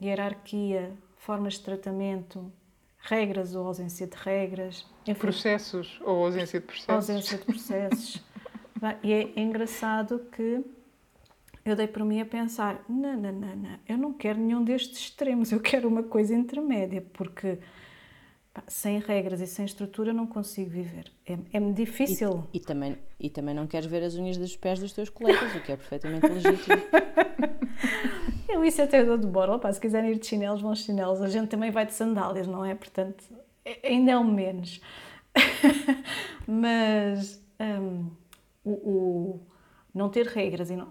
hierarquia, 0.00 0.92
formas 1.16 1.54
de 1.54 1.62
tratamento, 1.62 2.52
regras 3.06 3.54
ou 3.54 3.66
ausência 3.66 4.06
de 4.06 4.16
regras. 4.16 4.86
Enfim, 5.06 5.20
processos 5.20 6.00
ou 6.02 6.24
ausência 6.24 6.60
de 6.60 6.66
processos. 6.66 6.88
Ausência 6.88 7.38
de 7.38 7.44
processos. 7.44 8.24
e 9.02 9.12
é 9.12 9.40
engraçado 9.40 10.20
que 10.32 10.64
eu 11.64 11.74
dei 11.74 11.86
por 11.86 12.04
mim 12.04 12.20
a 12.20 12.26
pensar: 12.26 12.84
não, 12.88 13.16
não, 13.16 13.32
não, 13.32 13.56
não, 13.56 13.78
eu 13.88 13.96
não 13.96 14.12
quero 14.12 14.38
nenhum 14.38 14.62
destes 14.62 14.98
extremos, 14.98 15.52
eu 15.52 15.60
quero 15.60 15.88
uma 15.88 16.02
coisa 16.02 16.34
intermédia, 16.34 17.04
porque 17.12 17.58
sem 18.66 18.98
regras 18.98 19.40
e 19.40 19.46
sem 19.46 19.64
estrutura 19.64 20.12
não 20.12 20.26
consigo 20.26 20.70
viver. 20.70 21.10
É, 21.26 21.38
é 21.52 21.60
difícil. 21.72 22.44
E, 22.52 22.58
e, 22.58 22.60
também, 22.60 22.98
e 23.18 23.30
também 23.30 23.54
não 23.54 23.66
queres 23.66 23.86
ver 23.86 24.02
as 24.02 24.14
unhas 24.14 24.36
dos 24.36 24.56
pés 24.56 24.78
dos 24.78 24.92
teus 24.92 25.08
colegas, 25.08 25.54
o 25.54 25.60
que 25.60 25.72
é 25.72 25.76
perfeitamente 25.76 26.26
legítimo. 26.26 26.76
Eu 28.48 28.64
isso 28.64 28.80
até 28.80 29.04
dou 29.04 29.18
de 29.18 29.26
bora. 29.26 29.54
Opa, 29.54 29.72
se 29.72 29.80
quiserem 29.80 30.12
ir 30.12 30.18
de 30.18 30.26
chinelos, 30.26 30.62
vão 30.62 30.72
de 30.72 30.80
chinelos. 30.80 31.20
A 31.20 31.28
gente 31.28 31.48
também 31.48 31.70
vai 31.70 31.84
de 31.84 31.92
sandálias, 31.92 32.46
não 32.46 32.64
é? 32.64 32.74
Portanto, 32.74 33.24
é, 33.64 33.88
ainda 33.88 34.12
é 34.12 34.16
o 34.16 34.24
menos. 34.24 34.80
Mas 36.46 37.42
um, 37.60 38.10
o, 38.64 38.70
o, 38.70 39.40
não 39.92 40.08
ter 40.08 40.26
regras, 40.26 40.70
e 40.70 40.76
não, 40.76 40.86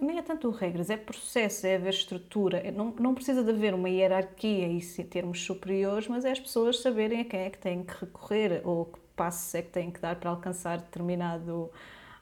nem 0.00 0.18
é 0.18 0.22
tanto 0.22 0.50
regras, 0.50 0.90
é 0.90 0.96
processo, 0.96 1.66
é 1.66 1.76
haver 1.76 1.92
estrutura. 1.92 2.58
É, 2.58 2.70
não, 2.70 2.94
não 2.98 3.14
precisa 3.14 3.42
de 3.42 3.50
haver 3.50 3.74
uma 3.74 3.88
hierarquia 3.88 4.68
e 4.68 4.80
termos 5.04 5.42
superiores, 5.42 6.08
mas 6.08 6.24
é 6.24 6.32
as 6.32 6.40
pessoas 6.40 6.80
saberem 6.80 7.20
a 7.20 7.24
quem 7.24 7.40
é 7.40 7.50
que 7.50 7.58
têm 7.58 7.82
que 7.82 7.94
recorrer 8.00 8.60
ou 8.64 8.86
que 8.86 8.98
passos 9.16 9.54
é 9.54 9.62
que 9.62 9.70
têm 9.70 9.90
que 9.90 10.00
dar 10.00 10.16
para 10.16 10.30
alcançar 10.30 10.78
determinado, 10.78 11.70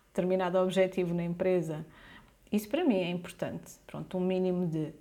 determinado 0.08 0.58
objetivo 0.58 1.12
na 1.12 1.24
empresa. 1.24 1.84
Isso 2.52 2.68
para 2.68 2.84
mim 2.84 2.96
é 2.96 3.10
importante. 3.10 3.72
Pronto, 3.86 4.16
um 4.16 4.20
mínimo 4.20 4.68
de. 4.68 4.92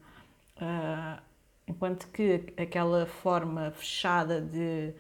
Uh, 0.57 1.21
enquanto 1.67 2.07
que 2.07 2.53
aquela 2.57 3.05
forma 3.05 3.71
fechada 3.71 4.41
de 4.41 4.93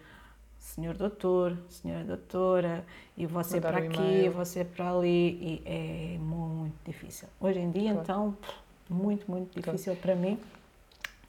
senhor 0.63 0.95
doutor, 0.95 1.57
senhora 1.69 2.05
doutora, 2.05 2.85
e 3.17 3.25
você 3.25 3.55
Mandar 3.55 3.73
para 3.73 3.83
aqui, 3.83 4.29
você 4.29 4.63
para 4.63 4.91
ali, 4.91 5.29
e 5.29 5.61
é 5.65 6.17
muito 6.17 6.73
difícil. 6.85 7.27
Hoje 7.39 7.59
em 7.59 7.69
dia, 7.69 7.91
claro. 7.91 7.99
então, 8.01 8.37
muito, 8.89 9.29
muito 9.29 9.53
difícil 9.53 9.93
claro. 9.93 9.99
para 9.99 10.15
mim. 10.15 10.39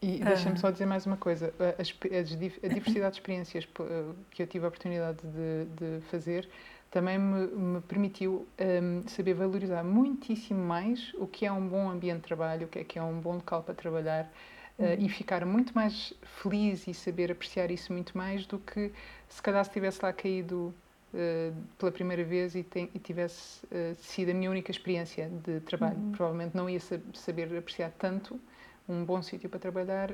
E 0.01 0.18
deixa-me 0.18 0.59
só 0.59 0.70
dizer 0.70 0.87
mais 0.87 1.05
uma 1.05 1.16
coisa: 1.16 1.53
a, 1.59 1.81
a, 1.81 2.23
diversidade 2.23 3.14
de 3.14 3.18
experiências 3.18 3.68
que 4.31 4.42
eu 4.42 4.47
tive 4.47 4.64
a 4.64 4.68
oportunidade 4.68 5.18
de, 5.23 5.64
de 5.99 6.01
fazer 6.07 6.49
também 6.90 7.18
me, 7.18 7.47
me 7.49 7.81
permitiu 7.81 8.47
um, 8.61 9.09
saber 9.09 9.35
valorizar 9.35 9.83
muitíssimo 9.83 10.64
mais 10.64 11.12
o 11.14 11.27
que 11.27 11.44
é 11.44 11.51
um 11.51 11.66
bom 11.66 11.90
ambiente 11.90 12.18
de 12.18 12.23
trabalho, 12.23 12.66
o 12.66 12.68
que 12.68 12.79
é 12.79 12.85
que 12.85 12.99
é 12.99 13.03
um 13.03 13.18
bom 13.18 13.35
local 13.35 13.64
para 13.64 13.75
trabalhar 13.75 14.31
uh, 14.79 14.85
e 14.99 15.09
ficar 15.09 15.44
muito 15.44 15.75
mais 15.75 16.12
feliz 16.23 16.87
e 16.87 16.94
saber 16.94 17.33
apreciar 17.33 17.70
isso 17.70 17.92
muito 17.92 18.16
mais 18.16 18.47
do 18.47 18.59
que 18.59 18.92
se 19.35 19.42
calhar 19.42 19.64
se 19.64 19.70
tivesse 19.70 19.99
lá 20.03 20.12
caído 20.12 20.73
uh, 21.12 21.55
pela 21.77 21.90
primeira 21.90 22.23
vez 22.23 22.55
e, 22.55 22.62
tem, 22.62 22.88
e 22.94 22.99
tivesse 22.99 23.64
uh, 23.66 23.94
sido 23.97 24.31
a 24.31 24.35
minha 24.35 24.51
única 24.51 24.70
experiência 24.70 25.29
de 25.29 25.61
trabalho. 25.61 25.97
Uhum. 25.97 26.12
Provavelmente 26.12 26.57
não 26.57 26.70
ia 26.70 26.81
saber 27.14 27.57
apreciar 27.57 27.90
tanto 27.99 28.40
um 28.88 29.05
bom 29.05 29.23
sítio 29.23 29.49
para 29.49 29.59
trabalhar 29.59 30.11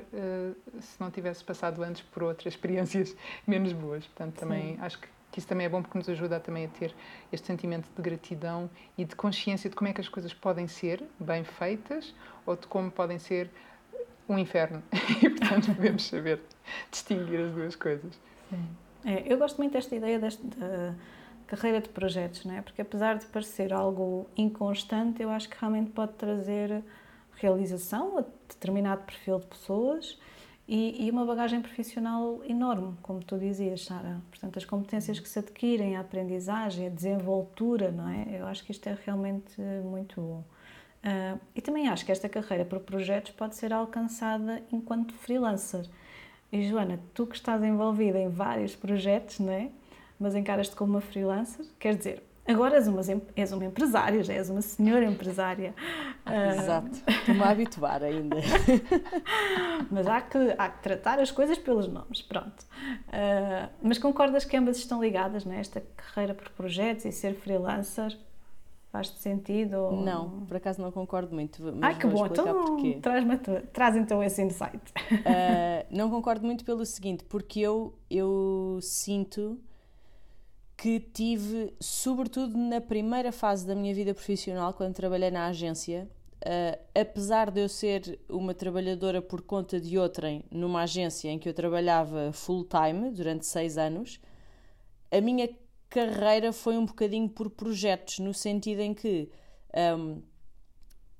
se 0.79 0.97
não 0.97 1.11
tivesse 1.11 1.43
passado 1.43 1.83
antes 1.83 2.03
por 2.03 2.23
outras 2.23 2.53
experiências 2.55 3.13
menos 3.45 3.73
boas. 3.73 4.05
Portanto, 4.07 4.39
também 4.39 4.75
Sim. 4.75 4.81
acho 4.81 4.97
que 4.97 5.07
que 5.31 5.39
isso 5.39 5.47
também 5.47 5.65
é 5.65 5.69
bom 5.69 5.81
porque 5.81 5.97
nos 5.97 6.09
ajuda 6.09 6.39
também 6.39 6.65
a 6.65 6.67
ter 6.67 6.93
este 7.31 7.47
sentimento 7.47 7.89
de 7.95 8.01
gratidão 8.01 8.69
e 8.97 9.05
de 9.05 9.15
consciência 9.15 9.69
de 9.69 9.75
como 9.75 9.89
é 9.89 9.93
que 9.93 10.01
as 10.01 10.09
coisas 10.09 10.33
podem 10.33 10.67
ser 10.67 11.03
bem 11.17 11.43
feitas 11.43 12.13
ou 12.45 12.55
de 12.55 12.67
como 12.67 12.91
podem 12.91 13.17
ser 13.17 13.49
um 14.27 14.37
inferno. 14.37 14.83
E, 15.21 15.29
portanto, 15.29 15.67
podemos 15.75 16.03
saber 16.07 16.41
distinguir 16.89 17.39
as 17.41 17.51
duas 17.51 17.75
coisas. 17.75 18.19
Sim. 18.49 18.67
É, 19.05 19.31
eu 19.31 19.37
gosto 19.37 19.57
muito 19.57 19.73
desta 19.73 19.95
ideia 19.95 20.19
desta 20.19 20.43
da 20.47 20.95
carreira 21.47 21.81
de 21.81 21.89
projetos, 21.89 22.45
não 22.45 22.55
é? 22.55 22.61
Porque 22.61 22.81
apesar 22.81 23.17
de 23.17 23.25
parecer 23.25 23.73
algo 23.73 24.27
inconstante, 24.37 25.21
eu 25.21 25.29
acho 25.29 25.49
que 25.49 25.57
realmente 25.59 25.91
pode 25.91 26.13
trazer 26.13 26.83
realização 27.35 28.19
a 28.19 28.23
determinado 28.47 29.03
perfil 29.03 29.39
de 29.39 29.47
pessoas 29.47 30.17
e, 30.67 31.05
e, 31.05 31.11
uma 31.11 31.25
bagagem 31.25 31.61
profissional 31.61 32.41
enorme, 32.47 32.95
como 33.01 33.21
tu 33.21 33.37
dizias, 33.37 33.83
Sara. 33.83 34.21
Portanto, 34.29 34.57
as 34.57 34.63
competências 34.63 35.19
que 35.19 35.27
se 35.27 35.39
adquirem, 35.39 35.97
a 35.97 36.01
aprendizagem, 36.01 36.87
a 36.87 36.89
desenvoltura, 36.89 37.91
não 37.91 38.07
é? 38.07 38.39
Eu 38.39 38.45
acho 38.47 38.63
que 38.63 38.71
isto 38.71 38.87
é 38.87 38.97
realmente 39.05 39.59
muito 39.83 40.21
bom. 40.21 40.43
Uh, 41.03 41.39
e 41.55 41.61
também 41.61 41.89
acho 41.89 42.05
que 42.05 42.11
esta 42.11 42.29
carreira 42.29 42.63
por 42.63 42.79
projetos 42.79 43.31
pode 43.31 43.55
ser 43.55 43.73
alcançada 43.73 44.61
enquanto 44.71 45.13
freelancer. 45.15 45.85
E 46.51 46.67
Joana, 46.67 46.99
tu 47.13 47.25
que 47.25 47.35
estás 47.35 47.63
envolvida 47.63 48.19
em 48.19 48.29
vários 48.29 48.75
projetos, 48.75 49.39
não 49.39 49.53
é? 49.53 49.69
Mas 50.19 50.35
encaras-te 50.35 50.75
como 50.75 50.93
uma 50.93 51.01
freelancer, 51.01 51.65
quer 51.79 51.95
dizer, 51.95 52.23
Agora 52.47 52.75
és 52.75 52.87
uma, 52.87 53.01
és 53.35 53.51
uma 53.51 53.65
empresária, 53.65 54.23
já 54.23 54.33
és 54.33 54.49
uma 54.49 54.61
senhora 54.61 55.05
empresária. 55.05 55.75
Ah, 56.25 56.55
Exato, 56.55 57.01
estou-me 57.07 57.43
a 57.43 57.49
habituar 57.49 58.03
ainda. 58.03 58.37
mas 59.91 60.07
há 60.07 60.21
que, 60.21 60.37
há 60.57 60.69
que 60.69 60.81
tratar 60.81 61.19
as 61.19 61.31
coisas 61.31 61.57
pelos 61.57 61.87
nomes, 61.87 62.21
pronto. 62.21 62.63
Uh, 63.07 63.69
mas 63.81 63.99
concordas 63.99 64.43
que 64.43 64.57
ambas 64.57 64.77
estão 64.77 65.01
ligadas, 65.01 65.45
né? 65.45 65.59
esta 65.59 65.81
carreira 65.95 66.33
por 66.33 66.49
projetos 66.49 67.05
e 67.05 67.11
ser 67.11 67.35
freelancer? 67.35 68.17
Faz-te 68.91 69.19
sentido? 69.19 69.75
Ou... 69.75 70.01
Não, 70.03 70.45
por 70.45 70.57
acaso 70.57 70.81
não 70.81 70.91
concordo 70.91 71.33
muito. 71.33 71.63
Mas 71.63 71.81
Ai, 71.81 71.97
que 71.97 72.05
bom, 72.05 72.25
então 72.25 72.75
traz, 73.01 73.25
traz 73.71 73.95
então 73.95 74.21
esse 74.21 74.43
insight. 74.43 74.81
Uh, 75.11 75.87
não 75.89 76.09
concordo 76.09 76.45
muito 76.45 76.65
pelo 76.65 76.85
seguinte, 76.85 77.23
porque 77.23 77.61
eu, 77.61 77.97
eu 78.09 78.79
sinto 78.81 79.57
que 80.75 80.99
tive, 80.99 81.73
sobretudo 81.79 82.57
na 82.57 82.81
primeira 82.81 83.31
fase 83.31 83.65
da 83.65 83.73
minha 83.73 83.93
vida 83.93 84.13
profissional, 84.13 84.73
quando 84.73 84.93
trabalhei 84.93 85.31
na 85.31 85.45
agência, 85.47 86.09
uh, 86.43 86.99
apesar 86.99 87.49
de 87.49 87.61
eu 87.61 87.69
ser 87.69 88.19
uma 88.27 88.53
trabalhadora 88.53 89.21
por 89.21 89.41
conta 89.41 89.79
de 89.79 89.97
outrem 89.97 90.43
numa 90.51 90.81
agência 90.81 91.29
em 91.29 91.39
que 91.39 91.47
eu 91.47 91.53
trabalhava 91.53 92.33
full 92.33 92.65
time 92.65 93.09
durante 93.09 93.45
seis 93.45 93.77
anos, 93.77 94.19
a 95.09 95.21
minha 95.21 95.47
carreira 95.91 96.53
foi 96.53 96.77
um 96.77 96.85
bocadinho 96.85 97.29
por 97.29 97.49
projetos, 97.49 98.17
no 98.19 98.33
sentido 98.33 98.79
em 98.79 98.93
que 98.93 99.29
um, 99.97 100.21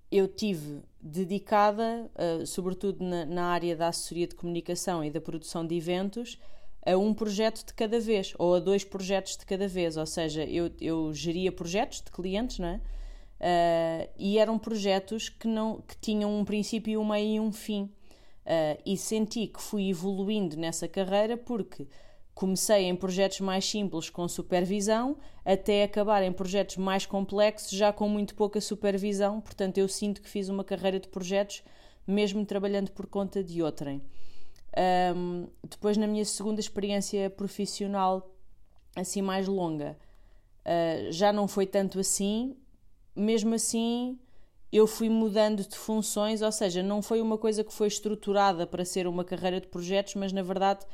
eu 0.10 0.30
tive 0.30 0.82
dedicada, 1.00 2.10
uh, 2.16 2.46
sobretudo 2.48 3.04
na, 3.04 3.26
na 3.26 3.46
área 3.48 3.76
da 3.76 3.90
assessoria 3.90 4.28
de 4.28 4.34
comunicação 4.34 5.04
e 5.04 5.12
da 5.12 5.20
produção 5.20 5.68
de 5.68 5.76
eventos, 5.76 6.40
a 6.86 6.98
um 6.98 7.14
projeto 7.14 7.66
de 7.66 7.74
cada 7.74 8.00
vez 8.00 8.34
ou 8.40 8.56
a 8.56 8.60
dois 8.60 8.84
projetos 8.84 9.38
de 9.38 9.46
cada 9.46 9.68
vez, 9.68 9.98
ou 9.98 10.06
seja, 10.06 10.46
eu, 10.46 10.72
eu 10.80 11.14
geria 11.14 11.52
projetos 11.52 12.02
de 12.02 12.10
clientes, 12.10 12.58
não 12.58 12.70
é? 12.70 12.82
Uh, 13.42 14.10
e 14.18 14.38
eram 14.38 14.58
projetos 14.58 15.28
que, 15.28 15.48
não, 15.48 15.82
que 15.82 15.98
tinham 15.98 16.34
um 16.34 16.46
princípio, 16.46 17.02
um 17.02 17.06
meio 17.06 17.36
e 17.36 17.40
um 17.40 17.52
fim. 17.52 17.84
Uh, 18.46 18.82
e 18.86 18.98
senti 18.98 19.48
que 19.48 19.62
fui 19.62 19.90
evoluindo 19.90 20.56
nessa 20.58 20.88
carreira 20.88 21.36
porque 21.38 21.88
comecei 22.34 22.86
em 22.86 22.96
projetos 22.96 23.40
mais 23.42 23.66
simples 23.66 24.10
com 24.10 24.28
supervisão 24.28 25.18
até 25.46 25.84
acabar 25.84 26.24
em 26.24 26.32
projetos 26.32 26.78
mais 26.78 27.06
complexos 27.06 27.72
já 27.72 27.92
com 27.92 28.08
muito 28.08 28.36
pouca 28.36 28.62
supervisão. 28.62 29.42
Portanto, 29.42 29.78
eu 29.78 29.88
sinto 29.88 30.22
que 30.22 30.30
fiz 30.30 30.50
uma 30.50 30.64
carreira 30.64 31.00
de 31.00 31.08
projetos 31.08 31.64
mesmo 32.06 32.46
trabalhando 32.46 32.92
por 32.92 33.08
conta 33.08 33.44
de 33.44 33.62
outrem. 33.62 34.02
Um, 35.16 35.48
depois, 35.64 35.98
na 35.98 36.08
minha 36.08 36.26
segunda 36.26 36.60
experiência 36.60 37.30
profissional, 37.30 38.34
assim 38.96 39.22
mais 39.22 39.48
longa, 39.48 39.98
uh, 40.66 41.12
já 41.12 41.32
não 41.32 41.48
foi 41.48 41.66
tanto 41.66 42.00
assim, 42.00 42.56
mesmo 43.16 43.54
assim 43.54 44.18
eu 44.72 44.88
fui 44.88 45.10
mudando 45.10 45.68
de 45.68 45.78
funções, 45.78 46.42
ou 46.42 46.52
seja, 46.52 46.82
não 46.82 47.02
foi 47.02 47.22
uma 47.22 47.38
coisa 47.38 47.62
que 47.62 47.74
foi 47.74 47.88
estruturada 47.88 48.66
para 48.66 48.86
ser 48.86 49.06
uma 49.06 49.26
carreira 49.26 49.60
de 49.60 49.68
projetos, 49.68 50.16
mas 50.16 50.32
na 50.32 50.42
verdade 50.42 50.86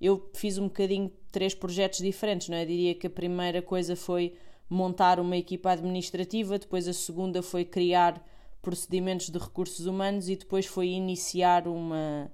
eu 0.00 0.30
fiz 0.34 0.58
um 0.58 0.64
bocadinho 0.64 1.10
três 1.32 1.54
projetos 1.54 2.00
diferentes, 2.00 2.48
não 2.48 2.56
é? 2.56 2.64
Diria 2.64 2.94
que 2.94 3.06
a 3.06 3.10
primeira 3.10 3.62
coisa 3.62 3.96
foi 3.96 4.34
montar 4.68 5.20
uma 5.20 5.36
equipa 5.36 5.70
administrativa, 5.70 6.58
depois 6.58 6.88
a 6.88 6.92
segunda 6.92 7.42
foi 7.42 7.64
criar 7.64 8.24
procedimentos 8.60 9.30
de 9.30 9.38
recursos 9.38 9.86
humanos 9.86 10.28
e 10.28 10.36
depois 10.36 10.66
foi 10.66 10.88
iniciar 10.88 11.68
uma 11.68 12.30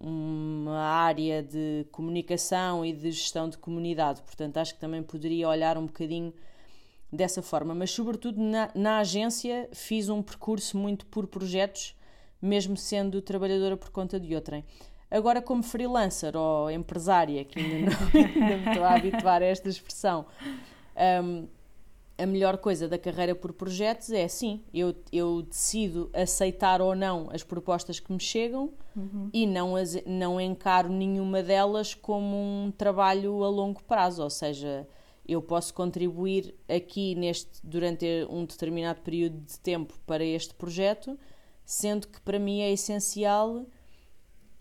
uma 0.00 0.78
área 0.78 1.42
de 1.42 1.86
comunicação 1.92 2.84
e 2.84 2.92
de 2.92 3.10
gestão 3.10 3.50
de 3.50 3.58
comunidade. 3.58 4.22
Portanto, 4.22 4.56
acho 4.56 4.74
que 4.74 4.80
também 4.80 5.02
poderia 5.02 5.46
olhar 5.46 5.76
um 5.76 5.84
bocadinho 5.84 6.32
dessa 7.12 7.42
forma. 7.42 7.74
Mas, 7.74 7.90
sobretudo, 7.90 8.40
na, 8.40 8.70
na 8.74 8.98
agência, 8.98 9.68
fiz 9.72 10.08
um 10.08 10.22
percurso 10.22 10.78
muito 10.78 11.04
por 11.06 11.26
projetos, 11.26 11.94
mesmo 12.40 12.78
sendo 12.78 13.20
trabalhadora 13.20 13.76
por 13.76 13.90
conta 13.90 14.18
de 14.18 14.34
outrem. 14.34 14.64
Agora, 15.10 15.42
como 15.42 15.62
freelancer 15.62 16.36
ou 16.36 16.70
empresária, 16.70 17.44
que 17.44 17.58
ainda, 17.58 17.90
não, 17.90 17.98
ainda 18.14 18.56
me 18.56 18.68
estou 18.68 18.84
a 18.84 18.94
habituar 18.94 19.42
a 19.42 19.46
esta 19.46 19.68
expressão, 19.68 20.26
um, 21.24 21.48
a 22.16 22.26
melhor 22.26 22.58
coisa 22.58 22.86
da 22.86 22.98
carreira 22.98 23.34
por 23.34 23.52
projetos 23.52 24.10
é 24.10 24.28
sim, 24.28 24.62
eu, 24.74 24.94
eu 25.10 25.42
decido 25.42 26.10
aceitar 26.12 26.82
ou 26.82 26.94
não 26.94 27.30
as 27.32 27.42
propostas 27.42 27.98
que 27.98 28.12
me 28.12 28.20
chegam 28.20 28.70
uhum. 28.94 29.30
e 29.32 29.46
não, 29.46 29.74
as, 29.74 29.96
não 30.04 30.38
encaro 30.38 30.90
nenhuma 30.90 31.42
delas 31.42 31.94
como 31.94 32.36
um 32.36 32.70
trabalho 32.76 33.42
a 33.42 33.48
longo 33.48 33.82
prazo, 33.82 34.22
ou 34.22 34.28
seja, 34.28 34.86
eu 35.26 35.40
posso 35.40 35.72
contribuir 35.72 36.54
aqui 36.68 37.14
neste 37.14 37.48
durante 37.64 38.04
um 38.28 38.44
determinado 38.44 39.00
período 39.00 39.40
de 39.40 39.58
tempo 39.58 39.94
para 40.06 40.22
este 40.22 40.52
projeto, 40.54 41.18
sendo 41.64 42.06
que 42.06 42.20
para 42.20 42.38
mim 42.38 42.60
é 42.60 42.70
essencial 42.70 43.64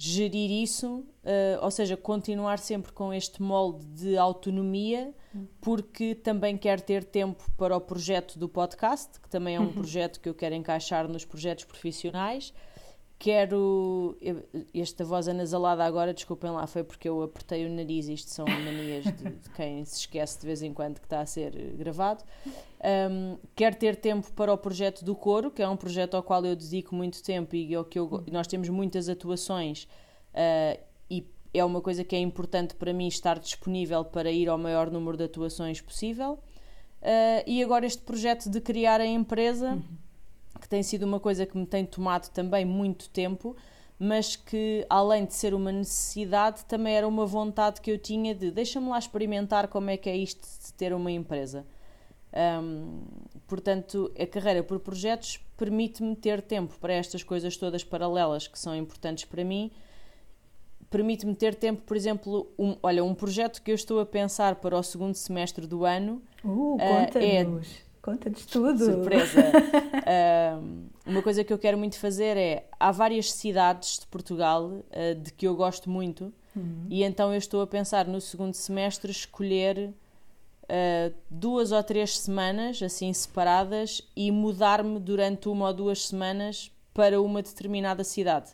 gerir 0.01 0.49
isso, 0.49 0.99
uh, 1.25 1.61
ou 1.61 1.69
seja, 1.69 1.97
continuar 1.97 2.57
sempre 2.57 2.93
com 2.93 3.13
este 3.13 3.41
molde 3.41 3.85
de 3.85 4.17
autonomia, 4.17 5.13
porque 5.59 6.15
também 6.15 6.57
quero 6.57 6.81
ter 6.81 7.03
tempo 7.03 7.43
para 7.57 7.75
o 7.75 7.81
projeto 7.81 8.39
do 8.39 8.47
podcast, 8.47 9.19
que 9.19 9.29
também 9.29 9.57
é 9.57 9.59
um 9.59 9.65
uhum. 9.65 9.73
projeto 9.73 10.21
que 10.21 10.29
eu 10.29 10.33
quero 10.33 10.55
encaixar 10.55 11.05
nos 11.09 11.25
projetos 11.25 11.65
profissionais. 11.65 12.53
Quero. 13.19 14.17
Esta 14.73 15.03
voz 15.03 15.27
anasalada 15.27 15.83
agora, 15.83 16.13
desculpem 16.13 16.49
lá, 16.49 16.65
foi 16.65 16.83
porque 16.85 17.09
eu 17.09 17.21
apertei 17.21 17.65
o 17.65 17.69
nariz. 17.69 18.07
Isto 18.07 18.31
são 18.31 18.45
manias 18.47 19.03
de, 19.03 19.29
de 19.29 19.49
quem 19.55 19.83
se 19.83 19.99
esquece 19.99 20.39
de 20.39 20.47
vez 20.47 20.63
em 20.63 20.73
quando 20.73 20.99
que 20.99 21.05
está 21.05 21.19
a 21.19 21.25
ser 21.25 21.51
gravado. 21.75 22.23
Um, 23.11 23.37
quero 23.53 23.75
ter 23.75 23.97
tempo 23.97 24.31
para 24.31 24.53
o 24.53 24.57
projeto 24.57 25.03
do 25.03 25.13
coro, 25.13 25.51
que 25.51 25.61
é 25.61 25.67
um 25.67 25.75
projeto 25.75 26.15
ao 26.15 26.23
qual 26.23 26.45
eu 26.45 26.55
dedico 26.55 26.95
muito 26.95 27.21
tempo 27.21 27.53
e 27.55 27.75
ao 27.75 27.83
que 27.83 27.99
eu, 27.99 28.23
nós 28.31 28.47
temos 28.47 28.69
muitas 28.69 29.09
atuações 29.09 29.83
uh, 30.33 30.79
e 31.09 31.27
é 31.53 31.65
uma 31.65 31.81
coisa 31.81 32.05
que 32.05 32.15
é 32.15 32.19
importante 32.19 32.75
para 32.75 32.93
mim 32.93 33.07
estar 33.07 33.37
disponível 33.37 34.05
para 34.05 34.31
ir 34.31 34.47
ao 34.47 34.57
maior 34.57 34.89
número 34.89 35.17
de 35.17 35.25
atuações 35.25 35.81
possível. 35.81 36.39
Uh, 37.01 37.43
e 37.45 37.63
agora 37.63 37.85
este 37.85 38.01
projeto 38.01 38.49
de 38.49 38.61
criar 38.61 39.01
a 39.01 39.05
empresa, 39.05 39.71
uhum. 39.71 39.83
Que 40.59 40.67
tem 40.67 40.83
sido 40.83 41.03
uma 41.03 41.19
coisa 41.19 41.45
que 41.45 41.57
me 41.57 41.65
tem 41.65 41.85
tomado 41.85 42.29
também 42.29 42.65
muito 42.65 43.09
tempo, 43.09 43.55
mas 43.97 44.35
que 44.35 44.85
além 44.89 45.25
de 45.25 45.33
ser 45.33 45.53
uma 45.53 45.71
necessidade, 45.71 46.63
também 46.65 46.95
era 46.95 47.07
uma 47.07 47.25
vontade 47.25 47.81
que 47.81 47.91
eu 47.91 47.97
tinha 47.97 48.33
de 48.33 48.49
deixa-me 48.49 48.87
lá 48.87 48.97
experimentar 48.97 49.67
como 49.67 49.89
é 49.89 49.97
que 49.97 50.09
é 50.09 50.15
isto 50.15 50.47
de 50.65 50.73
ter 50.73 50.93
uma 50.93 51.11
empresa. 51.11 51.65
Um, 52.31 53.01
portanto, 53.47 54.11
a 54.17 54.25
carreira 54.25 54.63
por 54.63 54.79
projetos 54.79 55.39
permite-me 55.57 56.15
ter 56.15 56.41
tempo 56.41 56.75
para 56.79 56.93
estas 56.93 57.23
coisas 57.23 57.57
todas 57.57 57.83
paralelas 57.83 58.47
que 58.47 58.57
são 58.57 58.75
importantes 58.75 59.25
para 59.25 59.43
mim. 59.43 59.71
Permite-me 60.89 61.35
ter 61.35 61.53
tempo, 61.55 61.83
por 61.83 61.97
exemplo, 61.97 62.51
um, 62.57 62.75
olha, 62.81 63.03
um 63.03 63.13
projeto 63.13 63.61
que 63.61 63.69
eu 63.69 63.75
estou 63.75 63.99
a 63.99 64.05
pensar 64.05 64.55
para 64.55 64.77
o 64.77 64.81
segundo 64.81 65.15
semestre 65.15 65.67
do 65.67 65.85
ano. 65.85 66.21
Uh, 66.43 66.77
conta-nos! 66.77 67.88
É, 68.09 68.13
Conta-nos 68.13 68.45
tudo! 68.45 68.85
Surpresa! 68.85 69.43
uma 71.05 71.21
coisa 71.21 71.43
que 71.43 71.51
eu 71.51 71.57
quero 71.57 71.77
muito 71.77 71.97
fazer 71.97 72.37
é. 72.37 72.65
Há 72.79 72.91
várias 72.91 73.31
cidades 73.31 73.99
de 73.99 74.07
Portugal 74.07 74.65
uh, 74.65 75.15
de 75.15 75.33
que 75.33 75.47
eu 75.47 75.55
gosto 75.55 75.89
muito, 75.89 76.33
uhum. 76.55 76.85
e 76.89 77.03
então 77.03 77.31
eu 77.31 77.37
estou 77.37 77.61
a 77.61 77.67
pensar 77.67 78.07
no 78.07 78.21
segundo 78.21 78.53
semestre 78.53 79.11
escolher 79.11 79.93
uh, 80.63 81.13
duas 81.29 81.71
ou 81.71 81.83
três 81.83 82.17
semanas, 82.19 82.81
assim 82.81 83.11
separadas, 83.11 84.01
e 84.15 84.31
mudar-me 84.31 84.99
durante 84.99 85.49
uma 85.49 85.67
ou 85.67 85.73
duas 85.73 86.07
semanas 86.07 86.71
para 86.93 87.21
uma 87.21 87.41
determinada 87.41 88.03
cidade. 88.03 88.51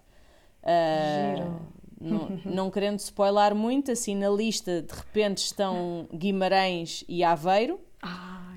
Uh, 0.63 1.37
Giro. 1.37 1.75
Não, 1.99 2.39
não 2.45 2.71
querendo 2.71 2.99
spoiler 2.99 3.55
muito, 3.55 3.91
assim 3.91 4.15
na 4.15 4.29
lista 4.29 4.81
de 4.81 4.93
repente 4.93 5.39
estão 5.39 6.07
Guimarães 6.13 7.03
e 7.07 7.23
Aveiro. 7.23 7.79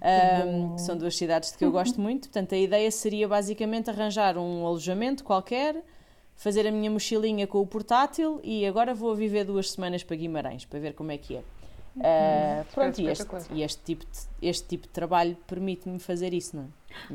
Ah, 0.00 0.44
um, 0.44 0.78
são 0.78 0.96
duas 0.96 1.16
cidades 1.16 1.52
de 1.52 1.58
que 1.58 1.64
eu 1.64 1.70
gosto 1.70 2.00
muito. 2.00 2.28
Portanto, 2.28 2.54
a 2.54 2.58
ideia 2.58 2.90
seria 2.90 3.26
basicamente 3.28 3.90
arranjar 3.90 4.36
um 4.36 4.66
alojamento 4.66 5.24
qualquer, 5.24 5.82
fazer 6.36 6.66
a 6.66 6.70
minha 6.70 6.90
mochilinha 6.90 7.46
com 7.46 7.60
o 7.60 7.66
portátil 7.66 8.40
e 8.42 8.66
agora 8.66 8.94
vou 8.94 9.14
viver 9.14 9.44
duas 9.44 9.70
semanas 9.70 10.02
para 10.02 10.16
Guimarães 10.16 10.64
para 10.64 10.78
ver 10.78 10.94
como 10.94 11.10
é 11.10 11.18
que 11.18 11.36
é. 11.36 11.42
Uh, 11.96 12.64
pronto, 12.72 13.00
e 13.00 13.08
este, 13.08 13.26
e 13.50 13.62
este, 13.62 13.82
tipo 13.82 14.04
de, 14.04 14.48
este 14.48 14.68
tipo 14.68 14.86
de 14.86 14.92
trabalho 14.92 15.36
permite-me 15.48 15.98
fazer 15.98 16.32
isso, 16.32 16.56
não 16.56 16.62
é? 16.62 16.66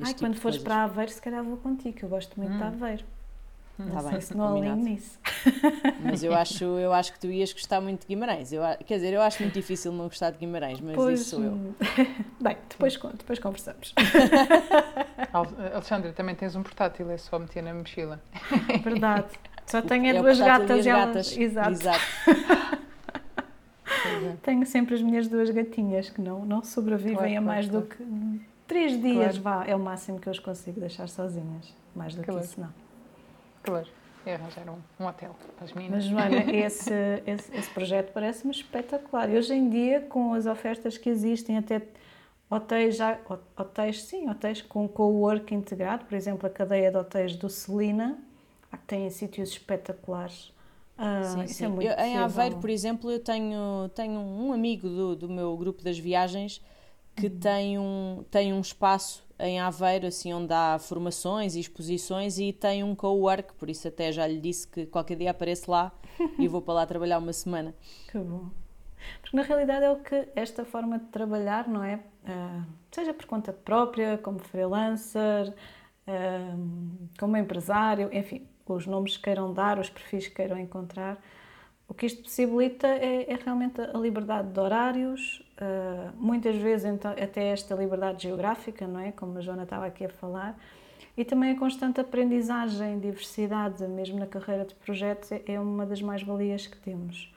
Ai, 0.02 0.08
tipo 0.08 0.20
quando 0.20 0.36
fores 0.36 0.58
para 0.58 0.84
Aveiro, 0.84 1.12
se 1.12 1.22
calhar 1.22 1.42
vou 1.42 1.56
contigo, 1.56 1.98
eu 2.02 2.10
gosto 2.10 2.38
muito 2.38 2.54
hum. 2.54 2.58
de 2.58 2.64
Aveiro. 2.64 3.06
Não 3.78 3.90
tá 3.90 4.02
sei 4.02 4.12
bem, 4.12 4.22
se 4.22 4.38
não 4.38 4.58
alinho 4.58 4.76
nisso. 4.76 5.20
Mas 6.04 6.24
eu 6.24 6.34
acho, 6.34 6.64
eu 6.64 6.94
acho 6.94 7.14
que 7.14 7.20
tu 7.20 7.28
ias 7.28 7.52
gostar 7.52 7.82
muito 7.82 8.02
de 8.02 8.08
Guimarães. 8.08 8.52
Eu, 8.52 8.62
quer 8.86 8.96
dizer, 8.96 9.14
eu 9.14 9.22
acho 9.22 9.42
muito 9.42 9.54
difícil 9.54 9.92
não 9.92 10.06
gostar 10.06 10.32
de 10.32 10.38
Guimarães, 10.38 10.80
mas 10.80 10.96
pois, 10.96 11.22
isso 11.22 11.32
sou 11.32 11.44
eu. 11.44 11.76
Bem, 12.40 12.58
depois, 12.70 13.00
depois 13.18 13.40
conversamos. 13.40 13.94
Alexandra, 15.74 16.14
também 16.14 16.36
tens 16.36 16.56
um 16.56 16.64
portátil, 16.64 17.10
é 17.10 17.18
só 17.18 17.40
meter 17.40 17.64
na 17.64 17.74
mochila. 17.74 18.22
Verdade. 18.84 19.28
Só 19.66 19.82
tenho 19.82 20.08
é 20.08 20.22
duas 20.22 20.40
gatas 20.40 20.86
e 20.86 20.90
elas. 20.90 21.38
Exato. 21.38 21.72
Exato. 21.72 22.04
Tenho 24.42 24.66
sempre 24.66 24.96
as 24.96 25.02
minhas 25.02 25.28
duas 25.28 25.50
gatinhas 25.50 26.10
que 26.10 26.22
não, 26.22 26.46
não 26.46 26.64
sobrevivem 26.64 27.16
claro, 27.16 27.38
a 27.38 27.42
mais 27.42 27.68
claro, 27.68 27.86
do 27.86 27.96
que 27.96 28.04
três 28.68 29.02
dias, 29.02 29.38
claro. 29.38 29.64
vá. 29.64 29.72
É 29.72 29.76
o 29.76 29.80
máximo 29.80 30.20
que 30.20 30.28
eu 30.28 30.32
as 30.32 30.40
consigo 30.40 30.80
deixar 30.80 31.08
sozinhas. 31.08 31.74
Mais 31.96 32.16
do 32.16 32.24
que 32.24 32.32
isso, 32.32 32.60
não. 32.60 32.83
Claro. 33.64 33.88
É 34.26 34.36
arranjar 34.36 34.70
um, 34.70 34.78
um 35.04 35.08
hotel 35.08 35.36
para 35.56 35.66
as 35.66 35.74
meninas. 35.74 36.08
Mas, 36.10 36.30
Joana, 36.30 36.52
esse, 36.54 36.94
esse, 37.26 37.56
esse 37.56 37.70
projeto 37.72 38.12
parece-me 38.14 38.52
espetacular. 38.52 39.30
E 39.30 39.38
hoje 39.38 39.54
em 39.54 39.70
dia, 39.70 40.02
com 40.02 40.34
as 40.34 40.46
ofertas 40.46 40.98
que 40.98 41.10
existem, 41.10 41.58
até 41.58 41.82
hotéis, 42.50 42.96
já, 42.96 43.20
hotéis 43.58 44.04
sim, 44.04 44.30
hotéis 44.30 44.62
com 44.62 44.88
co-work 44.88 45.54
integrado, 45.54 46.06
por 46.06 46.16
exemplo, 46.16 46.48
a 46.48 46.50
cadeia 46.50 46.92
de 46.92 46.98
hotéis 46.98 47.36
do 47.36 47.50
Celina, 47.50 48.18
tem 48.88 49.10
sítios 49.10 49.50
espetaculares. 49.50 50.54
Ah, 50.98 51.24
sim, 51.24 51.48
sim. 51.48 51.66
É 51.66 51.68
eu, 51.68 52.06
em 52.06 52.18
Aveiro, 52.18 52.58
por 52.58 52.70
exemplo, 52.70 53.12
eu 53.12 53.20
tenho, 53.20 53.90
tenho 53.96 54.20
um 54.20 54.54
amigo 54.54 54.88
do, 54.88 55.16
do 55.16 55.30
meu 55.30 55.58
grupo 55.58 55.84
das 55.84 55.98
viagens 55.98 56.62
que 57.16 57.28
uhum. 57.28 57.40
tem, 57.40 57.80
um, 57.80 58.26
tem 58.30 58.54
um 58.54 58.62
espaço 58.62 59.24
em 59.44 59.60
Aveiro, 59.60 60.08
assim, 60.08 60.34
onde 60.34 60.54
há 60.54 60.80
formações 60.80 61.56
e 61.56 61.60
exposições 61.60 62.40
e 62.40 62.54
tem 62.54 62.84
um 62.84 62.96
co-work, 62.96 63.54
por 63.56 63.70
isso 63.70 63.88
até 63.88 64.12
já 64.12 64.26
lhe 64.26 64.40
disse 64.40 64.68
que 64.68 64.86
qualquer 64.86 65.18
dia 65.18 65.32
apareço 65.32 65.70
lá 65.70 65.92
e 66.40 66.48
vou 66.48 66.62
para 66.62 66.76
lá 66.76 66.86
trabalhar 66.86 67.20
uma 67.20 67.34
semana. 67.34 67.76
Que 68.10 68.18
bom. 68.18 68.50
Porque 69.22 69.36
na 69.36 69.44
realidade 69.44 69.84
é 69.84 69.92
o 69.92 69.98
que 69.98 70.30
esta 70.34 70.64
forma 70.64 70.98
de 70.98 71.06
trabalhar, 71.06 71.68
não 71.68 71.84
é? 71.84 71.96
Uh, 72.24 72.64
seja 72.90 73.14
por 73.14 73.26
conta 73.26 73.52
própria, 73.52 74.18
como 74.18 74.40
freelancer, 74.40 75.54
uh, 76.08 77.08
como 77.20 77.36
empresário, 77.36 78.10
enfim, 78.14 78.48
os 78.66 78.88
nomes 78.88 79.18
que 79.18 79.24
queiram 79.24 79.54
dar, 79.54 79.78
os 79.78 79.90
perfis 79.90 80.30
que 80.30 80.36
queiram 80.36 80.58
encontrar. 80.58 81.22
O 81.86 81.94
que 81.94 82.06
isto 82.06 82.24
possibilita 82.24 82.88
é, 82.88 83.30
é 83.30 83.36
realmente 83.36 83.82
a 83.82 83.98
liberdade 83.98 84.54
de 84.54 84.60
horários, 84.60 85.43
uh, 85.60 86.12
muitas 86.18 86.56
vezes 86.56 86.86
então, 86.86 87.12
até 87.12 87.50
esta 87.50 87.76
liberdade 87.76 88.24
geográfica, 88.24 88.88
não 88.88 89.00
é? 89.00 89.12
Como 89.12 89.38
a 89.38 89.42
Joana 89.42 89.64
estava 89.64 89.86
aqui 89.86 90.06
a 90.06 90.10
falar, 90.10 90.58
e 91.16 91.24
também 91.24 91.52
a 91.52 91.60
constante 91.60 92.00
aprendizagem, 92.00 93.00
diversidade, 93.00 93.88
mesmo 93.88 94.20
na 94.20 94.26
carreira 94.28 94.66
de 94.66 94.74
projetos, 94.76 95.32
é, 95.32 95.42
é 95.46 95.60
uma 95.60 95.86
das 95.86 96.02
mais-valias 96.02 96.66
que 96.68 96.78
temos. 96.78 97.32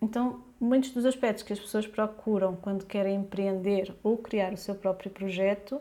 Então, 0.00 0.42
muitos 0.60 0.90
dos 0.90 1.04
aspectos 1.04 1.42
que 1.42 1.52
as 1.52 1.58
pessoas 1.58 1.86
procuram 1.86 2.54
quando 2.54 2.84
querem 2.84 3.16
empreender 3.16 3.92
ou 4.02 4.18
criar 4.18 4.52
o 4.52 4.56
seu 4.56 4.74
próprio 4.74 5.10
projeto 5.10 5.80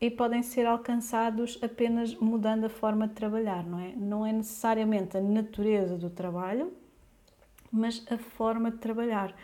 e 0.00 0.10
podem 0.10 0.42
ser 0.42 0.66
alcançados 0.66 1.58
apenas 1.62 2.14
mudando 2.14 2.64
a 2.64 2.68
forma 2.68 3.08
de 3.08 3.14
trabalhar, 3.14 3.64
não 3.64 3.78
é? 3.78 3.92
Não 3.96 4.26
é 4.26 4.32
necessariamente 4.32 5.16
a 5.16 5.20
natureza 5.20 5.96
do 5.96 6.10
trabalho, 6.10 6.72
mas 7.72 8.04
a 8.10 8.18
forma 8.18 8.70
de 8.70 8.78
trabalhar. 8.78 9.34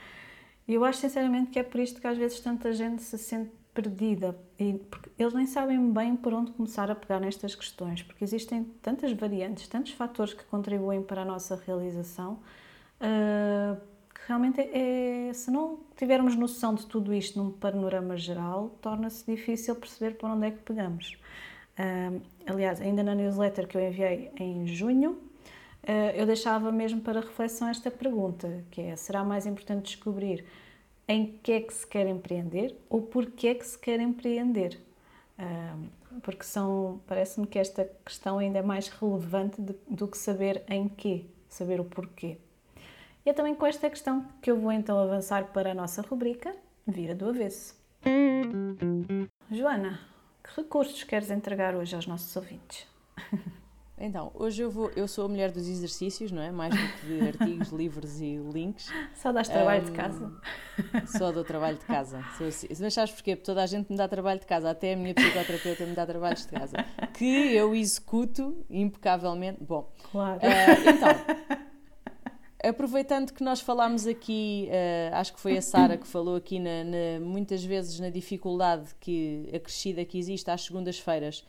E 0.67 0.75
eu 0.75 0.85
acho 0.85 1.01
sinceramente 1.01 1.51
que 1.51 1.59
é 1.59 1.63
por 1.63 1.81
isto 1.81 2.01
que 2.01 2.07
às 2.07 2.17
vezes 2.17 2.41
tanta 2.41 2.73
gente 2.73 3.03
se 3.03 3.19
sente 3.19 3.51
perdida, 3.75 4.39
e, 4.59 4.75
porque 4.75 5.11
eles 5.19 5.35
nem 5.35 5.47
sabem 5.47 5.93
bem 5.93 6.15
por 6.15 6.33
onde 6.33 6.53
começar 6.53 6.91
a 6.91 6.95
pegar 6.95 7.19
nestas 7.19 7.57
questões, 7.57 8.03
porque 8.03 8.23
existem 8.23 8.65
tantas 8.81 9.13
variantes, 9.13 9.67
tantos 9.67 9.93
fatores 9.93 10.33
que 10.33 10.45
contribuem 10.45 11.03
para 11.03 11.23
a 11.23 11.25
nossa 11.25 11.57
realização. 11.57 12.39
Uh, 13.01 13.77
realmente 14.27 14.61
é, 14.61 15.33
se 15.35 15.51
não 15.51 15.81
tivermos 15.97 16.37
noção 16.37 16.75
de 16.75 16.87
tudo 16.87 17.13
isto 17.13 17.37
num 17.39 17.51
panorama 17.51 18.17
geral, 18.17 18.79
torna-se 18.81 19.29
difícil 19.31 19.75
perceber 19.75 20.13
por 20.13 20.31
onde 20.31 20.47
é 20.47 20.51
que 20.53 20.59
pegamos. 20.59 21.19
Aliás, 22.47 22.81
ainda 22.81 23.03
na 23.03 23.15
newsletter 23.15 23.67
que 23.67 23.77
eu 23.77 23.87
enviei 23.87 24.31
em 24.39 24.67
junho, 24.67 25.19
eu 26.17 26.27
deixava 26.27 26.73
mesmo 26.73 27.01
para 27.01 27.21
reflexão 27.21 27.69
esta 27.69 27.91
pergunta, 27.91 28.65
que 28.71 28.81
é, 28.81 28.97
será 28.97 29.23
mais 29.23 29.47
importante 29.47 29.85
descobrir 29.87 30.45
em 31.07 31.39
que 31.43 31.53
é 31.53 31.61
que 31.61 31.75
se 31.75 31.87
quer 31.87 32.07
empreender 32.07 32.75
ou 32.89 33.03
porquê 33.03 33.49
é 33.49 33.55
que 33.55 33.67
se 33.67 33.79
quer 33.79 34.01
empreender? 34.01 34.79
Porque 36.23 36.45
são, 36.45 37.01
parece-me 37.07 37.47
que 37.47 37.59
esta 37.59 37.91
questão 38.05 38.39
ainda 38.39 38.61
é 38.61 38.63
mais 38.63 38.89
relevante 38.89 39.61
do 39.61 40.09
que 40.09 40.17
saber 40.17 40.63
em 40.69 40.89
que, 40.89 41.29
saber 41.49 41.81
o 41.81 41.85
porquê. 41.85 42.39
E 43.27 43.31
é 43.31 43.33
também 43.33 43.55
com 43.55 43.67
esta 43.67 43.91
questão 43.91 44.27
que 44.41 44.51
eu 44.51 44.59
vou 44.59 44.73
então 44.73 44.99
avançar 44.99 45.53
para 45.53 45.73
a 45.73 45.75
nossa 45.75 46.03
rubrica 46.03 46.55
Vira 46.87 47.15
do 47.15 47.29
Avesso. 47.31 47.75
Joana, 49.51 50.01
que 50.43 50.61
recursos 50.61 51.03
queres 51.05 51.31
entregar 51.31 51.75
hoje 51.75 51.95
aos 51.97 52.07
nossos 52.07 52.35
ouvintes? 52.37 52.87
Então, 53.97 54.33
hoje 54.35 54.61
eu, 54.61 54.71
vou, 54.71 54.91
eu 54.97 55.07
sou 55.07 55.25
a 55.25 55.29
mulher 55.29 55.53
dos 55.53 55.69
exercícios, 55.69 56.33
não 56.33 56.43
é? 56.43 56.51
Mais 56.51 56.75
do 56.75 56.93
que 56.99 57.07
de 57.07 57.29
artigos, 57.29 57.69
livros 57.73 58.21
e 58.21 58.37
links. 58.53 58.91
Só 59.15 59.31
dás 59.31 59.49
trabalho 59.49 59.83
um, 59.83 59.85
de 59.85 59.93
casa? 59.93 60.33
Só 61.17 61.31
dou 61.31 61.45
trabalho 61.45 61.79
de 61.79 61.85
casa. 61.85 62.25
Sou 62.37 62.49
assim. 62.49 62.67
Mas 62.81 62.93
sabes 62.93 63.13
porquê? 63.13 63.37
Porque 63.37 63.47
toda 63.47 63.63
a 63.63 63.67
gente 63.67 63.89
me 63.89 63.97
dá 63.97 64.09
trabalho 64.09 64.41
de 64.41 64.47
casa, 64.47 64.71
até 64.71 64.95
a 64.95 64.97
minha 64.97 65.15
psicoterapeuta 65.15 65.87
me 65.87 65.95
dá 65.95 66.05
trabalhos 66.05 66.45
de 66.45 66.49
casa, 66.49 66.77
que 67.17 67.55
eu 67.55 67.75
executo 67.75 68.65
impecavelmente. 68.69 69.63
Bom, 69.63 69.89
claro. 70.11 70.41
Uh, 70.41 70.91
então, 70.91 72.69
aproveitando 72.69 73.33
que 73.33 73.45
nós 73.45 73.61
falámos 73.61 74.09
aqui, 74.09 74.69
uh, 74.71 75.15
acho 75.15 75.35
que 75.35 75.41
foi 75.41 75.57
a 75.57 75.63
Sara 75.63 75.97
que 75.97 76.07
falou 76.07 76.35
aqui 76.35 76.59
na, 76.59 76.83
na, 76.83 77.21
muitas 77.21 77.65
vezes 77.65 78.01
na 78.01 78.11
dificuldade 78.11 78.93
que 78.99 79.49
acrescida 79.55 80.05
que 80.05 80.19
existe 80.19 80.51
às 80.51 80.63
segundas-feiras 80.63 81.45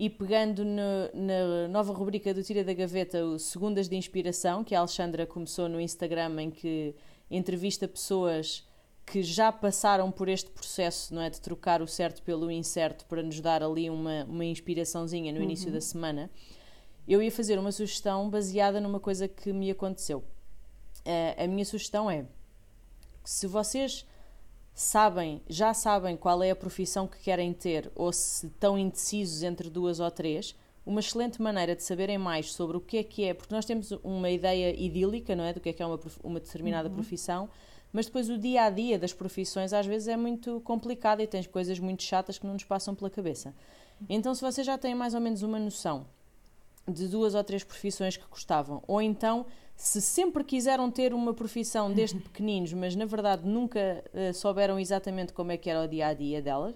e 0.00 0.08
pegando 0.08 0.64
no, 0.64 1.10
na 1.14 1.68
nova 1.68 1.92
rubrica 1.92 2.32
do 2.32 2.42
Tira 2.42 2.64
da 2.64 2.72
Gaveta, 2.72 3.24
o 3.24 3.38
Segundas 3.38 3.88
de 3.88 3.94
Inspiração, 3.96 4.64
que 4.64 4.74
a 4.74 4.80
Alexandra 4.80 5.26
começou 5.26 5.68
no 5.68 5.80
Instagram, 5.80 6.40
em 6.40 6.50
que 6.50 6.94
entrevista 7.30 7.86
pessoas 7.86 8.66
que 9.04 9.22
já 9.22 9.52
passaram 9.52 10.10
por 10.10 10.28
este 10.28 10.50
processo, 10.50 11.14
não 11.14 11.22
é, 11.22 11.30
de 11.30 11.40
trocar 11.40 11.82
o 11.82 11.86
certo 11.86 12.22
pelo 12.22 12.50
incerto 12.50 13.04
para 13.06 13.22
nos 13.22 13.40
dar 13.40 13.62
ali 13.62 13.90
uma, 13.90 14.24
uma 14.24 14.44
inspiraçãozinha 14.44 15.32
no 15.32 15.38
uhum. 15.38 15.44
início 15.44 15.70
da 15.70 15.80
semana. 15.80 16.30
Eu 17.06 17.22
ia 17.22 17.30
fazer 17.30 17.58
uma 17.58 17.70
sugestão 17.70 18.28
baseada 18.30 18.80
numa 18.80 18.98
coisa 18.98 19.28
que 19.28 19.52
me 19.52 19.70
aconteceu 19.70 20.24
a 21.36 21.46
minha 21.46 21.64
sugestão 21.64 22.10
é: 22.10 22.26
se 23.24 23.46
vocês 23.46 24.06
sabem, 24.80 25.42
já 25.46 25.74
sabem 25.74 26.16
qual 26.16 26.42
é 26.42 26.50
a 26.50 26.56
profissão 26.56 27.06
que 27.06 27.18
querem 27.18 27.52
ter 27.52 27.92
ou 27.94 28.10
se 28.14 28.46
estão 28.46 28.78
indecisos 28.78 29.42
entre 29.42 29.68
duas 29.68 30.00
ou 30.00 30.10
três, 30.10 30.56
uma 30.86 31.00
excelente 31.00 31.40
maneira 31.40 31.76
de 31.76 31.82
saberem 31.82 32.16
mais 32.16 32.54
sobre 32.54 32.78
o 32.78 32.80
que 32.80 32.96
é 32.96 33.02
que 33.02 33.24
é, 33.24 33.34
porque 33.34 33.54
nós 33.54 33.66
temos 33.66 33.90
uma 34.02 34.30
ideia 34.30 34.74
idílica, 34.74 35.36
não 35.36 35.44
é, 35.44 35.52
do 35.52 35.60
que 35.60 35.68
é 35.68 35.72
que 35.74 35.82
é 35.82 35.86
uma, 35.86 36.00
uma 36.24 36.40
determinada 36.40 36.88
uhum. 36.88 36.94
profissão, 36.94 37.50
mas 37.92 38.06
depois 38.06 38.30
o 38.30 38.38
dia 38.38 38.62
a 38.62 38.70
dia 38.70 38.98
das 38.98 39.12
profissões 39.12 39.74
às 39.74 39.84
vezes 39.84 40.08
é 40.08 40.16
muito 40.16 40.62
complicado 40.62 41.20
e 41.20 41.26
tens 41.26 41.46
coisas 41.46 41.78
muito 41.78 42.02
chatas 42.02 42.38
que 42.38 42.46
não 42.46 42.54
nos 42.54 42.64
passam 42.64 42.94
pela 42.94 43.10
cabeça. 43.10 43.54
Então, 44.08 44.34
se 44.34 44.40
vocês 44.40 44.66
já 44.66 44.78
têm 44.78 44.94
mais 44.94 45.12
ou 45.12 45.20
menos 45.20 45.42
uma 45.42 45.58
noção 45.58 46.06
de 46.88 47.06
duas 47.06 47.34
ou 47.34 47.44
três 47.44 47.62
profissões 47.62 48.16
que 48.16 48.24
gostavam, 48.30 48.82
ou 48.86 49.02
então 49.02 49.44
se 49.80 49.98
sempre 50.02 50.44
quiseram 50.44 50.90
ter 50.90 51.14
uma 51.14 51.32
profissão 51.32 51.90
desde 51.90 52.20
pequeninos, 52.20 52.70
mas 52.74 52.94
na 52.94 53.06
verdade 53.06 53.48
nunca 53.48 54.04
uh, 54.12 54.34
souberam 54.34 54.78
exatamente 54.78 55.32
como 55.32 55.52
é 55.52 55.56
que 55.56 55.70
era 55.70 55.82
o 55.82 55.88
dia 55.88 56.08
a 56.08 56.12
dia 56.12 56.42
delas, 56.42 56.74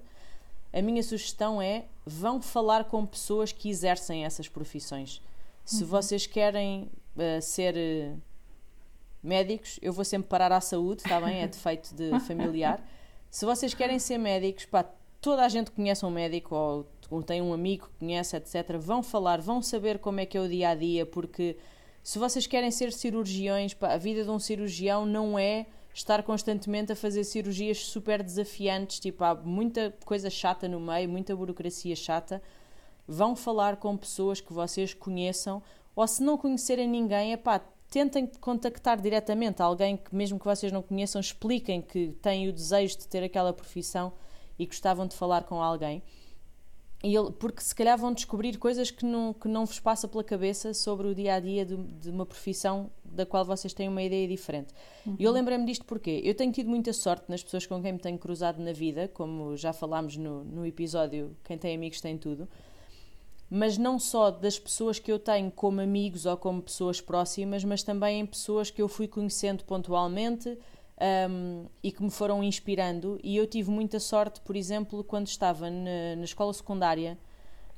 a 0.73 0.81
minha 0.81 1.03
sugestão 1.03 1.61
é 1.61 1.85
vão 2.07 2.41
falar 2.41 2.85
com 2.85 3.05
pessoas 3.05 3.53
que 3.53 3.69
exercem 3.69 4.25
essas 4.25 4.49
profissões. 4.49 5.21
Se 5.67 5.83
uhum. 5.83 5.91
vocês 5.91 6.27
querem 6.27 6.91
uh, 7.15 7.43
ser 7.43 7.75
uh, 7.75 8.19
médicos, 9.23 9.79
eu 9.83 9.93
vou 9.93 10.05
sempre 10.05 10.27
parar 10.27 10.51
à 10.51 10.61
saúde, 10.63 11.03
está 11.03 11.21
bem? 11.21 11.43
É 11.43 11.47
defeito 11.47 11.95
de 11.95 12.19
familiar. 12.27 12.83
Se 13.31 13.45
vocês 13.45 13.75
querem 13.75 13.99
ser 13.99 14.17
médicos, 14.17 14.65
pá, 14.65 14.83
toda 15.21 15.45
a 15.45 15.49
gente 15.51 15.71
conhece 15.73 16.07
um 16.07 16.11
médico 16.11 16.55
ou, 16.55 16.87
ou 17.11 17.23
tem 17.23 17.43
um 17.43 17.53
amigo 17.53 17.87
que 17.87 17.99
conhece, 17.99 18.35
etc. 18.35 18.79
Vão 18.79 19.03
falar, 19.03 19.43
vão 19.43 19.61
saber 19.61 19.99
como 19.99 20.21
é 20.21 20.27
que 20.27 20.39
é 20.39 20.41
o 20.41 20.49
dia 20.49 20.71
a 20.71 20.75
dia, 20.75 21.05
porque 21.05 21.59
se 22.05 22.19
vocês 22.19 22.47
querem 22.47 22.71
ser 22.71 22.93
cirurgiões, 22.93 23.73
pá, 23.73 23.95
a 23.95 23.97
vida 23.97 24.23
de 24.23 24.29
um 24.29 24.39
cirurgião 24.39 25.07
não 25.07 25.39
é 25.39 25.65
estar 25.95 26.23
constantemente 26.23 26.93
a 26.93 26.97
fazer 26.97 27.25
cirurgias 27.25 27.79
super 27.79 28.23
desafiantes, 28.23 29.01
tipo, 29.01 29.25
há 29.25 29.35
muita 29.35 29.91
coisa 30.05 30.29
chata 30.29 30.69
no 30.69 30.79
meio, 30.79 31.09
muita 31.09 31.35
burocracia 31.35 31.97
chata. 31.97 32.43
vão 33.09 33.35
falar 33.35 33.77
com 33.77 33.97
pessoas 33.97 34.39
que 34.39 34.53
vocês 34.53 34.93
conheçam, 34.93 35.63
ou 35.97 36.07
se 36.07 36.23
não 36.23 36.37
conhecerem 36.37 36.87
ninguém, 36.87 37.33
epá, 37.33 37.59
tentem 37.91 38.27
contactar 38.39 39.01
diretamente 39.01 39.63
alguém 39.63 39.97
que, 39.97 40.15
mesmo 40.15 40.39
que 40.39 40.45
vocês 40.45 40.71
não 40.71 40.83
conheçam, 40.83 41.19
expliquem 41.19 41.81
que 41.81 42.09
têm 42.21 42.49
o 42.49 42.53
desejo 42.53 42.99
de 42.99 43.09
ter 43.09 43.23
aquela 43.25 43.53
profissão 43.53 44.13
e 44.59 44.67
gostavam 44.67 45.07
de 45.07 45.17
falar 45.17 45.45
com 45.45 45.63
alguém. 45.63 46.03
E 47.05 47.15
ele, 47.15 47.31
porque 47.33 47.61
se 47.61 47.75
calhar 47.75 47.99
vão 47.99 48.15
descobrir 48.15 48.57
coisas 48.57 48.91
que 48.91 49.05
não, 49.05 49.35
que 49.35 49.47
não 49.47 49.67
vos 49.67 49.79
passa 49.79 50.09
pela 50.09 50.25
cabeça 50.25 50.73
sobre 50.73 51.07
o 51.07 51.15
dia 51.15 51.35
a 51.35 51.41
dia 51.41 51.63
de, 51.63 51.77
de 51.77 52.09
uma 52.09 52.25
profissão 52.25 52.91
da 53.05 53.27
qual 53.27 53.45
vocês 53.45 53.75
têm 53.75 53.91
uma 53.91 54.03
ideia 54.03 54.27
diferente. 54.27 54.73
Uhum. 55.05 55.15
E 55.19 55.23
eu 55.23 55.31
lembrei-me 55.31 55.67
disto 55.67 55.85
porque 55.85 56.23
eu 56.25 56.35
tenho 56.35 56.51
tido 56.51 56.71
muita 56.71 56.95
sorte 56.95 57.27
nas 57.29 57.43
pessoas 57.43 57.67
com 57.67 57.83
quem 57.83 57.93
me 57.93 57.99
tenho 57.99 58.17
cruzado 58.17 58.59
na 58.59 58.73
vida, 58.73 59.07
como 59.07 59.55
já 59.55 59.71
falámos 59.71 60.17
no, 60.17 60.45
no 60.45 60.65
episódio 60.65 61.37
Quem 61.45 61.59
tem 61.59 61.75
amigos 61.75 62.01
tem 62.01 62.17
tudo, 62.17 62.49
mas 63.51 63.77
não 63.77 63.99
só 63.99 64.31
das 64.31 64.59
pessoas 64.59 64.99
que 64.99 65.13
eu 65.13 65.19
tenho 65.19 65.51
como 65.51 65.83
amigos 65.83 66.25
ou 66.25 66.39
como 66.39 66.63
pessoas 66.63 67.03
próximas, 67.03 67.63
mas 67.65 67.83
também 67.83 68.21
em 68.21 68.27
pessoas 68.27 68.71
que 68.71 68.81
eu 68.81 68.89
fui 68.89 69.07
conhecendo 69.07 69.63
pontualmente 69.65 70.59
um, 71.31 71.67
e 71.83 71.91
que 71.91 72.03
me 72.03 72.11
foram 72.11 72.43
inspirando. 72.43 73.19
E 73.23 73.37
eu 73.37 73.47
tive 73.47 73.71
muita 73.71 73.99
sorte, 73.99 74.41
por 74.41 74.57
exemplo, 74.57 75.03
quando 75.05 75.27
estava 75.27 75.71
na, 75.71 76.17
na 76.17 76.25
escola 76.25 76.53
secundária, 76.53 77.19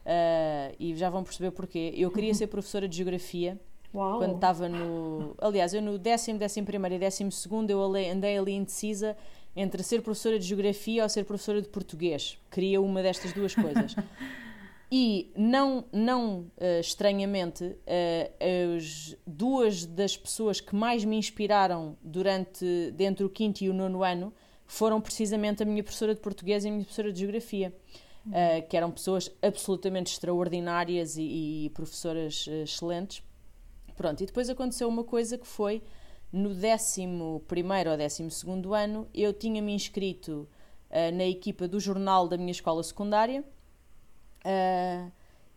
uh, 0.05 0.75
e 0.79 0.95
já 0.95 1.11
vão 1.11 1.23
perceber 1.23 1.51
porquê. 1.51 1.93
Eu 1.97 2.11
queria 2.11 2.33
ser 2.35 2.47
professora 2.47 2.89
de 2.89 2.97
geografia. 2.97 3.61
Uau. 3.95 4.19
Quando 4.19 4.35
estava 4.35 4.69
no. 4.69 5.35
Aliás, 5.39 5.73
eu 5.73 5.81
no 5.81 5.99
décimo, 5.99 6.39
décimo 6.39 6.67
primeiro 6.67 6.97
e 6.97 6.99
décimo 6.99 7.33
segundo 7.33 7.71
eu 7.71 7.83
andei 7.83 8.37
ali 8.37 8.53
indecisa 8.53 9.17
entre 9.55 9.83
ser 9.83 10.03
professora 10.03 10.39
de 10.39 10.45
geografia 10.45 11.03
ou 11.03 11.09
ser 11.09 11.25
professora 11.25 11.63
de 11.63 11.69
português. 11.69 12.39
Queria 12.51 12.81
uma 12.81 13.03
destas 13.03 13.33
duas 13.33 13.55
coisas. 13.55 13.95
E 14.91 15.33
não, 15.37 15.85
não 15.93 16.41
uh, 16.57 16.81
estranhamente, 16.81 17.65
uh, 17.65 18.77
as 18.77 19.17
duas 19.27 19.85
das 19.85 20.17
pessoas 20.17 20.61
que 20.61 20.77
mais 20.77 21.05
me 21.05 21.17
inspiraram 21.17 21.97
durante 22.01 22.65
entre 22.99 23.25
o 23.25 23.29
quinto 23.29 23.65
e 23.65 23.69
o 23.69 23.75
nono 23.75 24.05
ano 24.05 24.33
foram 24.65 25.01
precisamente 25.01 25.63
a 25.63 25.67
minha 25.67 25.83
professora 25.83 26.15
de 26.15 26.21
português 26.21 26.65
e 26.65 26.69
a 26.69 26.71
minha 26.71 26.85
professora 26.85 27.13
de 27.13 27.19
geografia, 27.19 27.75
uh, 28.27 28.69
que 28.69 28.77
eram 28.77 28.93
pessoas 28.93 29.29
absolutamente 29.43 30.13
extraordinárias 30.13 31.17
e, 31.17 31.65
e 31.67 31.71
professoras 31.71 32.47
excelentes. 32.63 33.25
Pronto, 33.97 34.23
e 34.23 34.27
depois 34.27 34.49
aconteceu 34.49 34.87
uma 34.89 35.03
coisa 35.03 35.37
que 35.37 35.47
foi 35.47 35.83
no 36.33 36.55
décimo 36.55 37.43
primeiro 37.49 37.91
ou 37.91 37.97
décimo 37.97 38.31
segundo 38.31 38.73
ano, 38.73 39.09
eu 39.13 39.33
tinha 39.33 39.63
me 39.63 39.73
inscrito 39.73 40.47
na 41.15 41.25
equipa 41.25 41.67
do 41.67 41.81
jornal 41.81 42.29
da 42.29 42.37
minha 42.37 42.51
escola 42.51 42.83
secundária 42.83 43.43
Uh, 44.47 45.11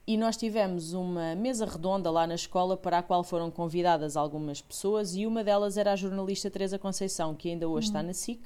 e 0.08 0.18
nós 0.18 0.36
tivemos 0.36 0.94
uma 0.94 1.36
mesa 1.36 1.68
redonda 1.68 2.10
lá 2.10 2.26
na 2.26 2.34
escola 2.34 2.76
para 2.76 2.98
a 2.98 3.04
qual 3.04 3.24
foram 3.24 3.52
convidadas 3.52 4.18
algumas 4.18 4.60
pessoas 4.60 5.14
e 5.14 5.28
uma 5.28 5.44
delas 5.44 5.78
era 5.78 5.94
a 5.94 5.96
jornalista 5.96 6.50
Teresa 6.50 6.80
Conceição, 6.80 7.36
que 7.36 7.50
ainda 7.50 7.70
hoje 7.70 7.86
uhum. 7.86 7.90
está 7.92 8.02
na 8.02 8.12
SIC. 8.12 8.42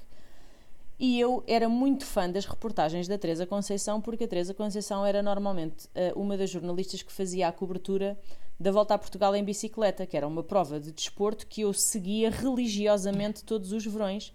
E 1.00 1.18
eu 1.18 1.42
era 1.48 1.70
muito 1.70 2.06
fã 2.06 2.30
das 2.30 2.46
reportagens 2.46 3.08
da 3.08 3.18
Teresa 3.18 3.46
Conceição, 3.46 4.02
porque 4.02 4.26
a 4.26 4.28
Teresa 4.28 4.54
Conceição 4.54 5.06
era 5.06 5.24
normalmente 5.24 5.86
uh, 5.88 6.20
uma 6.20 6.36
das 6.36 6.50
jornalistas 6.50 7.02
que 7.02 7.14
fazia 7.14 7.48
a 7.48 7.52
cobertura 7.54 8.20
da 8.60 8.70
Volta 8.70 8.94
a 8.94 8.98
Portugal 8.98 9.34
em 9.34 9.44
bicicleta, 9.44 10.06
que 10.06 10.18
era 10.18 10.28
uma 10.28 10.44
prova 10.44 10.82
de 10.82 10.92
desporto 10.92 11.48
que 11.48 11.62
eu 11.62 11.74
seguia 11.74 12.30
religiosamente 12.30 13.44
todos 13.44 13.72
os 13.72 13.86
verões. 13.86 14.34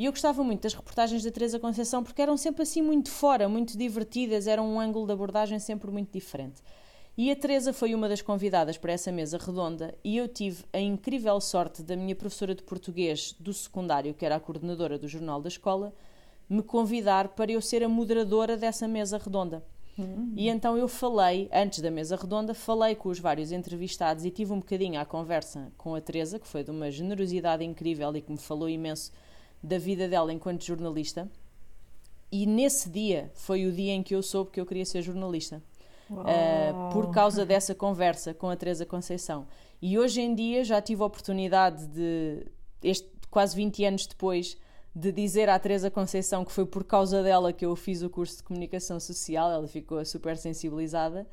E 0.00 0.06
eu 0.06 0.12
gostava 0.12 0.42
muito 0.42 0.62
das 0.62 0.72
reportagens 0.72 1.22
da 1.22 1.30
Teresa 1.30 1.58
Conceição 1.58 2.02
porque 2.02 2.22
eram 2.22 2.34
sempre 2.34 2.62
assim 2.62 2.80
muito 2.80 3.10
fora, 3.10 3.50
muito 3.50 3.76
divertidas, 3.76 4.46
era 4.46 4.62
um 4.62 4.80
ângulo 4.80 5.04
de 5.04 5.12
abordagem 5.12 5.58
sempre 5.58 5.90
muito 5.90 6.10
diferente. 6.10 6.62
E 7.18 7.30
a 7.30 7.36
Teresa 7.36 7.70
foi 7.70 7.94
uma 7.94 8.08
das 8.08 8.22
convidadas 8.22 8.78
para 8.78 8.94
essa 8.94 9.12
mesa 9.12 9.36
redonda 9.36 9.94
e 10.02 10.16
eu 10.16 10.26
tive 10.26 10.64
a 10.72 10.78
incrível 10.78 11.38
sorte 11.38 11.82
da 11.82 11.96
minha 11.96 12.16
professora 12.16 12.54
de 12.54 12.62
português 12.62 13.36
do 13.38 13.52
secundário, 13.52 14.14
que 14.14 14.24
era 14.24 14.36
a 14.36 14.40
coordenadora 14.40 14.98
do 14.98 15.06
jornal 15.06 15.38
da 15.38 15.48
escola, 15.48 15.92
me 16.48 16.62
convidar 16.62 17.28
para 17.28 17.52
eu 17.52 17.60
ser 17.60 17.84
a 17.84 17.88
moderadora 17.88 18.56
dessa 18.56 18.88
mesa 18.88 19.18
redonda. 19.18 19.62
Uhum. 19.98 20.32
E 20.34 20.48
então 20.48 20.78
eu 20.78 20.88
falei, 20.88 21.46
antes 21.52 21.80
da 21.80 21.90
mesa 21.90 22.16
redonda, 22.16 22.54
falei 22.54 22.94
com 22.94 23.10
os 23.10 23.18
vários 23.18 23.52
entrevistados 23.52 24.24
e 24.24 24.30
tive 24.30 24.50
um 24.54 24.60
bocadinho 24.60 24.98
a 24.98 25.04
conversa 25.04 25.70
com 25.76 25.94
a 25.94 26.00
Teresa, 26.00 26.38
que 26.38 26.48
foi 26.48 26.64
de 26.64 26.70
uma 26.70 26.90
generosidade 26.90 27.62
incrível 27.62 28.16
e 28.16 28.22
que 28.22 28.32
me 28.32 28.38
falou 28.38 28.66
imenso 28.66 29.12
da 29.62 29.78
vida 29.78 30.08
dela 30.08 30.32
enquanto 30.32 30.64
jornalista. 30.64 31.28
E 32.32 32.46
nesse 32.46 32.88
dia 32.88 33.30
foi 33.34 33.66
o 33.66 33.72
dia 33.72 33.92
em 33.92 34.02
que 34.02 34.14
eu 34.14 34.22
soube 34.22 34.50
que 34.50 34.60
eu 34.60 34.66
queria 34.66 34.84
ser 34.84 35.02
jornalista. 35.02 35.62
Uh, 36.10 36.92
por 36.92 37.12
causa 37.12 37.46
dessa 37.46 37.72
conversa 37.72 38.34
com 38.34 38.50
a 38.50 38.56
Teresa 38.56 38.84
Conceição. 38.84 39.46
E 39.80 39.96
hoje 39.96 40.20
em 40.20 40.34
dia 40.34 40.64
já 40.64 40.82
tive 40.82 41.02
a 41.02 41.06
oportunidade 41.06 41.86
de, 41.86 42.46
este, 42.82 43.08
quase 43.30 43.54
20 43.54 43.84
anos 43.84 44.06
depois, 44.08 44.58
de 44.92 45.12
dizer 45.12 45.48
à 45.48 45.56
Teresa 45.56 45.88
Conceição 45.88 46.44
que 46.44 46.50
foi 46.50 46.66
por 46.66 46.82
causa 46.82 47.22
dela 47.22 47.52
que 47.52 47.64
eu 47.64 47.76
fiz 47.76 48.02
o 48.02 48.10
curso 48.10 48.38
de 48.38 48.42
comunicação 48.42 48.98
social. 48.98 49.52
Ela 49.52 49.68
ficou 49.68 50.04
super 50.04 50.36
sensibilizada 50.36 51.24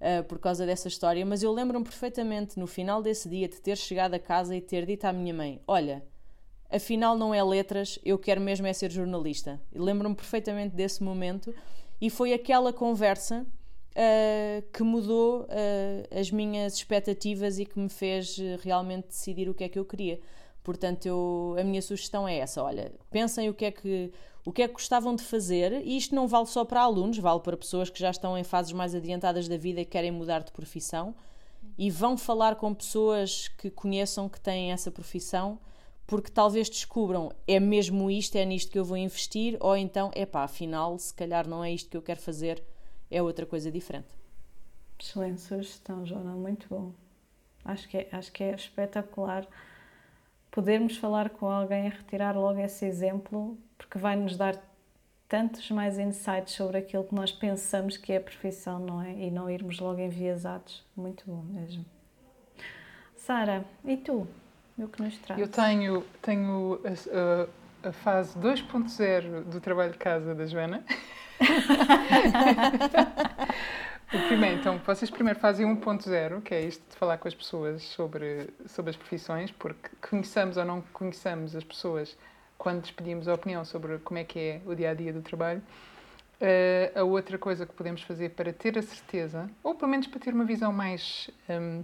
uh, 0.00 0.24
por 0.24 0.40
causa 0.40 0.66
dessa 0.66 0.88
história. 0.88 1.24
Mas 1.24 1.44
eu 1.44 1.52
lembro-me 1.52 1.84
perfeitamente, 1.84 2.58
no 2.58 2.66
final 2.66 3.00
desse 3.00 3.28
dia, 3.28 3.48
de 3.48 3.60
ter 3.60 3.76
chegado 3.76 4.14
a 4.14 4.18
casa 4.18 4.56
e 4.56 4.60
ter 4.60 4.84
dito 4.84 5.04
à 5.04 5.12
minha 5.12 5.32
mãe: 5.32 5.60
Olha 5.68 6.02
afinal 6.70 7.16
não 7.16 7.34
é 7.34 7.42
letras, 7.42 7.98
eu 8.04 8.18
quero 8.18 8.40
mesmo 8.40 8.66
é 8.66 8.72
ser 8.72 8.90
jornalista. 8.90 9.60
Lembro-me 9.74 10.14
perfeitamente 10.14 10.74
desse 10.74 11.02
momento. 11.02 11.54
E 12.00 12.10
foi 12.10 12.32
aquela 12.32 12.72
conversa 12.72 13.46
uh, 13.92 14.72
que 14.72 14.82
mudou 14.82 15.42
uh, 15.42 16.18
as 16.18 16.30
minhas 16.30 16.74
expectativas 16.74 17.58
e 17.58 17.64
que 17.64 17.78
me 17.78 17.88
fez 17.88 18.36
realmente 18.62 19.08
decidir 19.08 19.48
o 19.48 19.54
que 19.54 19.64
é 19.64 19.68
que 19.68 19.78
eu 19.78 19.84
queria. 19.84 20.20
Portanto, 20.62 21.06
eu, 21.06 21.56
a 21.58 21.64
minha 21.64 21.80
sugestão 21.80 22.26
é 22.26 22.38
essa: 22.38 22.62
olha, 22.62 22.92
pensem 23.10 23.48
o 23.48 23.54
que 23.54 23.64
é 23.64 23.70
que 23.70 24.12
o 24.44 24.52
que 24.52 24.62
é 24.62 24.68
que 24.68 24.74
gostavam 24.74 25.16
de 25.16 25.24
fazer, 25.24 25.72
e 25.84 25.96
isto 25.96 26.14
não 26.14 26.28
vale 26.28 26.46
só 26.46 26.64
para 26.64 26.80
alunos, 26.80 27.18
vale 27.18 27.40
para 27.40 27.56
pessoas 27.56 27.90
que 27.90 27.98
já 27.98 28.10
estão 28.10 28.38
em 28.38 28.44
fases 28.44 28.72
mais 28.72 28.94
adiantadas 28.94 29.48
da 29.48 29.56
vida 29.56 29.80
e 29.80 29.84
querem 29.84 30.12
mudar 30.12 30.44
de 30.44 30.52
profissão, 30.52 31.16
e 31.76 31.90
vão 31.90 32.16
falar 32.16 32.54
com 32.54 32.72
pessoas 32.72 33.48
que 33.48 33.68
conheçam 33.68 34.28
que 34.28 34.40
têm 34.40 34.70
essa 34.70 34.88
profissão 34.88 35.58
porque 36.06 36.30
talvez 36.30 36.68
descubram 36.68 37.32
é 37.46 37.58
mesmo 37.58 38.10
isto, 38.10 38.36
é 38.36 38.44
nisto 38.44 38.70
que 38.70 38.78
eu 38.78 38.84
vou 38.84 38.96
investir, 38.96 39.56
ou 39.60 39.76
então, 39.76 40.10
é 40.14 40.24
pá, 40.24 40.44
afinal, 40.44 40.98
se 40.98 41.12
calhar 41.12 41.48
não 41.48 41.64
é 41.64 41.72
isto 41.72 41.90
que 41.90 41.96
eu 41.96 42.02
quero 42.02 42.20
fazer, 42.20 42.62
é 43.10 43.22
outra 43.22 43.44
coisa 43.44 43.70
diferente. 43.70 44.08
Excelente 44.98 45.40
sugestão, 45.40 46.06
Joana, 46.06 46.32
muito 46.32 46.66
bom. 46.68 46.92
Acho 47.64 47.88
que 47.88 47.98
é, 47.98 48.08
acho 48.12 48.32
que 48.32 48.44
é 48.44 48.54
espetacular 48.54 49.46
podermos 50.50 50.96
falar 50.96 51.30
com 51.30 51.50
alguém 51.50 51.86
e 51.86 51.90
retirar 51.90 52.34
logo 52.34 52.58
esse 52.60 52.86
exemplo, 52.86 53.58
porque 53.76 53.98
vai 53.98 54.16
nos 54.16 54.36
dar 54.36 54.56
tantos 55.28 55.70
mais 55.70 55.98
insights 55.98 56.54
sobre 56.54 56.78
aquilo 56.78 57.04
que 57.04 57.14
nós 57.14 57.30
pensamos 57.32 57.96
que 57.96 58.12
é 58.12 58.16
a 58.16 58.20
profissão, 58.20 58.78
não 58.78 59.02
é? 59.02 59.12
E 59.12 59.30
não 59.30 59.50
irmos 59.50 59.78
logo 59.80 60.00
enviesados. 60.00 60.82
Muito 60.96 61.24
bom 61.26 61.42
mesmo. 61.42 61.84
Sara, 63.16 63.66
e 63.84 63.96
tu? 63.96 64.26
O 64.78 64.88
que 64.88 65.02
nos 65.02 65.16
traz? 65.18 65.40
Eu 65.40 65.48
tenho, 65.48 66.04
tenho 66.22 66.80
a, 66.84 66.88
a, 67.86 67.88
a 67.88 67.92
fase 67.92 68.38
2.0 68.38 69.44
do 69.44 69.60
trabalho 69.60 69.92
de 69.92 69.98
casa 69.98 70.34
da 70.34 70.46
Joana. 70.46 70.84
primeiro, 74.28 74.60
então, 74.60 74.78
vocês 74.78 75.10
primeiro 75.10 75.38
fazem 75.38 75.66
1.0, 75.66 76.42
que 76.42 76.54
é 76.54 76.62
isto 76.62 76.82
de 76.90 76.96
falar 76.96 77.18
com 77.18 77.28
as 77.28 77.34
pessoas 77.34 77.82
sobre, 77.82 78.50
sobre 78.66 78.90
as 78.90 78.96
profissões, 78.96 79.50
porque 79.50 79.90
conheçamos 80.08 80.56
ou 80.56 80.64
não 80.64 80.80
conheçamos 80.92 81.54
as 81.56 81.64
pessoas 81.64 82.16
quando 82.58 82.82
despedimos 82.82 83.28
a 83.28 83.34
opinião 83.34 83.64
sobre 83.64 83.98
como 83.98 84.18
é 84.18 84.24
que 84.24 84.38
é 84.38 84.60
o 84.66 84.74
dia 84.74 84.90
a 84.90 84.94
dia 84.94 85.12
do 85.12 85.22
trabalho. 85.22 85.62
Uh, 86.40 87.00
a 87.00 87.02
outra 87.02 87.38
coisa 87.38 87.64
que 87.64 87.72
podemos 87.72 88.02
fazer 88.02 88.30
para 88.30 88.52
ter 88.52 88.76
a 88.78 88.82
certeza, 88.82 89.48
ou 89.62 89.74
pelo 89.74 89.90
menos 89.90 90.06
para 90.06 90.20
ter 90.20 90.34
uma 90.34 90.44
visão 90.44 90.72
mais. 90.72 91.30
Um, 91.48 91.82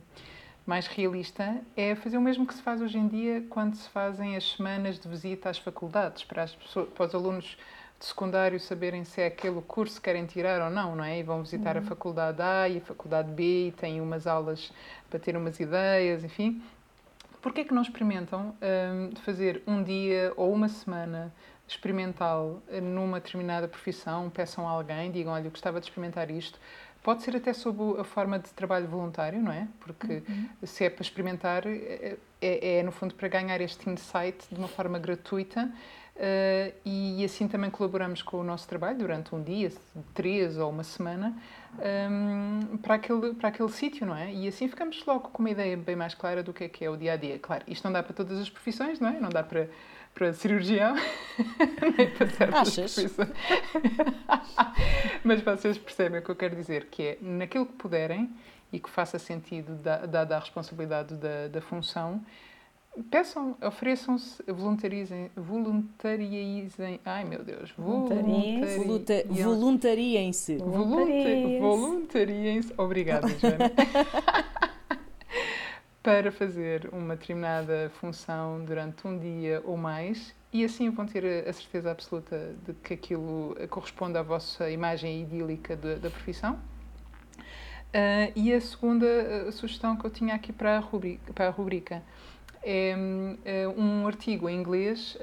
mais 0.67 0.87
realista 0.87 1.61
é 1.77 1.95
fazer 1.95 2.17
o 2.17 2.21
mesmo 2.21 2.47
que 2.47 2.55
se 2.55 2.63
faz 2.63 2.81
hoje 2.81 2.99
em 2.99 3.09
dia 3.09 3.45
quando 3.51 3.75
se 3.75 3.89
fazem 3.89 4.37
as 4.37 4.53
semanas 4.53 4.99
de 4.99 5.09
visita 5.09 5.51
às 5.51 5.59
faculdades, 5.59 6.25
para, 6.25 6.43
as 6.43 6.55
pessoas, 6.55 6.89
para 6.91 7.07
os 7.07 7.15
alunos 7.15 7.57
de 7.99 8.07
secundário 8.07 8.59
saberem 8.59 9.05
se 9.05 9.21
é 9.21 9.27
aquele 9.27 9.61
curso 9.63 9.97
que 9.97 10.03
querem 10.03 10.27
tirar 10.27 10.61
ou 10.61 10.71
não, 10.71 10.97
não 10.97 11.05
é? 11.05 11.19
E 11.19 11.23
vão 11.23 11.43
visitar 11.43 11.77
uhum. 11.77 11.83
a 11.83 11.87
faculdade 11.87 12.43
A 12.43 12.69
e 12.69 12.79
a 12.79 12.81
faculdade 12.81 13.31
B 13.31 13.69
e 13.69 13.73
têm 13.73 14.01
umas 14.01 14.27
aulas 14.27 14.73
para 15.09 15.19
ter 15.19 15.37
umas 15.37 15.59
ideias, 15.61 16.25
enfim. 16.25 16.63
Porquê 17.41 17.63
é 17.63 17.65
que 17.65 17.75
não 17.75 17.83
experimentam 17.83 18.55
um, 18.61 19.17
fazer 19.17 19.63
um 19.67 19.83
dia 19.83 20.33
ou 20.37 20.53
uma 20.53 20.69
semana 20.69 21.33
experimental 21.67 22.63
numa 22.83 23.19
determinada 23.19 23.67
profissão, 23.67 24.31
peçam 24.31 24.67
a 24.67 24.71
alguém, 24.71 25.11
digam, 25.11 25.33
olha, 25.33 25.47
eu 25.47 25.51
gostava 25.51 25.81
de 25.81 25.87
experimentar 25.87 26.31
isto, 26.31 26.59
Pode 27.03 27.23
ser 27.23 27.35
até 27.37 27.53
sob 27.53 28.01
a 28.01 28.05
forma 28.05 28.39
de 28.39 28.51
trabalho 28.51 28.87
voluntário, 28.87 29.41
não 29.41 29.51
é? 29.51 29.67
Porque 29.81 30.23
uhum. 30.29 30.49
se 30.63 30.85
é 30.85 30.91
para 30.91 31.03
experimentar, 31.03 31.67
é, 31.67 32.17
é, 32.41 32.79
é, 32.79 32.83
no 32.83 32.93
fundo 32.93 33.15
para 33.15 33.27
ganhar 33.27 33.61
este 33.61 33.91
insight 33.91 34.47
de 34.49 34.57
uma 34.57 34.69
forma 34.69 34.99
gratuita 35.01 35.69
uh, 36.17 36.75
e 36.85 37.25
assim 37.25 37.49
também 37.49 37.71
colaboramos 37.71 38.23
com 38.23 38.39
o 38.39 38.45
nosso 38.45 38.69
trabalho 38.69 38.99
durante 38.99 39.35
um 39.35 39.43
dia, 39.43 39.73
três 40.15 40.57
ou 40.59 40.71
uma 40.71 40.85
semana 40.85 41.37
um, 42.11 42.77
para 42.77 42.95
aquele, 42.95 43.35
para 43.35 43.49
aquele 43.49 43.71
sítio, 43.71 44.07
não 44.07 44.15
é? 44.15 44.33
E 44.33 44.47
assim 44.47 44.69
ficamos 44.69 45.05
logo 45.05 45.31
com 45.31 45.43
uma 45.43 45.51
ideia 45.51 45.77
bem 45.77 45.97
mais 45.97 46.15
clara 46.15 46.43
do 46.43 46.53
que 46.53 46.65
é 46.65 46.69
que 46.69 46.85
é 46.85 46.91
o 46.91 46.97
dia 46.97 47.15
a 47.15 47.17
dia. 47.17 47.39
Claro, 47.39 47.65
isto 47.67 47.85
não 47.85 47.93
dá 47.93 48.03
para 48.03 48.15
todas 48.15 48.39
as 48.39 48.49
profissões, 48.49 49.01
não 49.01 49.09
é? 49.09 49.19
Não 49.19 49.29
dá 49.29 49.43
para 49.43 49.69
para 50.15 50.33
cirurgião, 50.33 50.95
nem 51.97 52.11
para 52.11 52.29
certas 52.29 52.79
Achas? 52.79 53.17
Mas 55.25 55.41
vocês 55.41 55.79
percebem 55.79 56.21
o 56.21 56.23
que 56.23 56.31
eu 56.31 56.37
quero 56.37 56.55
dizer, 56.55 56.87
que 56.87 57.03
é 57.03 57.19
naquilo 57.21 57.67
que 57.67 57.73
puderem 57.75 58.31
e 58.73 58.79
que 58.79 58.89
faça 58.91 59.19
sentido, 59.19 59.75
dada 59.75 60.37
a 60.37 60.39
responsabilidade 60.39 61.15
da, 61.17 61.49
da 61.49 61.61
função, 61.61 62.25
peçam, 63.11 63.57
ofereçam-se, 63.63 64.43
voluntarizem, 64.47 65.31
voluntarizem, 65.37 67.01
ai 67.05 67.25
meu 67.25 67.43
Deus, 67.43 67.73
voluntariem-se. 67.77 68.77
Voluntariem-se. 68.79 70.59
Voluntariem-se. 71.61 72.75
Obrigada, 72.77 73.29
Joana. 73.29 73.73
para 76.03 76.33
fazer 76.33 76.89
uma 76.93 77.15
determinada 77.15 77.91
função 78.01 78.65
durante 78.65 79.07
um 79.07 79.19
dia 79.19 79.63
ou 79.65 79.77
mais 79.77 80.35
e 80.53 80.65
assim 80.65 80.91
vão 80.91 81.07
ter 81.07 81.49
a 81.49 81.53
certeza 81.53 81.91
absoluta 81.91 82.55
de 82.67 82.75
que 82.75 82.95
aquilo 82.95 83.57
corresponde 83.71 84.19
à 84.19 84.23
vossa 84.23 84.69
imagem 84.69 85.23
idílica 85.23 85.75
da, 85.75 86.11
profissão. 86.11 86.55
Uh, 87.95 88.33
e 88.35 88.53
a 88.53 88.61
segunda 88.61 89.07
uh, 89.07 89.53
sugestão 89.53 89.97
que 89.97 90.05
eu 90.05 90.11
tinha 90.11 90.35
aqui 90.35 90.53
para 90.53 90.77
a 90.77 90.81
rubrica, 90.81 91.33
para 91.33 91.49
a 91.49 91.51
rubrica 91.51 92.03
é 92.63 92.95
uh, 92.97 93.81
um 93.81 94.07
artigo 94.07 94.49
em 94.49 94.59
inglês 94.59 95.17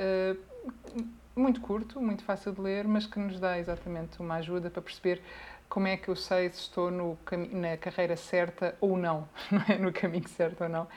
muito 1.35 1.61
curto, 1.61 2.01
muito 2.01 2.23
fácil 2.23 2.51
de 2.51 2.59
ler, 2.59 2.87
mas 2.87 3.05
que 3.05 3.17
nos 3.17 3.39
dá 3.39 3.57
exatamente 3.57 4.19
uma 4.19 4.35
ajuda 4.35 4.69
para 4.69 4.81
perceber 4.81 5.21
como 5.69 5.87
é 5.87 5.95
que 5.95 6.09
eu 6.09 6.15
sei 6.15 6.49
se 6.49 6.61
estou 6.61 6.89
no 6.89 7.17
na 7.51 7.77
carreira 7.77 8.17
certa 8.17 8.75
ou 8.81 8.97
não, 8.97 9.29
não 9.51 9.61
é? 9.69 9.77
no 9.77 9.93
caminho 9.93 10.27
certo 10.27 10.61
ou 10.63 10.69
não. 10.69 10.87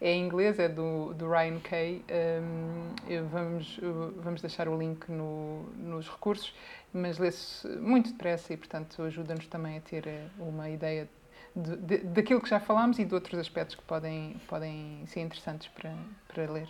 É 0.00 0.10
em 0.10 0.24
inglês, 0.24 0.58
é 0.58 0.68
do, 0.68 1.12
do 1.12 1.28
Ryan 1.28 1.60
Kay. 1.60 2.02
Um, 2.40 3.28
vamos, 3.28 3.78
vamos 4.16 4.40
deixar 4.40 4.68
o 4.68 4.76
link 4.76 5.06
no, 5.10 5.64
nos 5.76 6.08
recursos, 6.08 6.54
mas 6.92 7.18
lê-se 7.18 7.68
muito 7.68 8.10
depressa 8.10 8.54
e, 8.54 8.56
portanto, 8.56 9.02
ajuda-nos 9.02 9.46
também 9.46 9.76
a 9.76 9.80
ter 9.80 10.06
eh, 10.06 10.26
uma 10.38 10.68
ideia 10.70 11.08
de, 11.54 11.76
de, 11.76 11.98
daquilo 11.98 12.40
que 12.40 12.48
já 12.48 12.58
falámos 12.58 12.98
e 12.98 13.04
de 13.04 13.14
outros 13.14 13.38
aspectos 13.38 13.76
que 13.76 13.82
podem, 13.82 14.40
podem 14.48 15.04
ser 15.06 15.20
interessantes 15.20 15.68
para, 15.68 15.94
para 16.28 16.50
ler. 16.50 16.68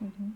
Uhum. 0.00 0.32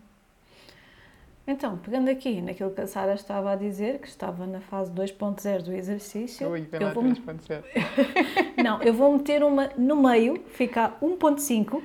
Então, 1.51 1.78
pegando 1.78 2.11
aqui 2.11 2.42
naquilo 2.42 2.70
que 2.70 2.82
a 2.82 2.86
Sara 2.86 3.14
estava 3.14 3.53
a 3.53 3.57
dizer, 3.57 4.01
que 4.01 4.07
estava 4.07 4.46
na 4.46 4.61
fase 4.61 4.92
2.0 4.92 5.62
do 5.62 5.72
exercício. 5.72 6.46
Ui, 6.46 6.68
eu 6.70 6.92
vou 6.92 7.03
3.0. 7.03 7.64
Não, 8.62 8.82
eu 8.82 8.92
vou 8.92 9.11
meter 9.16 9.42
uma 9.42 9.70
no 9.78 9.96
meio, 9.96 10.44
fica 10.49 10.92
1.5. 11.01 11.82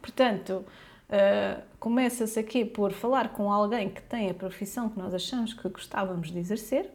Portanto, 0.00 0.64
uh, 1.10 1.60
começa-se 1.80 2.38
aqui 2.38 2.64
por 2.64 2.92
falar 2.92 3.30
com 3.30 3.50
alguém 3.50 3.90
que 3.90 4.02
tem 4.02 4.30
a 4.30 4.34
profissão 4.34 4.88
que 4.88 4.96
nós 4.96 5.12
achamos 5.12 5.52
que 5.52 5.68
gostávamos 5.68 6.30
de 6.30 6.38
exercer 6.38 6.88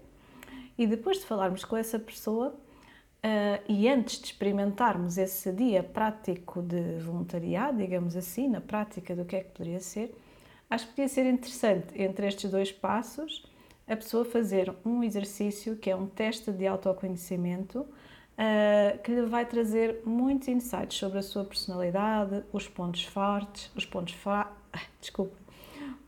e 0.78 0.88
depois 0.88 1.18
de 1.18 1.26
falarmos 1.26 1.66
com 1.66 1.76
essa 1.76 2.00
pessoa, 2.00 2.56
Uh, 3.26 3.56
e 3.70 3.88
antes 3.88 4.20
de 4.20 4.26
experimentarmos 4.26 5.18
esse 5.18 5.50
dia 5.54 5.82
prático 5.82 6.62
de 6.62 7.00
voluntariado, 7.00 7.78
digamos 7.78 8.18
assim, 8.18 8.50
na 8.50 8.60
prática 8.60 9.16
do 9.16 9.24
que 9.24 9.38
é 9.38 9.40
que 9.40 9.52
poderia 9.52 9.80
ser, 9.80 10.14
Acho 10.74 10.88
que 10.88 10.94
podia 10.94 11.08
ser 11.08 11.28
interessante, 11.28 12.02
entre 12.02 12.26
estes 12.26 12.50
dois 12.50 12.72
passos, 12.72 13.46
a 13.88 13.96
pessoa 13.96 14.26
fazer 14.26 14.74
um 14.84 15.04
exercício 15.04 15.76
que 15.76 15.88
é 15.88 15.96
um 15.96 16.08
teste 16.08 16.52
de 16.52 16.66
autoconhecimento 16.66 17.82
uh, 17.82 18.98
que 19.04 19.12
lhe 19.12 19.22
vai 19.22 19.46
trazer 19.46 20.02
muitos 20.04 20.48
insights 20.48 20.98
sobre 20.98 21.20
a 21.20 21.22
sua 21.22 21.46
personalidade, 21.46 22.44
os 22.52 22.68
pontos 22.68 23.04
fortes, 23.04 23.70
os 23.76 23.86
pontos 23.86 24.16
desculpa, 25.00 25.38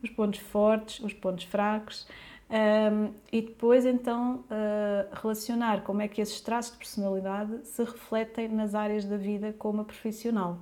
os 0.02 0.10
pontos 0.10 0.40
fortes, 0.40 0.98
os 0.98 1.12
pontos 1.12 1.44
fracos 1.44 2.08
um, 2.50 3.14
e 3.30 3.42
depois 3.42 3.86
então 3.86 4.44
uh, 4.50 5.14
relacionar 5.14 5.84
como 5.84 6.02
é 6.02 6.08
que 6.08 6.20
esses 6.20 6.40
traços 6.40 6.72
de 6.72 6.78
personalidade 6.78 7.64
se 7.68 7.84
refletem 7.84 8.48
nas 8.48 8.74
áreas 8.74 9.04
da 9.04 9.16
vida 9.16 9.54
como 9.56 9.82
a 9.82 9.84
profissional. 9.84 10.58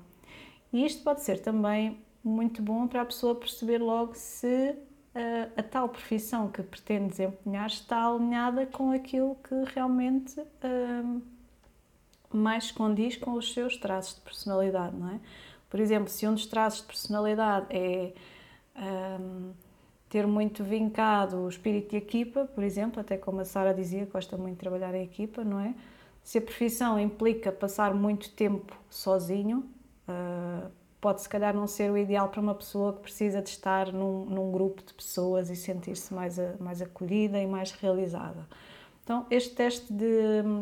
E 0.70 0.84
isto 0.84 1.02
pode 1.02 1.22
ser 1.22 1.40
também 1.40 2.03
muito 2.25 2.62
bom 2.62 2.89
para 2.89 3.03
a 3.03 3.05
pessoa 3.05 3.35
perceber 3.35 3.79
logo 3.79 4.14
se 4.14 4.70
uh, 5.14 5.53
a 5.57 5.62
tal 5.62 5.89
profissão 5.89 6.49
que 6.49 6.62
pretende 6.62 7.11
desempenhar 7.11 7.66
está 7.66 8.07
alinhada 8.07 8.66
com 8.66 8.91
aquilo 8.91 9.37
que 9.37 9.55
realmente 9.75 10.41
uh, 10.41 11.22
mais 12.33 12.70
condiz 12.72 13.16
com 13.16 13.33
os 13.33 13.53
seus 13.53 13.77
traços 13.77 14.16
de 14.16 14.22
personalidade, 14.22 14.97
não 14.97 15.11
é? 15.11 15.20
Por 15.68 15.81
exemplo, 15.81 16.09
se 16.09 16.27
um 16.27 16.35
dos 16.35 16.47
traços 16.47 16.81
de 16.81 16.87
personalidade 16.87 17.66
é 17.70 18.12
um, 19.20 19.53
ter 20.09 20.27
muito 20.27 20.62
vincado 20.62 21.39
o 21.39 21.49
espírito 21.49 21.91
de 21.91 21.97
equipa, 21.97 22.45
por 22.45 22.62
exemplo, 22.62 23.01
até 23.01 23.16
como 23.16 23.41
a 23.41 23.45
Sara 23.45 23.75
dizia, 23.75 24.07
gosta 24.07 24.37
muito 24.37 24.55
de 24.55 24.61
trabalhar 24.61 24.95
em 24.95 25.03
equipa, 25.03 25.45
não 25.45 25.59
é? 25.59 25.75
Se 26.22 26.39
a 26.39 26.41
profissão 26.41 26.99
implica 26.99 27.53
passar 27.53 27.93
muito 27.93 28.31
tempo 28.31 28.77
sozinho, 28.89 29.68
uh, 30.09 30.70
pode 31.05 31.20
se 31.20 31.28
calhar 31.28 31.55
não 31.55 31.66
ser 31.66 31.90
o 31.90 31.98
ideal 31.98 32.30
para 32.30 32.40
uma 32.40 32.55
pessoa 32.55 32.94
que 32.94 33.00
precisa 33.00 33.42
de 33.42 33.50
estar 33.50 33.92
num, 33.92 34.24
num 34.24 34.50
grupo 34.50 34.82
de 34.82 34.94
pessoas 34.94 35.50
e 35.50 35.55
sentir-se 35.55 36.14
mais, 36.14 36.38
mais 36.59 36.80
acolhida 36.80 37.38
e 37.38 37.46
mais 37.46 37.72
realizada. 37.72 38.48
Então, 39.02 39.26
este 39.30 39.55
teste 39.55 39.92
de, 39.92 40.07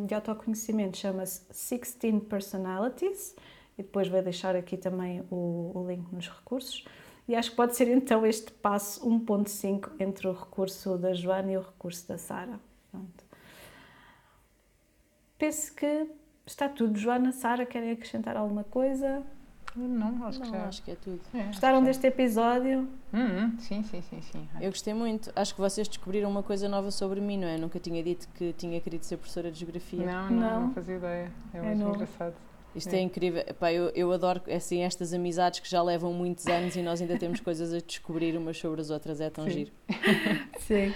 de 0.05 0.13
autoconhecimento 0.13 0.99
chama-se 0.99 1.47
16 1.49 2.25
Personalities 2.29 3.37
e 3.79 3.85
depois 3.85 4.09
vou 4.09 4.21
deixar 4.21 4.57
aqui 4.57 4.77
também 4.77 5.25
o, 5.31 5.71
o 5.77 5.87
link 5.87 6.13
nos 6.13 6.29
recursos. 6.29 6.85
E 7.29 7.37
acho 7.37 7.51
que 7.51 7.57
pode 7.57 7.77
ser 7.77 7.87
então 7.87 8.27
este 8.27 8.51
passo 8.51 9.09
1.5 9.09 9.93
entre 10.01 10.27
o 10.27 10.33
recurso 10.33 10.99
da 10.99 11.13
Joana 11.13 11.53
e 11.53 11.57
o 11.57 11.61
recurso 11.61 12.09
da 12.09 12.19
Sara. 12.19 12.59
Penso 15.39 15.73
que 15.73 16.11
está 16.45 16.69
tudo. 16.69 16.99
Joana, 16.99 17.31
Sara, 17.31 17.65
querem 17.65 17.93
acrescentar 17.93 18.37
alguma 18.37 18.65
coisa? 18.65 19.25
Não, 19.75 20.27
acho, 20.27 20.39
não, 20.41 20.51
que, 20.51 20.57
já... 20.57 20.65
acho 20.67 20.83
que 20.83 20.91
é 20.91 20.95
tudo. 20.97 21.21
É, 21.35 21.45
Gostaram 21.45 21.83
deste 21.83 22.07
episódio? 22.07 22.89
Hum, 23.13 23.57
sim, 23.59 23.83
sim, 23.83 24.03
sim, 24.03 24.21
sim. 24.21 24.49
Eu 24.61 24.71
gostei 24.71 24.93
muito. 24.93 25.33
Acho 25.35 25.55
que 25.55 25.61
vocês 25.61 25.89
descobriram 25.89 26.31
uma 26.31 26.43
coisa 26.43 26.69
nova 26.69 26.91
sobre 26.91 27.21
mim, 27.21 27.39
não 27.39 27.49
é? 27.49 27.57
Nunca 27.57 27.79
tinha 27.79 28.03
dito 28.03 28.29
que 28.35 28.53
tinha 28.53 28.81
querido 28.81 29.05
ser 29.05 29.17
professora 29.17 29.51
de 29.51 29.59
geografia. 29.59 30.05
Não, 30.05 30.31
não, 30.31 30.41
não, 30.41 30.61
não 30.67 30.75
fazia 30.75 30.97
ideia. 30.97 31.33
É, 31.55 31.59
é 31.59 31.63
muito 31.63 31.97
engraçado. 31.97 32.35
Isto 32.75 32.95
é, 32.95 32.99
é 32.99 33.01
incrível. 33.03 33.43
Epá, 33.47 33.73
eu, 33.73 33.91
eu 33.95 34.11
adoro 34.13 34.41
assim, 34.51 34.83
estas 34.83 35.13
amizades 35.13 35.61
que 35.61 35.69
já 35.69 35.83
levam 35.83 36.13
muitos 36.13 36.47
anos 36.47 36.75
e 36.77 36.83
nós 36.83 37.01
ainda 37.01 37.19
temos 37.19 37.41
coisas 37.41 37.73
a 37.73 37.79
descobrir 37.79 38.37
umas 38.37 38.59
sobre 38.59 38.81
as 38.81 38.91
outras. 38.91 39.21
É 39.21 39.31
tão 39.31 39.45
sim. 39.45 39.51
giro. 39.51 39.73
Sim. 40.61 40.93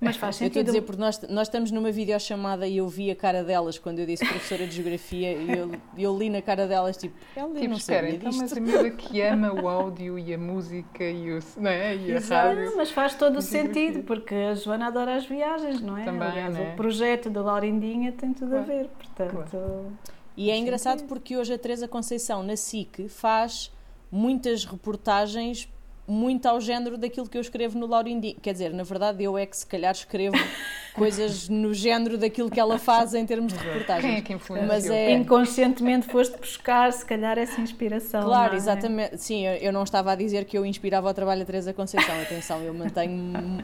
Mas 0.00 0.16
faz 0.16 0.36
sentido. 0.36 0.58
Eu 0.58 0.60
estou 0.60 0.60
a 0.60 0.64
dizer, 0.64 0.82
porque 0.82 1.00
nós, 1.00 1.20
nós 1.28 1.48
estamos 1.48 1.72
numa 1.72 1.90
videochamada 1.90 2.66
e 2.68 2.76
eu 2.76 2.88
vi 2.88 3.10
a 3.10 3.16
cara 3.16 3.42
delas 3.42 3.78
quando 3.78 3.98
eu 3.98 4.06
disse 4.06 4.24
professora 4.24 4.64
de 4.64 4.76
Geografia 4.76 5.32
e 5.32 5.50
eu, 5.50 5.72
eu 5.96 6.16
li 6.16 6.30
na 6.30 6.40
cara 6.40 6.68
delas, 6.68 6.96
tipo, 6.96 7.16
ela 7.34 7.52
tipo, 7.52 7.68
não 7.68 7.76
espera, 7.76 8.08
então, 8.08 8.30
mas 8.32 8.52
a 8.52 8.60
miúda 8.60 8.90
que 8.96 9.20
ama 9.22 9.52
o 9.52 9.68
áudio 9.68 10.16
e 10.16 10.32
a 10.32 10.38
música 10.38 11.02
e, 11.02 11.32
o, 11.32 11.40
não 11.56 11.70
é? 11.70 11.96
e 11.96 12.16
a 12.16 12.20
rádio. 12.20 12.64
Não, 12.66 12.76
mas 12.76 12.90
faz 12.92 13.16
todo 13.16 13.38
o 13.38 13.42
sentido, 13.42 14.04
porque 14.04 14.34
a 14.34 14.54
Joana 14.54 14.86
adora 14.86 15.16
as 15.16 15.26
viagens, 15.26 15.80
não 15.80 15.98
é? 15.98 16.04
Também, 16.04 16.28
Aliás, 16.28 16.56
é? 16.56 16.72
o 16.72 16.76
projeto 16.76 17.28
da 17.28 17.42
Laurindinha 17.42 18.12
tem 18.12 18.32
tudo 18.32 18.50
claro. 18.50 18.64
a 18.64 18.66
ver, 18.66 18.88
portanto... 18.88 19.48
Claro. 19.50 19.92
E 20.36 20.52
é 20.52 20.56
engraçado 20.56 21.02
porque 21.08 21.36
hoje 21.36 21.52
a 21.52 21.58
Teresa 21.58 21.88
Conceição, 21.88 22.44
na 22.44 22.54
SIC, 22.54 23.08
faz 23.08 23.72
muitas 24.12 24.64
reportagens 24.64 25.68
muito 26.08 26.46
ao 26.46 26.58
género 26.58 26.96
daquilo 26.96 27.28
que 27.28 27.36
eu 27.36 27.42
escrevo 27.42 27.78
no 27.78 27.86
Laurindinho. 27.86 28.36
Quer 28.40 28.52
dizer, 28.52 28.72
na 28.72 28.82
verdade, 28.82 29.22
eu 29.22 29.36
é 29.36 29.44
que 29.44 29.56
se 29.56 29.66
calhar 29.66 29.92
escrevo 29.92 30.36
coisas 30.94 31.48
no 31.48 31.74
género 31.74 32.16
daquilo 32.16 32.50
que 32.50 32.58
ela 32.58 32.78
faz 32.78 33.12
em 33.12 33.26
termos 33.26 33.52
de 33.52 33.58
reportagens. 33.58 34.04
Quem 34.04 34.16
é 34.16 34.22
que 34.22 34.32
influenciou? 34.32 34.68
Mas 34.68 34.88
é... 34.88 35.12
Inconscientemente 35.12 36.06
foste 36.06 36.38
buscar, 36.38 36.90
se 36.92 37.04
calhar, 37.04 37.38
essa 37.38 37.60
inspiração. 37.60 38.22
Claro, 38.22 38.54
é? 38.54 38.56
exatamente. 38.56 39.18
Sim, 39.18 39.44
eu 39.44 39.72
não 39.72 39.82
estava 39.82 40.12
a 40.12 40.14
dizer 40.14 40.46
que 40.46 40.56
eu 40.56 40.64
inspirava 40.64 41.10
o 41.10 41.14
trabalho 41.14 41.40
da 41.40 41.46
Teresa 41.46 41.74
Conceição. 41.74 42.20
Atenção, 42.22 42.62
eu 42.62 42.72
mantenho 42.72 43.12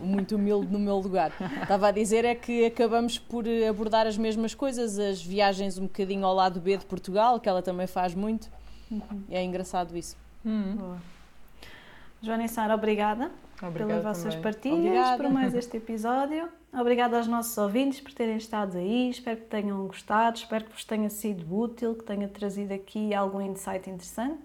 muito 0.03 0.37
humilde 0.37 0.71
no 0.71 0.79
meu 0.79 0.99
lugar. 0.99 1.33
Estava 1.63 1.89
a 1.89 1.91
dizer 1.91 2.27
é 2.27 2.35
que 2.35 2.67
acabamos 2.67 3.19
por 3.19 3.45
abordar 3.69 4.07
as 4.07 4.19
mesmas 4.19 4.55
coisas, 4.55 4.99
as 4.99 5.23
viagens 5.23 5.79
um 5.79 5.85
bocadinho 5.85 6.27
ao 6.27 6.35
lado 6.35 6.61
B 6.61 6.77
de 6.77 6.85
Portugal, 6.85 7.41
que 7.41 7.49
ela 7.49 7.63
também 7.63 7.87
faz 7.87 8.15
muito. 8.15 8.51
Uhum. 8.91 9.23
É 9.31 9.43
engraçado 9.43 9.97
isso. 9.97 10.15
Uhum. 10.45 10.97
Joana 12.25 12.45
e 12.45 12.49
Sara, 12.49 12.75
obrigada 12.75 13.31
Obrigada 13.63 13.87
pelas 13.87 14.03
vossas 14.03 14.35
também. 14.35 14.43
partilhas, 14.43 14.79
Obrigada. 14.79 15.23
por 15.23 15.33
mais 15.33 15.55
este 15.55 15.77
episódio. 15.77 16.49
Obrigada 16.73 17.19
aos 17.19 17.29
nossos 17.29 17.57
ouvintes 17.57 18.01
por 18.01 18.13
terem 18.13 18.37
estado 18.37 18.77
aí. 18.79 19.11
Espero 19.11 19.37
que 19.41 19.47
tenham 19.47 19.87
gostado, 19.87 20.37
espero 20.37 20.65
que 20.65 20.73
vos 20.73 20.85
tenha 20.85 21.09
sido 21.09 21.57
útil, 21.57 21.95
que 21.95 22.03
tenha 22.05 22.27
trazido 22.29 22.75
aqui 22.75 23.15
algum 23.15 23.41
insight 23.41 23.89
interessante. 23.89 24.39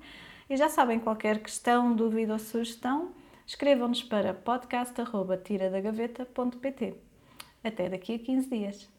E 0.50 0.56
já 0.56 0.70
sabem, 0.70 1.00
qualquer 1.00 1.40
questão, 1.40 1.94
dúvida 1.96 2.34
ou 2.34 2.40
sugestão, 2.40 3.10
escrevam-nos 3.46 4.04
para 4.04 4.34
podcast.tiradagaveta.pt. 4.34 6.96
Até 7.64 7.90
daqui 7.90 8.16
a 8.16 8.20
15 8.20 8.50
dias. 8.50 8.90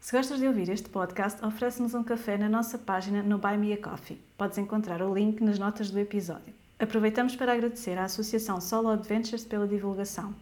Se 0.00 0.16
gostas 0.16 0.38
de 0.38 0.46
ouvir 0.46 0.68
este 0.68 0.88
podcast, 0.88 1.44
oferece-nos 1.44 1.94
um 1.94 2.04
café 2.04 2.36
na 2.36 2.48
nossa 2.48 2.78
página 2.78 3.22
no 3.22 3.38
Buy 3.38 3.56
Me 3.56 3.72
a 3.72 3.76
Coffee. 3.76 4.20
Podes 4.36 4.58
encontrar 4.58 5.02
o 5.02 5.14
link 5.14 5.42
nas 5.42 5.58
notas 5.58 5.90
do 5.90 5.98
episódio. 5.98 6.54
Aproveitamos 6.78 7.34
para 7.34 7.54
agradecer 7.54 7.96
à 7.96 8.04
Associação 8.04 8.60
Solo 8.60 8.90
Adventures 8.90 9.46
pela 9.46 9.66
divulgação. 9.66 10.34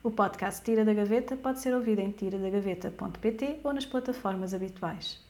O 0.00 0.12
podcast 0.12 0.62
Tira 0.62 0.84
da 0.84 0.94
Gaveta 0.94 1.36
pode 1.36 1.60
ser 1.60 1.74
ouvido 1.74 1.98
em 2.00 2.12
tiradagaveta.pt 2.12 3.58
ou 3.64 3.72
nas 3.72 3.84
plataformas 3.84 4.54
habituais. 4.54 5.20